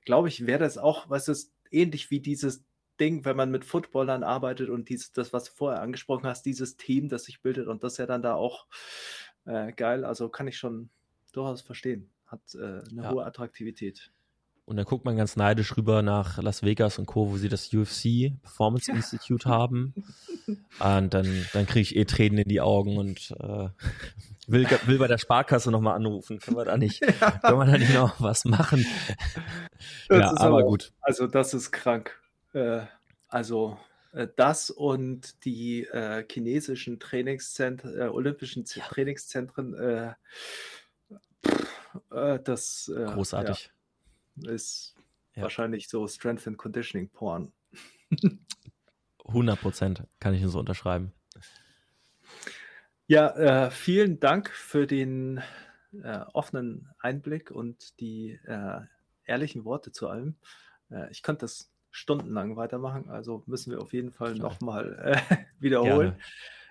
glaube 0.04 0.28
ich, 0.28 0.46
wäre 0.46 0.60
das 0.60 0.78
auch, 0.78 1.10
was 1.10 1.28
ist 1.28 1.52
ähnlich 1.70 2.10
wie 2.10 2.20
dieses 2.20 2.64
Ding, 2.98 3.24
wenn 3.24 3.36
man 3.36 3.50
mit 3.50 3.64
Footballern 3.64 4.22
arbeitet 4.22 4.68
und 4.68 4.88
dieses, 4.88 5.12
das, 5.12 5.32
was 5.32 5.44
du 5.44 5.52
vorher 5.52 5.82
angesprochen 5.82 6.26
hast, 6.26 6.44
dieses 6.44 6.76
Team, 6.76 7.08
das 7.08 7.24
sich 7.24 7.42
bildet 7.42 7.66
und 7.66 7.82
das 7.82 7.96
ja 7.96 8.06
dann 8.06 8.22
da 8.22 8.34
auch 8.34 8.66
äh, 9.46 9.72
geil. 9.72 10.04
Also 10.04 10.28
kann 10.28 10.48
ich 10.48 10.58
schon 10.58 10.90
durchaus 11.32 11.62
verstehen. 11.62 12.10
Hat 12.26 12.40
äh, 12.54 12.82
eine 12.90 13.02
ja. 13.02 13.10
hohe 13.10 13.24
Attraktivität. 13.24 14.10
Und 14.70 14.76
dann 14.76 14.86
guckt 14.86 15.04
man 15.04 15.16
ganz 15.16 15.34
neidisch 15.34 15.76
rüber 15.76 16.00
nach 16.00 16.40
Las 16.40 16.62
Vegas 16.62 17.00
und 17.00 17.06
Co., 17.06 17.28
wo 17.32 17.36
sie 17.36 17.48
das 17.48 17.74
UFC 17.74 18.40
Performance 18.40 18.88
Institute 18.92 19.48
haben. 19.48 19.94
Und 20.78 21.12
dann, 21.12 21.44
dann 21.52 21.66
kriege 21.66 21.80
ich 21.80 21.96
eh 21.96 22.04
Tränen 22.04 22.38
in 22.38 22.48
die 22.48 22.60
Augen 22.60 22.96
und 22.96 23.34
äh, 23.40 23.68
will, 24.46 24.68
will 24.86 24.98
bei 24.98 25.08
der 25.08 25.18
Sparkasse 25.18 25.72
nochmal 25.72 25.96
anrufen. 25.96 26.38
Können 26.38 26.56
wir 26.56 26.64
da 26.66 26.76
nicht, 26.76 27.00
ja. 27.20 27.32
können 27.32 27.58
wir 27.58 27.66
da 27.66 27.78
nicht 27.78 27.92
noch 27.92 28.20
was 28.20 28.44
machen? 28.44 28.86
ja, 30.08 30.30
aber, 30.36 30.40
aber 30.40 30.62
gut. 30.62 30.92
Also 31.00 31.26
das 31.26 31.52
ist 31.52 31.72
krank. 31.72 32.16
Äh, 32.52 32.82
also 33.26 33.76
äh, 34.12 34.28
das 34.36 34.70
und 34.70 35.44
die 35.44 35.82
äh, 35.86 36.24
chinesischen 36.30 37.00
Trainingszentren, 37.00 37.98
äh, 37.98 38.04
olympischen. 38.04 38.64
Trainingszentren, 38.66 39.74
äh, 39.74 40.12
äh, 42.12 42.38
das 42.38 42.88
großartig. 42.94 43.72
Ist 44.46 44.94
ja. 45.34 45.42
wahrscheinlich 45.42 45.88
so 45.88 46.06
Strength 46.06 46.48
and 46.48 46.58
Conditioning 46.58 47.08
Porn. 47.08 47.52
100 49.26 49.60
Prozent 49.60 50.02
kann 50.18 50.34
ich 50.34 50.42
nur 50.42 50.50
so 50.50 50.58
unterschreiben. 50.58 51.12
Ja, 53.06 53.66
äh, 53.66 53.70
vielen 53.70 54.20
Dank 54.20 54.50
für 54.50 54.86
den 54.86 55.42
äh, 56.02 56.20
offenen 56.32 56.88
Einblick 56.98 57.50
und 57.50 57.98
die 58.00 58.38
äh, 58.44 58.80
ehrlichen 59.24 59.64
Worte 59.64 59.92
zu 59.92 60.08
allem. 60.08 60.36
Äh, 60.90 61.10
ich 61.10 61.22
könnte 61.22 61.40
das 61.40 61.70
stundenlang 61.90 62.56
weitermachen, 62.56 63.08
also 63.08 63.42
müssen 63.46 63.72
wir 63.72 63.80
auf 63.80 63.92
jeden 63.92 64.12
Fall 64.12 64.34
nochmal 64.34 65.16
äh, 65.30 65.36
wiederholen. 65.58 66.10
Gerne. 66.10 66.18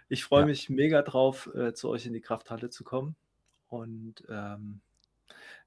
Ich 0.07 0.23
freue 0.23 0.41
ja. 0.41 0.47
mich 0.47 0.69
mega 0.69 1.01
drauf, 1.01 1.53
äh, 1.53 1.73
zu 1.73 1.89
euch 1.89 2.05
in 2.05 2.13
die 2.13 2.21
Krafthalle 2.21 2.69
zu 2.69 2.83
kommen 2.83 3.15
und 3.67 4.23
ähm, 4.29 4.81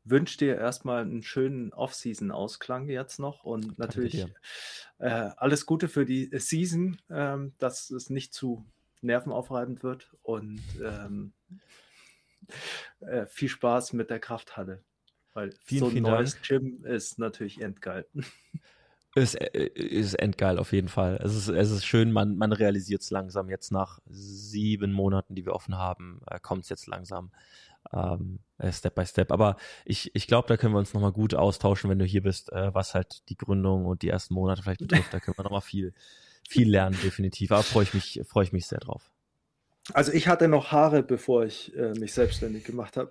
wünsche 0.05 0.39
dir 0.39 0.57
erstmal 0.57 1.03
einen 1.03 1.23
schönen 1.23 1.73
Off-Season-Ausklang 1.73 2.89
jetzt 2.89 3.19
noch 3.19 3.45
und 3.45 3.79
natürlich 3.79 4.27
äh, 4.99 5.09
alles 5.09 5.67
Gute 5.67 5.89
für 5.89 6.05
die 6.05 6.31
Season, 6.33 7.01
ähm, 7.11 7.55
dass 7.59 7.91
es 7.91 8.11
nicht 8.11 8.35
zu 8.35 8.65
nervenaufreibend 9.01 9.83
wird 9.83 10.15
und 10.23 10.63
ähm, 10.83 11.33
äh, 13.01 13.27
viel 13.27 13.49
Spaß 13.49 13.93
mit 13.93 14.11
der 14.11 14.21
Krafthalle. 14.21 14.83
Weil 15.35 15.53
vielen, 15.65 15.81
so 15.81 15.87
ein 15.87 15.93
vielen 15.93 16.05
neues 16.05 16.35
Dank. 16.35 16.45
Gym 16.47 16.85
ist 16.85 17.19
natürlich 17.19 17.61
endgeil. 17.61 18.07
Ist, 19.15 19.35
äh, 19.35 19.67
ist 19.67 20.15
endgeil 20.15 20.59
auf 20.59 20.73
jeden 20.73 20.89
Fall. 20.89 21.21
Es 21.23 21.37
ist, 21.37 21.49
es 21.49 21.71
ist 21.71 21.85
schön, 21.85 22.13
man, 22.13 22.35
man 22.35 22.51
realisiert 22.51 23.03
es 23.03 23.11
langsam. 23.11 23.51
Jetzt 23.51 23.71
nach 23.71 23.99
sieben 24.07 24.91
Monaten, 24.91 25.35
die 25.35 25.45
wir 25.45 25.53
offen 25.53 25.77
haben, 25.77 26.23
äh, 26.31 26.41
kommt 26.41 26.63
es 26.63 26.71
jetzt 26.71 26.87
langsam 26.87 27.31
ähm, 27.93 28.41
äh, 28.59 28.73
Step 28.73 28.95
by 28.95 29.07
Step. 29.07 29.33
Aber 29.33 29.57
ich, 29.85 30.15
ich 30.15 30.27
glaube, 30.27 30.49
da 30.49 30.57
können 30.57 30.75
wir 30.75 30.79
uns 30.79 30.95
nochmal 30.95 31.13
gut 31.13 31.35
austauschen, 31.35 31.91
wenn 31.91 31.99
du 31.99 32.05
hier 32.05 32.23
bist, 32.23 32.53
äh, 32.53 32.75
was 32.75 32.95
halt 32.95 33.29
die 33.29 33.37
Gründung 33.37 33.87
und 33.87 34.03
die 34.03 34.09
ersten 34.09 34.35
Monate 34.35 34.63
vielleicht 34.63 34.81
betrifft. 34.81 35.13
Da 35.13 35.21
können 35.21 35.37
wir 35.37 35.45
nochmal 35.45 35.61
viel, 35.61 35.93
viel 36.49 36.71
lernen, 36.71 36.99
definitiv. 37.03 37.53
Aber 37.53 37.63
freue 37.63 37.85
ich 37.85 37.95
mich, 37.95 38.21
freue 38.27 38.45
ich 38.45 38.53
mich 38.53 38.67
sehr 38.67 38.81
drauf. 38.81 39.11
Also 39.93 40.13
ich 40.13 40.29
hatte 40.29 40.47
noch 40.47 40.71
Haare, 40.71 41.03
bevor 41.03 41.45
ich 41.45 41.75
äh, 41.77 41.93
mich 41.99 42.15
selbstständig 42.15 42.65
gemacht 42.65 42.97
habe. 42.97 43.11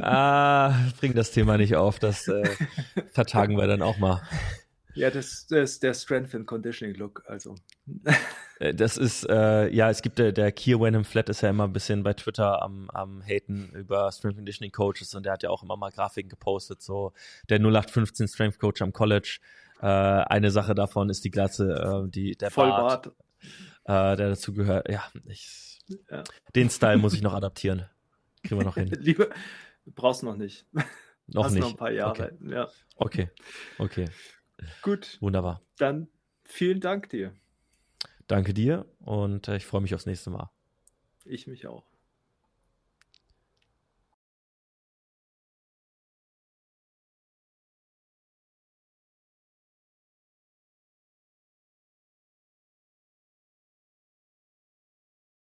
ah, 0.00 0.74
bring 1.00 1.12
das 1.14 1.32
Thema 1.32 1.58
nicht 1.58 1.74
auf, 1.74 1.98
das 1.98 2.28
äh, 2.28 2.48
vertagen 3.10 3.56
wir 3.56 3.66
dann 3.66 3.82
auch 3.82 3.98
mal. 3.98 4.22
Ja, 4.94 5.10
das, 5.10 5.46
das 5.46 5.72
ist 5.72 5.82
der 5.82 5.94
Strength 5.94 6.34
and 6.34 6.46
Conditioning 6.46 6.96
Look, 6.96 7.22
also. 7.26 7.54
Äh, 8.58 8.74
das 8.74 8.96
ist, 8.96 9.28
äh, 9.28 9.68
ja, 9.70 9.90
es 9.90 10.02
gibt 10.02 10.18
der, 10.18 10.32
der 10.32 10.52
Kier 10.52 10.80
Wenham 10.80 11.04
Flat 11.04 11.28
ist 11.28 11.40
ja 11.40 11.50
immer 11.50 11.64
ein 11.64 11.72
bisschen 11.72 12.02
bei 12.02 12.12
Twitter 12.12 12.62
am, 12.62 12.90
am 12.90 13.22
Haten 13.22 13.70
über 13.74 14.12
Strength 14.12 14.36
Conditioning 14.36 14.72
Coaches 14.72 15.14
und 15.14 15.24
der 15.24 15.32
hat 15.32 15.42
ja 15.42 15.50
auch 15.50 15.62
immer 15.62 15.76
mal 15.76 15.90
Grafiken 15.90 16.28
gepostet, 16.28 16.82
so 16.82 17.12
der 17.48 17.58
0815 17.58 18.28
Strength 18.28 18.58
Coach 18.58 18.82
am 18.82 18.92
College. 18.92 19.40
Äh, 19.80 19.86
eine 19.86 20.50
Sache 20.50 20.74
davon 20.74 21.10
ist 21.10 21.24
die 21.24 21.30
Glatze, 21.30 22.04
äh, 22.06 22.10
die, 22.10 22.36
der 22.36 22.50
Vollbart, 22.50 23.14
Bart, 23.84 24.14
äh, 24.14 24.16
der 24.16 24.28
dazu 24.28 24.52
gehört. 24.52 24.88
Ja, 24.88 25.02
ich, 25.26 25.80
ja. 26.10 26.22
den 26.54 26.70
Style 26.70 26.98
muss 26.98 27.14
ich 27.14 27.22
noch 27.22 27.34
adaptieren. 27.34 27.86
Kriegen 28.44 28.60
wir 28.60 28.64
noch 28.64 28.76
hin. 28.76 28.88
Lieber, 29.00 29.28
brauchst 29.86 30.22
noch 30.22 30.36
nicht. 30.36 30.66
Noch 31.26 31.44
Hast 31.44 31.54
nicht. 31.54 31.62
noch 31.62 31.70
ein 31.70 31.76
paar 31.76 31.92
Jahre, 31.92 32.32
okay. 32.32 32.52
ja. 32.52 32.68
Okay, 32.96 33.30
okay. 33.78 34.08
Gut. 34.82 35.18
Wunderbar. 35.20 35.62
Dann 35.78 36.08
vielen 36.44 36.80
Dank 36.80 37.08
dir. 37.10 37.34
Danke 38.26 38.54
dir 38.54 38.86
und 39.00 39.48
äh, 39.48 39.56
ich 39.56 39.66
freue 39.66 39.80
mich 39.80 39.94
aufs 39.94 40.06
nächste 40.06 40.30
Mal. 40.30 40.50
Ich 41.24 41.46
mich 41.46 41.66
auch. 41.66 41.91